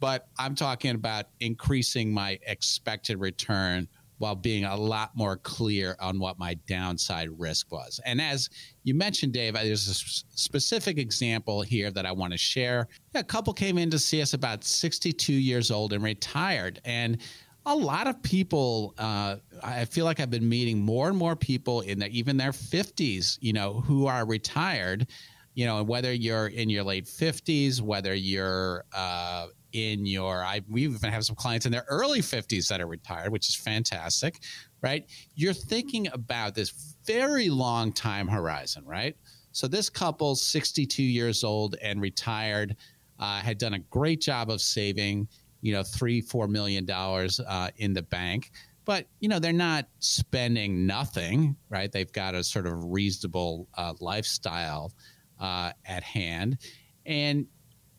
but 0.01 0.29
I'm 0.39 0.55
talking 0.55 0.95
about 0.95 1.27
increasing 1.41 2.13
my 2.13 2.39
expected 2.47 3.21
return 3.21 3.87
while 4.19 4.35
being 4.35 4.65
a 4.65 4.77
lot 4.77 5.11
more 5.15 5.37
clear 5.39 5.97
on 6.01 6.19
what 6.19 6.39
my 6.39 6.55
downside 6.67 7.29
risk 7.39 7.73
was. 7.73 8.01
And 8.05 8.21
as 8.21 8.49
you 8.85 8.95
mentioned, 8.95 9.33
Dave, 9.33 9.55
there's 9.55 9.89
a 9.89 9.95
specific 10.37 10.99
example 10.99 11.63
here 11.63 11.91
that 11.91 12.07
I 12.07 12.13
want 12.13 12.33
to 12.33 12.39
share. 12.39 12.89
A 13.15 13.25
couple 13.25 13.53
came 13.53 13.79
in 13.79 13.91
to 13.91 13.99
see 13.99 14.23
us 14.23 14.35
about 14.35 14.65
62 14.65 15.33
years 15.33 15.71
old 15.71 15.93
and 15.93 16.03
retired. 16.03 16.81
And 16.85 17.19
a 17.67 17.75
lot 17.75 18.07
of 18.07 18.23
people 18.23 18.95
uh, 18.99 19.37
i 19.63 19.85
feel 19.87 20.05
like 20.05 20.21
i've 20.21 20.31
been 20.31 20.47
meeting 20.47 20.79
more 20.79 21.09
and 21.09 21.17
more 21.17 21.35
people 21.35 21.81
in 21.81 21.99
the, 21.99 22.09
even 22.09 22.37
their 22.37 22.53
50s 22.53 23.39
you 23.41 23.53
know 23.53 23.81
who 23.81 24.07
are 24.07 24.27
retired 24.27 25.07
you 25.55 25.65
know 25.65 25.83
whether 25.83 26.13
you're 26.13 26.49
in 26.49 26.69
your 26.69 26.85
late 26.85 27.07
50s 27.07 27.81
whether 27.81 28.15
you're 28.15 28.85
uh, 28.93 29.47
in 29.75 30.07
your 30.07 30.43
I, 30.43 30.63
we 30.69 30.85
even 30.85 31.11
have 31.11 31.25
some 31.25 31.37
clients 31.37 31.67
in 31.67 31.73
their 31.73 31.85
early 31.89 32.21
50s 32.21 32.69
that 32.69 32.81
are 32.81 32.87
retired 32.87 33.31
which 33.31 33.49
is 33.49 33.55
fantastic 33.55 34.41
right 34.83 35.05
you're 35.35 35.53
thinking 35.53 36.09
about 36.13 36.55
this 36.55 36.97
very 37.05 37.51
long 37.51 37.93
time 37.93 38.27
horizon 38.27 38.85
right 38.87 39.17
so 39.53 39.69
this 39.69 39.91
couple 39.91 40.35
62 40.35 41.03
years 41.03 41.45
old 41.45 41.77
and 41.83 42.01
retired 42.01 42.77
uh, 43.21 43.41
had 43.41 43.59
done 43.59 43.75
a 43.75 43.79
great 43.79 44.21
job 44.21 44.51
of 44.51 44.61
saving 44.61 45.29
you 45.65 45.73
know, 45.73 45.83
three, 45.83 46.21
four 46.21 46.47
million 46.47 46.85
dollars 46.85 47.41
uh, 47.41 47.71
in 47.79 47.95
the 47.95 48.03
bank. 48.03 48.51
But 48.85 49.07
you 49.19 49.31
know, 49.31 49.39
they're 49.39 49.53
not 49.53 49.89
spending 49.99 50.87
nothing, 50.87 51.57
right? 51.71 51.91
They've 51.91 52.13
got 52.13 52.35
a 52.35 52.45
sort 52.45 52.67
of 52.67 52.85
reasonable 52.85 53.67
uh, 53.75 53.95
lifestyle 53.99 54.93
uh, 55.41 55.73
at 55.87 56.03
hand, 56.03 56.59
and 57.07 57.47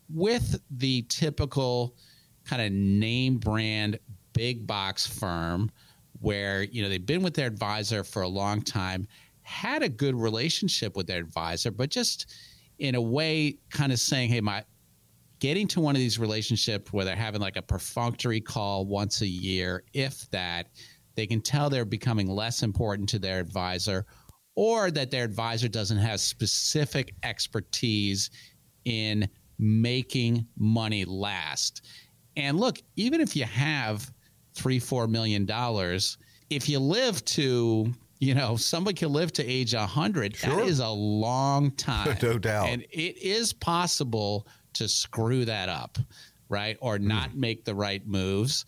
with 0.08 0.60
the 0.70 1.02
typical 1.08 1.96
kind 2.44 2.62
of 2.62 2.72
name 2.72 3.38
brand 3.38 3.98
big 4.32 4.66
box 4.66 5.06
firm 5.06 5.70
where 6.20 6.62
you 6.62 6.82
know 6.82 6.88
they've 6.88 7.06
been 7.06 7.22
with 7.22 7.34
their 7.34 7.46
advisor 7.46 8.04
for 8.04 8.22
a 8.22 8.28
long 8.28 8.62
time 8.62 9.06
had 9.42 9.82
a 9.82 9.88
good 9.88 10.14
relationship 10.14 10.96
with 10.96 11.06
their 11.06 11.18
advisor 11.18 11.70
but 11.70 11.90
just 11.90 12.34
in 12.78 12.94
a 12.94 13.00
way 13.00 13.56
kind 13.70 13.92
of 13.92 13.98
saying 13.98 14.28
hey 14.28 14.40
my 14.40 14.62
getting 15.38 15.68
to 15.68 15.80
one 15.80 15.94
of 15.94 16.00
these 16.00 16.18
relationships 16.18 16.92
where 16.92 17.04
they're 17.04 17.16
having 17.16 17.40
like 17.40 17.56
a 17.56 17.62
perfunctory 17.62 18.40
call 18.40 18.86
once 18.86 19.20
a 19.20 19.26
year, 19.26 19.84
if 19.92 20.28
that, 20.30 20.68
they 21.14 21.26
can 21.26 21.40
tell 21.40 21.70
they're 21.70 21.84
becoming 21.84 22.28
less 22.28 22.62
important 22.62 23.08
to 23.08 23.18
their 23.18 23.40
advisor 23.40 24.06
or 24.54 24.90
that 24.90 25.10
their 25.10 25.24
advisor 25.24 25.68
doesn't 25.68 25.98
have 25.98 26.20
specific 26.20 27.14
expertise 27.22 28.30
in 28.84 29.28
making 29.58 30.46
money 30.56 31.04
last. 31.04 31.82
And 32.36 32.58
look, 32.58 32.78
even 32.96 33.20
if 33.20 33.34
you 33.34 33.44
have 33.44 34.12
three, 34.54 34.78
four 34.78 35.06
million 35.06 35.46
dollars, 35.46 36.18
if 36.50 36.68
you 36.68 36.78
live 36.78 37.24
to 37.24 37.92
you 38.18 38.34
know, 38.34 38.56
somebody 38.56 38.94
can 38.94 39.12
live 39.12 39.32
to 39.34 39.44
age 39.44 39.74
100. 39.74 40.36
Sure. 40.36 40.56
That 40.56 40.64
is 40.66 40.80
a 40.80 40.88
long 40.88 41.70
time. 41.76 42.16
no 42.22 42.38
doubt. 42.38 42.68
And 42.68 42.82
it 42.90 43.18
is 43.18 43.52
possible 43.52 44.46
to 44.74 44.88
screw 44.88 45.44
that 45.44 45.68
up, 45.68 45.98
right? 46.48 46.76
Or 46.80 46.96
hmm. 46.96 47.08
not 47.08 47.30
mm. 47.30 47.36
make 47.36 47.64
the 47.64 47.74
right 47.74 48.06
moves. 48.06 48.64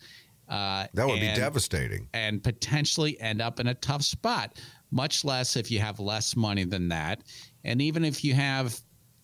Uh, 0.47 0.87
that 0.93 1.05
would 1.05 1.19
and, 1.19 1.35
be 1.35 1.39
devastating. 1.39 2.07
And 2.13 2.43
potentially 2.43 3.19
end 3.21 3.41
up 3.41 3.59
in 3.59 3.67
a 3.67 3.75
tough 3.75 4.01
spot, 4.01 4.59
much 4.91 5.23
less 5.23 5.55
if 5.55 5.69
you 5.69 5.79
have 5.79 5.99
less 5.99 6.35
money 6.35 6.63
than 6.63 6.87
that. 6.89 7.21
And 7.63 7.81
even 7.81 8.03
if 8.03 8.23
you 8.23 8.33
have, 8.33 8.79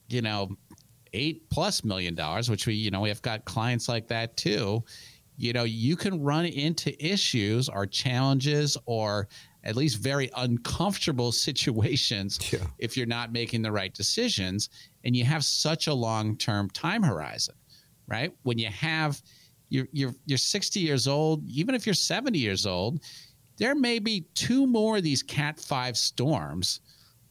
you 0.08 0.22
know, 0.22 0.56
eight 1.16 1.50
plus 1.50 1.84
million 1.84 2.14
dollars, 2.14 2.50
which 2.50 2.68
we, 2.68 2.76
you 2.76 2.92
know, 2.92 3.02
we 3.02 3.10
have 3.10 3.22
got 3.22 3.46
clients 3.46 3.90
like 3.90 4.08
that 4.10 4.38
too, 4.38 4.84
you 5.38 5.54
know, 5.54 5.64
you 5.64 5.96
can 5.96 6.22
run 6.22 6.46
into 6.46 6.94
issues 7.04 7.68
or 7.70 7.86
challenges 7.86 8.78
or 8.86 9.28
at 9.64 9.76
least 9.76 9.98
very 9.98 10.30
uncomfortable 10.38 11.32
situations 11.48 12.40
yeah. 12.54 12.60
if 12.78 12.96
you're 12.96 13.08
not 13.08 13.32
making 13.32 13.62
the 13.62 13.72
right 13.72 13.94
decisions 13.94 14.70
and 15.04 15.16
you 15.16 15.26
have 15.26 15.44
such 15.44 15.88
a 15.88 15.94
long-term 15.94 16.70
time 16.70 17.04
horizon 17.04 17.56
right 18.08 18.32
when 18.44 18.60
you 18.60 18.68
have 18.68 19.22
you're, 19.70 19.88
you're 19.92 20.14
you're 20.28 20.38
60 20.38 20.80
years 20.80 21.08
old 21.08 21.44
even 21.48 21.74
if 21.74 21.88
you're 21.88 21.96
70 21.96 22.38
years 22.38 22.68
old 22.68 23.00
there 23.58 23.74
may 23.74 24.00
be 24.00 24.28
two 24.36 24.68
more 24.68 24.98
of 24.98 25.04
these 25.04 25.24
cat 25.24 25.60
5 25.60 25.98
storms 25.98 26.82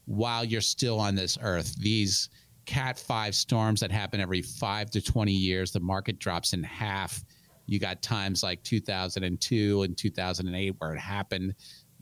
while 0.07 0.45
you're 0.45 0.61
still 0.61 0.99
on 0.99 1.15
this 1.15 1.39
earth 1.41 1.77
these 1.77 2.29
cat 2.67 2.99
5 2.99 3.35
storms 3.35 3.81
that 3.81 3.91
happen 3.91 4.21
every 4.21 4.43
5 4.43 4.91
to 4.91 5.01
20 5.01 5.33
years 5.33 5.73
the 5.73 5.81
market 5.81 6.19
drops 6.19 6.53
in 6.53 6.63
half 6.63 7.23
you 7.67 7.79
got 7.79 8.03
times 8.03 8.43
like 8.43 8.63
2002 8.63 9.83
and 9.83 9.97
2008 9.97 10.75
where 10.79 10.93
it 10.93 10.99
happened 10.99 11.55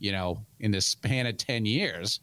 you 0.02 0.10
know, 0.10 0.44
in 0.58 0.72
the 0.72 0.80
span 0.80 1.26
of 1.26 1.36
10 1.36 1.64
years, 1.64 2.20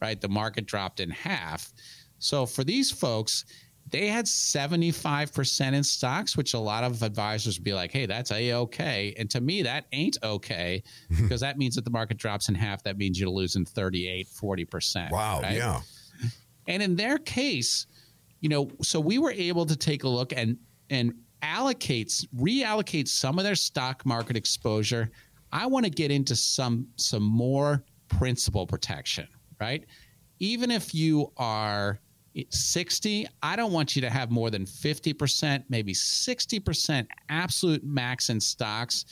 right? 0.00 0.18
The 0.18 0.28
market 0.28 0.64
dropped 0.66 0.98
in 0.98 1.10
half. 1.10 1.72
So 2.18 2.46
for 2.46 2.64
these 2.64 2.90
folks, 2.90 3.44
they 3.90 4.06
had 4.06 4.24
75% 4.24 5.72
in 5.74 5.84
stocks, 5.84 6.36
which 6.38 6.54
a 6.54 6.58
lot 6.58 6.84
of 6.84 7.02
advisors 7.02 7.58
would 7.58 7.64
be 7.64 7.74
like, 7.74 7.92
hey, 7.92 8.06
that's 8.06 8.32
a 8.32 8.54
okay. 8.54 9.14
And 9.18 9.30
to 9.30 9.42
me, 9.42 9.62
that 9.62 9.84
ain't 9.92 10.16
okay 10.22 10.82
because 11.22 11.42
that 11.42 11.58
means 11.58 11.74
that 11.74 11.84
the 11.84 11.90
market 11.90 12.16
drops 12.16 12.48
in 12.48 12.54
half. 12.54 12.82
That 12.82 12.96
means 12.96 13.20
you're 13.20 13.28
losing 13.28 13.66
38, 13.66 14.26
40%. 14.28 15.10
Wow. 15.10 15.42
Right? 15.42 15.56
Yeah. 15.56 15.80
And 16.68 16.80
in 16.82 16.94
their 16.94 17.18
case, 17.18 17.86
you 18.40 18.48
know, 18.48 18.70
so 18.82 19.00
we 19.00 19.18
were 19.18 19.32
able 19.32 19.66
to 19.66 19.74
take 19.74 20.04
a 20.04 20.08
look 20.08 20.32
and, 20.32 20.56
and 20.90 21.12
allocate, 21.42 22.24
reallocate 22.36 23.08
some 23.08 23.38
of 23.38 23.44
their 23.44 23.56
stock 23.56 24.06
market 24.06 24.36
exposure 24.36 25.10
I 25.52 25.66
want 25.66 25.84
to 25.84 25.90
get 25.90 26.10
into 26.10 26.36
some 26.36 26.86
some 26.96 27.22
more 27.22 27.84
principal 28.08 28.66
protection, 28.66 29.26
right? 29.60 29.84
Even 30.40 30.70
if 30.70 30.94
you 30.94 31.32
are 31.36 32.00
60, 32.50 33.26
I 33.42 33.56
don't 33.56 33.72
want 33.72 33.96
you 33.96 34.02
to 34.02 34.10
have 34.10 34.30
more 34.30 34.50
than 34.50 34.64
50%, 34.64 35.64
maybe 35.68 35.92
60% 35.92 37.06
absolute 37.28 37.82
max 37.82 38.28
in 38.28 38.38
stocks. 38.40 39.06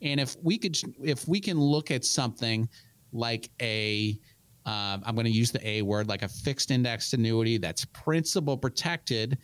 And 0.00 0.18
if 0.18 0.36
we 0.42 0.58
could 0.58 0.76
if 1.02 1.28
we 1.28 1.40
can 1.40 1.60
look 1.60 1.90
at 1.90 2.04
something 2.04 2.68
like 3.12 3.50
a 3.60 4.18
um, 4.64 5.02
I'm 5.04 5.14
going 5.14 5.26
to 5.26 5.32
use 5.32 5.50
the 5.50 5.66
A 5.66 5.82
word, 5.82 6.08
like 6.08 6.22
a 6.22 6.28
fixed 6.28 6.70
indexed 6.70 7.14
annuity 7.14 7.58
that's 7.58 7.84
principal 7.86 8.56
protected 8.56 9.38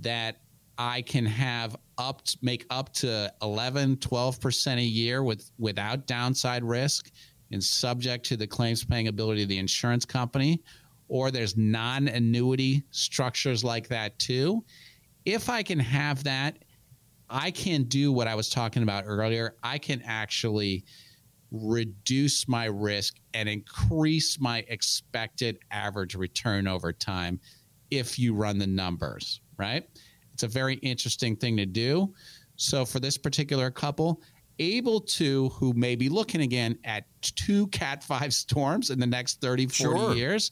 that 0.00 0.40
I 0.76 1.02
can 1.02 1.24
have 1.26 1.76
up 1.96 2.22
make 2.42 2.64
up 2.70 2.92
to 2.94 3.32
11 3.42 3.96
12% 3.96 4.76
a 4.76 4.80
year 4.80 5.24
with 5.24 5.50
without 5.58 6.06
downside 6.06 6.62
risk 6.62 7.10
and 7.50 7.62
subject 7.62 8.24
to 8.26 8.36
the 8.36 8.46
claims 8.46 8.84
paying 8.84 9.08
ability 9.08 9.42
of 9.42 9.48
the 9.48 9.58
insurance 9.58 10.04
company 10.04 10.62
or 11.08 11.30
there's 11.30 11.56
non 11.56 12.08
annuity 12.08 12.84
structures 12.90 13.64
like 13.64 13.88
that 13.88 14.18
too. 14.18 14.64
If 15.24 15.48
I 15.48 15.62
can 15.62 15.78
have 15.78 16.22
that, 16.24 16.58
I 17.28 17.50
can 17.50 17.84
do 17.84 18.12
what 18.12 18.28
I 18.28 18.34
was 18.34 18.48
talking 18.48 18.82
about 18.82 19.04
earlier. 19.06 19.56
I 19.62 19.78
can 19.78 20.02
actually 20.04 20.84
reduce 21.50 22.46
my 22.48 22.66
risk 22.66 23.16
and 23.34 23.48
increase 23.48 24.38
my 24.40 24.64
expected 24.68 25.58
average 25.70 26.14
return 26.14 26.66
over 26.66 26.92
time 26.92 27.40
if 27.90 28.18
you 28.18 28.34
run 28.34 28.58
the 28.58 28.66
numbers, 28.66 29.40
right? 29.56 29.88
It's 30.34 30.42
a 30.42 30.48
very 30.48 30.74
interesting 30.76 31.36
thing 31.36 31.56
to 31.56 31.66
do. 31.66 32.14
So 32.56 32.84
for 32.84 33.00
this 33.00 33.16
particular 33.16 33.70
couple, 33.70 34.22
able 34.58 35.00
to 35.00 35.48
who 35.50 35.72
may 35.72 35.94
be 35.94 36.08
looking 36.08 36.40
again 36.40 36.78
at 36.84 37.04
two 37.22 37.68
cat 37.68 38.02
5 38.02 38.34
storms 38.34 38.90
in 38.90 38.98
the 38.98 39.06
next 39.06 39.40
30 39.40 39.66
40 39.66 39.72
sure. 39.72 40.14
years 40.14 40.50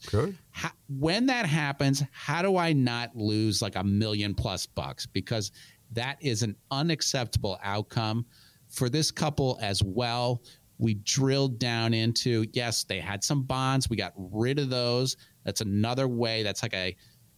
how, 0.51 0.69
when 0.87 1.25
that 1.25 1.45
happens 1.45 2.03
how 2.11 2.41
do 2.41 2.57
i 2.57 2.71
not 2.71 3.15
lose 3.15 3.61
like 3.61 3.75
a 3.75 3.83
million 3.83 4.33
plus 4.33 4.65
bucks 4.65 5.05
because 5.05 5.51
that 5.91 6.17
is 6.21 6.43
an 6.43 6.55
unacceptable 6.71 7.57
outcome 7.63 8.25
for 8.69 8.89
this 8.89 9.11
couple 9.11 9.57
as 9.61 9.83
well 9.83 10.41
we 10.77 10.95
drilled 10.95 11.59
down 11.59 11.93
into 11.93 12.45
yes 12.53 12.83
they 12.83 12.99
had 12.99 13.23
some 13.23 13.43
bonds. 13.43 13.89
We 13.89 13.97
got 13.97 14.13
rid 14.15 14.59
of 14.59 14.69
those. 14.69 15.17
That's 15.43 15.61
another 15.61 16.07
way 16.07 16.43
that's 16.43 16.61
like 16.61 16.73
a 16.73 16.95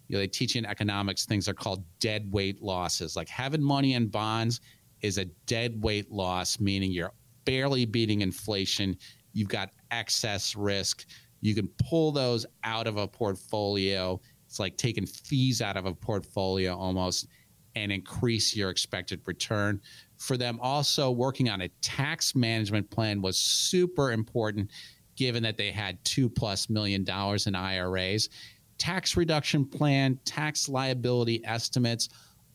you 0.08 0.16
know 0.16 0.20
they 0.20 0.28
teach 0.28 0.56
in 0.56 0.66
economics 0.66 1.26
things 1.26 1.48
are 1.48 1.54
called 1.54 1.84
dead 2.00 2.32
weight 2.32 2.62
losses. 2.62 3.16
Like 3.16 3.30
having 3.30 3.62
money 3.62 3.94
in 3.94 4.08
bonds 4.08 4.62
is 5.02 5.18
a 5.18 5.26
dead 5.46 5.82
weight 5.82 6.12
loss 6.12 6.60
meaning 6.60 6.92
you're 6.92 7.14
barely 7.46 7.86
beating 7.86 8.22
inflation. 8.22 8.98
You've 9.34 9.50
got 9.50 9.72
excess 9.92 10.56
risk. 10.56 11.06
You 11.42 11.56
can 11.56 11.70
pull 11.90 12.12
those 12.12 12.46
out 12.64 12.88
of 12.88 12.98
a 12.98 13.08
portfolio. 13.08 14.20
It's 14.46 14.60
like 14.60 14.76
taking 14.78 15.06
fees 15.06 15.62
out 15.62 15.78
of 15.78 15.86
a 15.86 15.94
portfolio 15.94 16.76
almost 16.76 17.28
and 17.76 17.92
increase 17.92 18.56
your 18.56 18.70
expected 18.70 19.22
return 19.26 19.80
for 20.20 20.38
them. 20.38 20.60
Also 20.62 21.10
working 21.10 21.50
on 21.50 21.62
a 21.62 21.70
tax 21.82 22.36
management 22.36 22.90
plan 22.90 23.22
was 23.22 23.38
super 23.38 24.12
important 24.12 24.70
given 25.16 25.44
that 25.44 25.58
they 25.58 25.72
had 25.72 26.04
two 26.06 26.30
plus 26.30 26.70
million 26.70 27.04
dollars 27.04 27.46
in 27.46 27.54
iras 27.54 28.30
tax 28.78 29.18
reduction 29.18 29.66
plan 29.66 30.18
tax 30.24 30.70
liability 30.70 31.46
estimates 31.46 32.08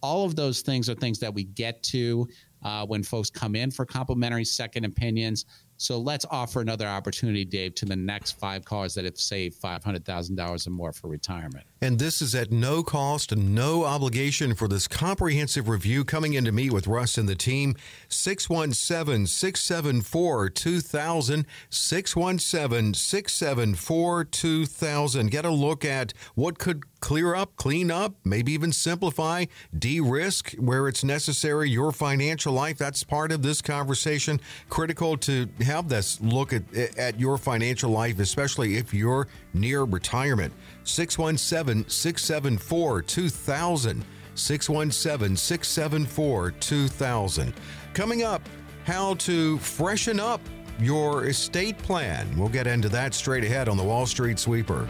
all 0.02 0.24
of 0.24 0.34
those 0.34 0.62
things 0.62 0.88
are 0.88 0.94
things 0.94 1.18
that 1.18 1.32
we 1.32 1.44
get 1.44 1.82
to 1.82 2.26
uh, 2.62 2.84
when 2.86 3.02
folks 3.02 3.28
come 3.28 3.54
in 3.54 3.70
for 3.70 3.84
complimentary 3.84 4.44
second 4.44 4.84
opinions 4.86 5.44
so 5.76 5.98
let's 5.98 6.24
offer 6.30 6.60
another 6.60 6.86
opportunity, 6.86 7.44
Dave, 7.44 7.74
to 7.76 7.84
the 7.84 7.96
next 7.96 8.32
five 8.32 8.64
callers 8.64 8.94
that 8.94 9.04
have 9.04 9.18
saved 9.18 9.60
$500,000 9.60 10.66
or 10.66 10.70
more 10.70 10.92
for 10.92 11.08
retirement. 11.08 11.64
And 11.82 11.98
this 11.98 12.22
is 12.22 12.34
at 12.34 12.50
no 12.50 12.82
cost 12.82 13.32
and 13.32 13.54
no 13.54 13.84
obligation 13.84 14.54
for 14.54 14.68
this 14.68 14.88
comprehensive 14.88 15.68
review 15.68 16.04
coming 16.04 16.34
in 16.34 16.44
to 16.44 16.52
meet 16.52 16.72
with 16.72 16.86
Russ 16.86 17.18
and 17.18 17.28
the 17.28 17.34
team. 17.34 17.74
617 18.08 19.26
674 19.26 20.50
2000. 20.50 21.46
617 21.70 22.94
674 22.94 24.24
2000. 24.24 25.30
Get 25.30 25.44
a 25.44 25.50
look 25.50 25.84
at 25.84 26.14
what 26.34 26.58
could 26.58 26.84
clear 27.04 27.34
up, 27.34 27.54
clean 27.56 27.90
up, 27.90 28.14
maybe 28.24 28.50
even 28.52 28.72
simplify, 28.72 29.44
de 29.78 30.00
risk 30.00 30.52
where 30.52 30.88
it's 30.88 31.04
necessary, 31.04 31.68
your 31.68 31.92
financial 31.92 32.54
life. 32.54 32.78
That's 32.78 33.04
part 33.04 33.30
of 33.30 33.42
this 33.42 33.60
conversation. 33.60 34.40
Critical 34.70 35.18
to 35.18 35.46
have 35.60 35.90
this 35.90 36.18
look 36.22 36.54
at, 36.54 36.62
at 36.96 37.20
your 37.20 37.36
financial 37.36 37.90
life, 37.90 38.20
especially 38.20 38.78
if 38.78 38.94
you're 38.94 39.28
near 39.52 39.84
retirement. 39.84 40.54
617 40.84 41.90
674 41.90 43.02
2000. 43.02 44.04
617 44.34 45.36
674 45.36 46.50
2000. 46.52 47.54
Coming 47.92 48.22
up, 48.22 48.40
how 48.86 49.12
to 49.16 49.58
freshen 49.58 50.18
up 50.18 50.40
your 50.80 51.26
estate 51.26 51.76
plan. 51.76 52.26
We'll 52.38 52.48
get 52.48 52.66
into 52.66 52.88
that 52.88 53.12
straight 53.12 53.44
ahead 53.44 53.68
on 53.68 53.76
the 53.76 53.84
Wall 53.84 54.06
Street 54.06 54.38
Sweeper. 54.38 54.88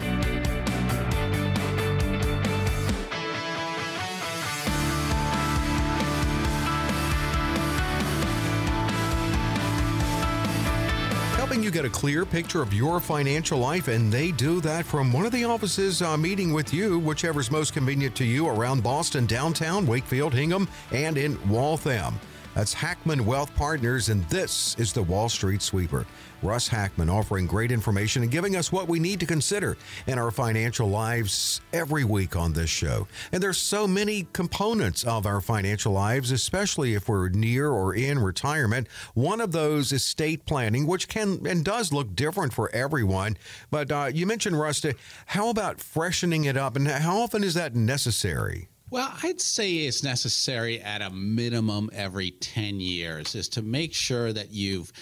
Get 11.84 11.90
a 11.90 12.00
clear 12.00 12.24
picture 12.24 12.62
of 12.62 12.72
your 12.72 12.98
financial 12.98 13.58
life, 13.58 13.88
and 13.88 14.10
they 14.10 14.30
do 14.30 14.60
that 14.60 14.86
from 14.86 15.12
one 15.12 15.26
of 15.26 15.32
the 15.32 15.44
offices 15.44 16.00
uh, 16.00 16.16
meeting 16.16 16.52
with 16.52 16.72
you, 16.72 16.98
whichever's 16.98 17.50
most 17.50 17.74
convenient 17.74 18.14
to 18.16 18.24
you 18.24 18.48
around 18.48 18.82
Boston, 18.82 19.26
downtown, 19.26 19.86
Wakefield, 19.86 20.32
Hingham, 20.32 20.66
and 20.92 21.18
in 21.18 21.36
Waltham. 21.48 22.18
That's 22.54 22.72
Hackmann 22.72 23.26
Wealth 23.26 23.52
Partners, 23.56 24.10
and 24.10 24.22
this 24.28 24.76
is 24.78 24.92
the 24.92 25.02
Wall 25.02 25.28
Street 25.28 25.60
Sweeper. 25.60 26.06
Russ 26.40 26.68
Hackmann 26.68 27.10
offering 27.10 27.48
great 27.48 27.72
information 27.72 28.22
and 28.22 28.30
giving 28.30 28.54
us 28.54 28.70
what 28.70 28.86
we 28.86 29.00
need 29.00 29.18
to 29.20 29.26
consider 29.26 29.76
in 30.06 30.20
our 30.20 30.30
financial 30.30 30.88
lives 30.88 31.60
every 31.72 32.04
week 32.04 32.36
on 32.36 32.52
this 32.52 32.70
show. 32.70 33.08
And 33.32 33.42
there's 33.42 33.58
so 33.58 33.88
many 33.88 34.28
components 34.32 35.02
of 35.02 35.26
our 35.26 35.40
financial 35.40 35.92
lives, 35.92 36.30
especially 36.30 36.94
if 36.94 37.08
we're 37.08 37.28
near 37.30 37.70
or 37.70 37.92
in 37.92 38.20
retirement. 38.20 38.86
One 39.14 39.40
of 39.40 39.50
those 39.50 39.90
is 39.90 40.04
estate 40.04 40.46
planning, 40.46 40.86
which 40.86 41.08
can 41.08 41.44
and 41.48 41.64
does 41.64 41.92
look 41.92 42.14
different 42.14 42.52
for 42.52 42.70
everyone. 42.70 43.36
But 43.70 43.90
uh, 43.90 44.10
you 44.14 44.26
mentioned, 44.26 44.60
Russ, 44.60 44.84
how 45.26 45.48
about 45.48 45.80
freshening 45.80 46.44
it 46.44 46.56
up, 46.56 46.76
and 46.76 46.86
how 46.86 47.18
often 47.18 47.42
is 47.42 47.54
that 47.54 47.74
necessary? 47.74 48.68
Well, 48.90 49.12
I'd 49.22 49.40
say 49.40 49.78
it's 49.78 50.04
necessary 50.04 50.80
at 50.80 51.02
a 51.02 51.10
minimum 51.10 51.90
every 51.92 52.32
10 52.32 52.80
years 52.80 53.34
is 53.34 53.48
to 53.50 53.62
make 53.62 53.94
sure 53.94 54.32
that 54.32 54.52
you've 54.52 54.92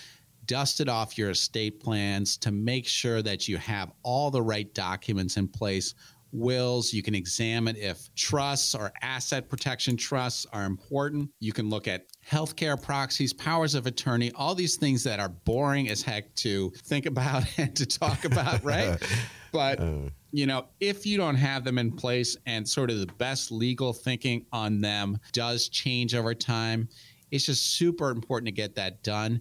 dusted 0.46 0.88
off 0.88 1.18
your 1.18 1.30
estate 1.30 1.80
plans 1.80 2.36
to 2.38 2.50
make 2.50 2.86
sure 2.86 3.22
that 3.22 3.48
you 3.48 3.58
have 3.58 3.92
all 4.02 4.30
the 4.30 4.42
right 4.42 4.72
documents 4.74 5.36
in 5.36 5.48
place 5.48 5.94
wills. 6.32 6.92
You 6.92 7.02
can 7.02 7.14
examine 7.14 7.76
if 7.76 8.12
trusts 8.14 8.74
or 8.74 8.92
asset 9.02 9.48
protection 9.48 9.96
trusts 9.96 10.46
are 10.52 10.64
important. 10.64 11.30
You 11.40 11.52
can 11.52 11.68
look 11.68 11.86
at 11.86 12.06
healthcare 12.28 12.80
proxies, 12.80 13.32
powers 13.32 13.74
of 13.74 13.86
attorney, 13.86 14.32
all 14.34 14.54
these 14.54 14.76
things 14.76 15.04
that 15.04 15.20
are 15.20 15.28
boring 15.28 15.88
as 15.88 16.02
heck 16.02 16.34
to 16.36 16.70
think 16.84 17.06
about 17.06 17.44
and 17.58 17.74
to 17.76 17.86
talk 17.86 18.24
about, 18.24 18.64
right? 18.64 19.00
but 19.52 19.80
uh. 19.80 20.08
you 20.32 20.46
know, 20.46 20.66
if 20.80 21.06
you 21.06 21.16
don't 21.16 21.36
have 21.36 21.64
them 21.64 21.78
in 21.78 21.92
place 21.92 22.36
and 22.46 22.68
sort 22.68 22.90
of 22.90 22.98
the 22.98 23.12
best 23.18 23.52
legal 23.52 23.92
thinking 23.92 24.46
on 24.52 24.80
them 24.80 25.18
does 25.32 25.68
change 25.68 26.14
over 26.14 26.34
time, 26.34 26.88
it's 27.30 27.46
just 27.46 27.76
super 27.76 28.10
important 28.10 28.46
to 28.46 28.52
get 28.52 28.74
that 28.74 29.02
done 29.02 29.40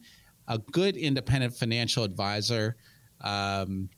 a 0.51 0.57
good 0.57 0.97
independent 0.97 1.55
financial 1.55 2.03
advisor. 2.03 2.75
Um, 3.21 3.89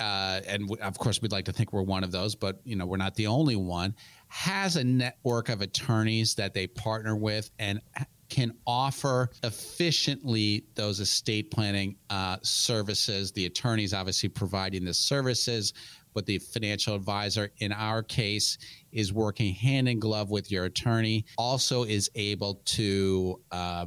uh, 0.00 0.40
and 0.46 0.68
w- 0.68 0.82
of 0.82 0.98
course, 0.98 1.20
we'd 1.20 1.32
like 1.32 1.44
to 1.46 1.52
think 1.52 1.72
we're 1.72 1.82
one 1.82 2.04
of 2.04 2.12
those, 2.12 2.34
but 2.34 2.60
you 2.64 2.76
know, 2.76 2.86
we're 2.86 2.96
not 2.96 3.14
the 3.14 3.26
only 3.26 3.56
one. 3.56 3.94
Has 4.28 4.76
a 4.76 4.84
network 4.84 5.48
of 5.48 5.60
attorneys 5.60 6.34
that 6.34 6.54
they 6.54 6.66
partner 6.66 7.16
with 7.16 7.50
and 7.58 7.80
can 8.28 8.52
offer 8.66 9.30
efficiently 9.42 10.64
those 10.74 11.00
estate 11.00 11.50
planning 11.50 11.96
uh, 12.10 12.36
services. 12.42 13.32
The 13.32 13.46
attorneys 13.46 13.94
obviously 13.94 14.28
providing 14.28 14.84
the 14.84 14.92
services, 14.92 15.72
but 16.12 16.26
the 16.26 16.38
financial 16.38 16.94
advisor, 16.94 17.50
in 17.58 17.72
our 17.72 18.02
case, 18.02 18.58
is 18.92 19.12
working 19.12 19.54
hand 19.54 19.88
in 19.88 19.98
glove 19.98 20.30
with 20.30 20.50
your 20.50 20.66
attorney. 20.66 21.24
Also, 21.36 21.84
is 21.84 22.10
able 22.14 22.60
to. 22.66 23.40
Uh, 23.50 23.86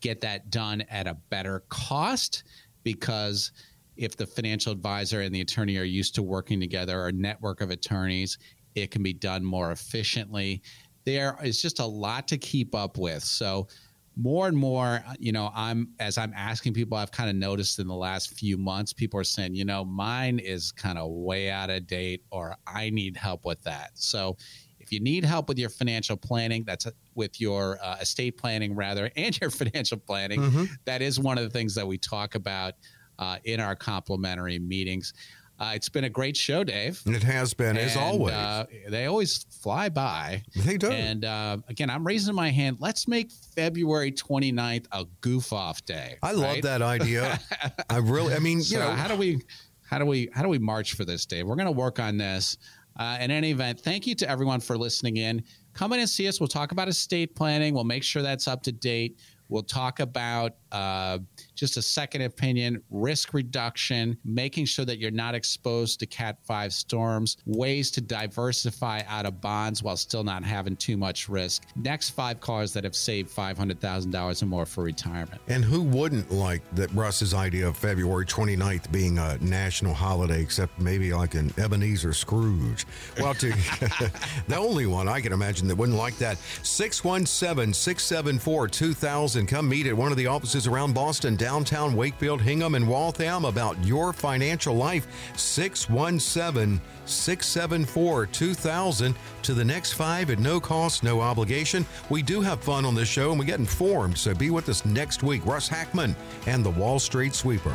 get 0.00 0.20
that 0.22 0.50
done 0.50 0.82
at 0.90 1.06
a 1.06 1.14
better 1.28 1.62
cost 1.68 2.44
because 2.82 3.52
if 4.00 4.16
the 4.16 4.26
financial 4.26 4.72
advisor 4.72 5.20
and 5.20 5.34
the 5.34 5.42
attorney 5.42 5.76
are 5.76 5.84
used 5.84 6.14
to 6.14 6.22
working 6.22 6.58
together 6.58 6.98
or 6.98 7.08
a 7.08 7.12
network 7.12 7.60
of 7.60 7.70
attorneys, 7.70 8.38
it 8.74 8.90
can 8.90 9.02
be 9.02 9.12
done 9.12 9.44
more 9.44 9.72
efficiently. 9.72 10.62
There 11.04 11.36
is 11.42 11.60
just 11.60 11.80
a 11.80 11.86
lot 11.86 12.26
to 12.28 12.38
keep 12.38 12.74
up 12.74 12.96
with. 12.96 13.22
So, 13.22 13.68
more 14.16 14.48
and 14.48 14.56
more, 14.56 15.02
you 15.18 15.32
know, 15.32 15.50
I'm 15.54 15.90
as 16.00 16.18
I'm 16.18 16.32
asking 16.34 16.74
people, 16.74 16.96
I've 16.96 17.12
kind 17.12 17.30
of 17.30 17.36
noticed 17.36 17.78
in 17.78 17.86
the 17.86 17.94
last 17.94 18.36
few 18.38 18.56
months, 18.56 18.92
people 18.92 19.20
are 19.20 19.24
saying, 19.24 19.54
you 19.54 19.64
know, 19.64 19.84
mine 19.84 20.38
is 20.38 20.72
kind 20.72 20.98
of 20.98 21.10
way 21.10 21.50
out 21.50 21.70
of 21.70 21.86
date 21.86 22.24
or 22.30 22.56
I 22.66 22.90
need 22.90 23.16
help 23.16 23.44
with 23.44 23.62
that. 23.64 23.90
So, 23.94 24.36
if 24.78 24.90
you 24.90 25.00
need 25.00 25.24
help 25.24 25.48
with 25.48 25.58
your 25.58 25.68
financial 25.68 26.16
planning, 26.16 26.64
that's 26.64 26.86
with 27.14 27.38
your 27.38 27.78
uh, 27.82 27.96
estate 28.00 28.38
planning 28.38 28.74
rather, 28.74 29.10
and 29.16 29.38
your 29.40 29.50
financial 29.50 29.98
planning, 29.98 30.40
mm-hmm. 30.40 30.64
that 30.86 31.02
is 31.02 31.20
one 31.20 31.36
of 31.36 31.44
the 31.44 31.50
things 31.50 31.74
that 31.74 31.86
we 31.86 31.98
talk 31.98 32.34
about 32.34 32.74
uh, 33.20 33.36
in 33.44 33.60
our 33.60 33.76
complimentary 33.76 34.58
meetings. 34.58 35.12
Uh, 35.60 35.72
it's 35.74 35.90
been 35.90 36.04
a 36.04 36.10
great 36.10 36.38
show, 36.38 36.64
Dave. 36.64 37.02
It 37.04 37.22
has 37.22 37.52
been, 37.52 37.76
and, 37.76 37.78
as 37.80 37.94
always. 37.94 38.34
Uh, 38.34 38.64
they 38.88 39.04
always 39.04 39.44
fly 39.50 39.90
by. 39.90 40.42
They 40.56 40.78
do. 40.78 40.90
And 40.90 41.22
uh, 41.22 41.58
again, 41.68 41.90
I'm 41.90 42.04
raising 42.04 42.34
my 42.34 42.48
hand. 42.48 42.78
Let's 42.80 43.06
make 43.06 43.30
February 43.30 44.10
29th 44.10 44.86
a 44.90 45.04
goof 45.20 45.52
off 45.52 45.84
day. 45.84 46.16
I 46.22 46.28
right? 46.28 46.36
love 46.36 46.62
that 46.62 46.80
idea. 46.80 47.38
I 47.90 47.98
really, 47.98 48.32
I 48.32 48.38
mean, 48.38 48.62
so 48.62 48.74
you 48.74 48.82
know, 48.82 48.90
how 48.90 49.06
do 49.06 49.16
we 49.16 49.42
how 49.82 49.98
do 49.98 50.06
we 50.06 50.30
how 50.32 50.42
do 50.42 50.48
we 50.48 50.58
march 50.58 50.94
for 50.94 51.04
this, 51.04 51.26
Dave? 51.26 51.46
We're 51.46 51.56
going 51.56 51.66
to 51.66 51.72
work 51.72 52.00
on 52.00 52.16
this. 52.16 52.56
Uh, 52.98 53.18
in 53.20 53.30
any 53.30 53.50
event, 53.50 53.80
thank 53.80 54.06
you 54.06 54.14
to 54.14 54.28
everyone 54.28 54.60
for 54.60 54.76
listening 54.76 55.18
in. 55.18 55.42
Come 55.74 55.92
in 55.92 56.00
and 56.00 56.08
see 56.08 56.26
us. 56.26 56.40
We'll 56.40 56.48
talk 56.48 56.72
about 56.72 56.88
estate 56.88 57.34
planning. 57.34 57.74
We'll 57.74 57.84
make 57.84 58.02
sure 58.02 58.22
that's 58.22 58.48
up 58.48 58.62
to 58.64 58.72
date. 58.72 59.18
We'll 59.48 59.62
talk 59.62 60.00
about 60.00 60.54
uh, 60.72 61.18
just 61.54 61.76
a 61.76 61.82
second 61.82 62.22
opinion, 62.22 62.82
risk 62.90 63.34
reduction, 63.34 64.16
making 64.24 64.64
sure 64.64 64.84
that 64.84 64.98
you're 64.98 65.10
not 65.10 65.34
exposed 65.34 66.00
to 66.00 66.06
Cat 66.06 66.38
5 66.44 66.72
storms, 66.72 67.36
ways 67.46 67.90
to 67.92 68.00
diversify 68.00 69.02
out 69.08 69.26
of 69.26 69.40
bonds 69.40 69.82
while 69.82 69.96
still 69.96 70.24
not 70.24 70.44
having 70.44 70.76
too 70.76 70.96
much 70.96 71.28
risk. 71.28 71.64
Next 71.76 72.10
five 72.10 72.40
cars 72.40 72.72
that 72.72 72.84
have 72.84 72.96
saved 72.96 73.34
$500,000 73.34 74.42
or 74.42 74.46
more 74.46 74.66
for 74.66 74.84
retirement. 74.84 75.40
And 75.48 75.64
who 75.64 75.82
wouldn't 75.82 76.30
like 76.30 76.62
that 76.74 76.92
Russ's 76.92 77.34
idea 77.34 77.68
of 77.68 77.76
February 77.76 78.26
29th 78.26 78.90
being 78.92 79.18
a 79.18 79.38
national 79.38 79.94
holiday, 79.94 80.40
except 80.42 80.78
maybe 80.80 81.12
like 81.12 81.34
an 81.34 81.52
Ebenezer 81.58 82.12
Scrooge? 82.12 82.86
Well, 83.18 83.34
to, 83.34 83.48
the 84.48 84.56
only 84.56 84.86
one 84.86 85.08
I 85.08 85.20
can 85.20 85.32
imagine 85.32 85.68
that 85.68 85.76
wouldn't 85.76 85.98
like 85.98 86.16
that. 86.18 86.38
617 86.62 87.74
674 87.74 88.68
2000. 88.68 89.46
Come 89.46 89.68
meet 89.68 89.86
at 89.86 89.96
one 89.96 90.10
of 90.10 90.16
the 90.16 90.26
offices 90.26 90.59
around 90.66 90.94
Boston, 90.94 91.36
downtown 91.36 91.94
Wakefield, 91.94 92.40
Hingham, 92.40 92.74
and 92.74 92.88
Waltham 92.88 93.44
about 93.44 93.82
your 93.84 94.12
financial 94.12 94.74
life. 94.74 95.06
617 95.36 96.80
674 97.04 98.26
2000 98.26 99.14
to 99.42 99.54
the 99.54 99.64
next 99.64 99.92
five 99.92 100.30
at 100.30 100.38
no 100.38 100.60
cost, 100.60 101.02
no 101.02 101.20
obligation. 101.20 101.84
We 102.08 102.22
do 102.22 102.40
have 102.40 102.62
fun 102.62 102.84
on 102.84 102.94
this 102.94 103.08
show 103.08 103.30
and 103.30 103.38
we 103.38 103.46
get 103.46 103.58
informed, 103.58 104.16
so 104.16 104.34
be 104.34 104.50
with 104.50 104.68
us 104.68 104.84
next 104.84 105.22
week. 105.22 105.44
Russ 105.46 105.68
Hackmann 105.68 106.14
and 106.46 106.64
the 106.64 106.70
Wall 106.70 106.98
Street 106.98 107.34
Sweeper. 107.34 107.74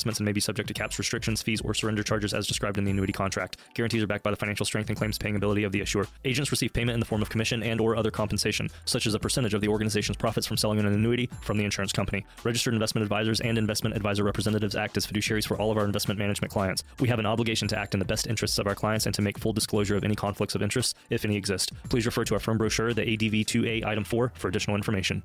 investments 0.01 0.19
and 0.19 0.25
may 0.25 0.31
be 0.31 0.41
subject 0.41 0.67
to 0.67 0.73
caps, 0.73 0.97
restrictions, 0.97 1.43
fees, 1.43 1.61
or 1.61 1.75
surrender 1.75 2.01
charges 2.01 2.33
as 2.33 2.47
described 2.47 2.79
in 2.79 2.83
the 2.83 2.91
annuity 2.91 3.13
contract. 3.13 3.57
Guarantees 3.75 4.01
are 4.01 4.07
backed 4.07 4.23
by 4.23 4.31
the 4.31 4.35
financial 4.35 4.65
strength 4.65 4.89
and 4.89 4.97
claims 4.97 5.17
paying 5.17 5.35
ability 5.35 5.63
of 5.63 5.71
the 5.71 5.79
issuer. 5.79 6.07
Agents 6.25 6.49
receive 6.49 6.73
payment 6.73 6.95
in 6.95 6.99
the 6.99 7.05
form 7.05 7.21
of 7.21 7.29
commission 7.29 7.61
and 7.61 7.79
or 7.79 7.95
other 7.95 8.09
compensation, 8.09 8.67
such 8.85 9.05
as 9.05 9.13
a 9.13 9.19
percentage 9.19 9.53
of 9.53 9.61
the 9.61 9.67
organization's 9.67 10.17
profits 10.17 10.47
from 10.47 10.57
selling 10.57 10.79
an 10.79 10.87
annuity 10.87 11.29
from 11.41 11.57
the 11.57 11.63
insurance 11.63 11.91
company. 11.91 12.25
Registered 12.43 12.73
investment 12.73 13.03
advisors 13.03 13.41
and 13.41 13.59
investment 13.59 13.95
advisor 13.95 14.23
representatives 14.23 14.75
act 14.75 14.97
as 14.97 15.05
fiduciaries 15.05 15.47
for 15.47 15.57
all 15.57 15.71
of 15.71 15.77
our 15.77 15.85
investment 15.85 16.19
management 16.19 16.51
clients. 16.51 16.83
We 16.99 17.07
have 17.09 17.19
an 17.19 17.27
obligation 17.27 17.67
to 17.67 17.77
act 17.77 17.93
in 17.93 17.99
the 17.99 18.05
best 18.05 18.25
interests 18.25 18.57
of 18.57 18.65
our 18.65 18.75
clients 18.75 19.05
and 19.05 19.13
to 19.15 19.21
make 19.21 19.37
full 19.37 19.53
disclosure 19.53 19.95
of 19.95 20.03
any 20.03 20.15
conflicts 20.15 20.55
of 20.55 20.63
interest, 20.63 20.97
if 21.11 21.25
any 21.25 21.35
exist. 21.35 21.73
Please 21.89 22.07
refer 22.07 22.25
to 22.25 22.33
our 22.33 22.39
firm 22.39 22.57
brochure, 22.57 22.93
the 22.93 23.03
ADV 23.03 23.45
2A 23.45 23.85
Item 23.85 24.03
4, 24.03 24.33
for 24.35 24.47
additional 24.47 24.75
information. 24.75 25.21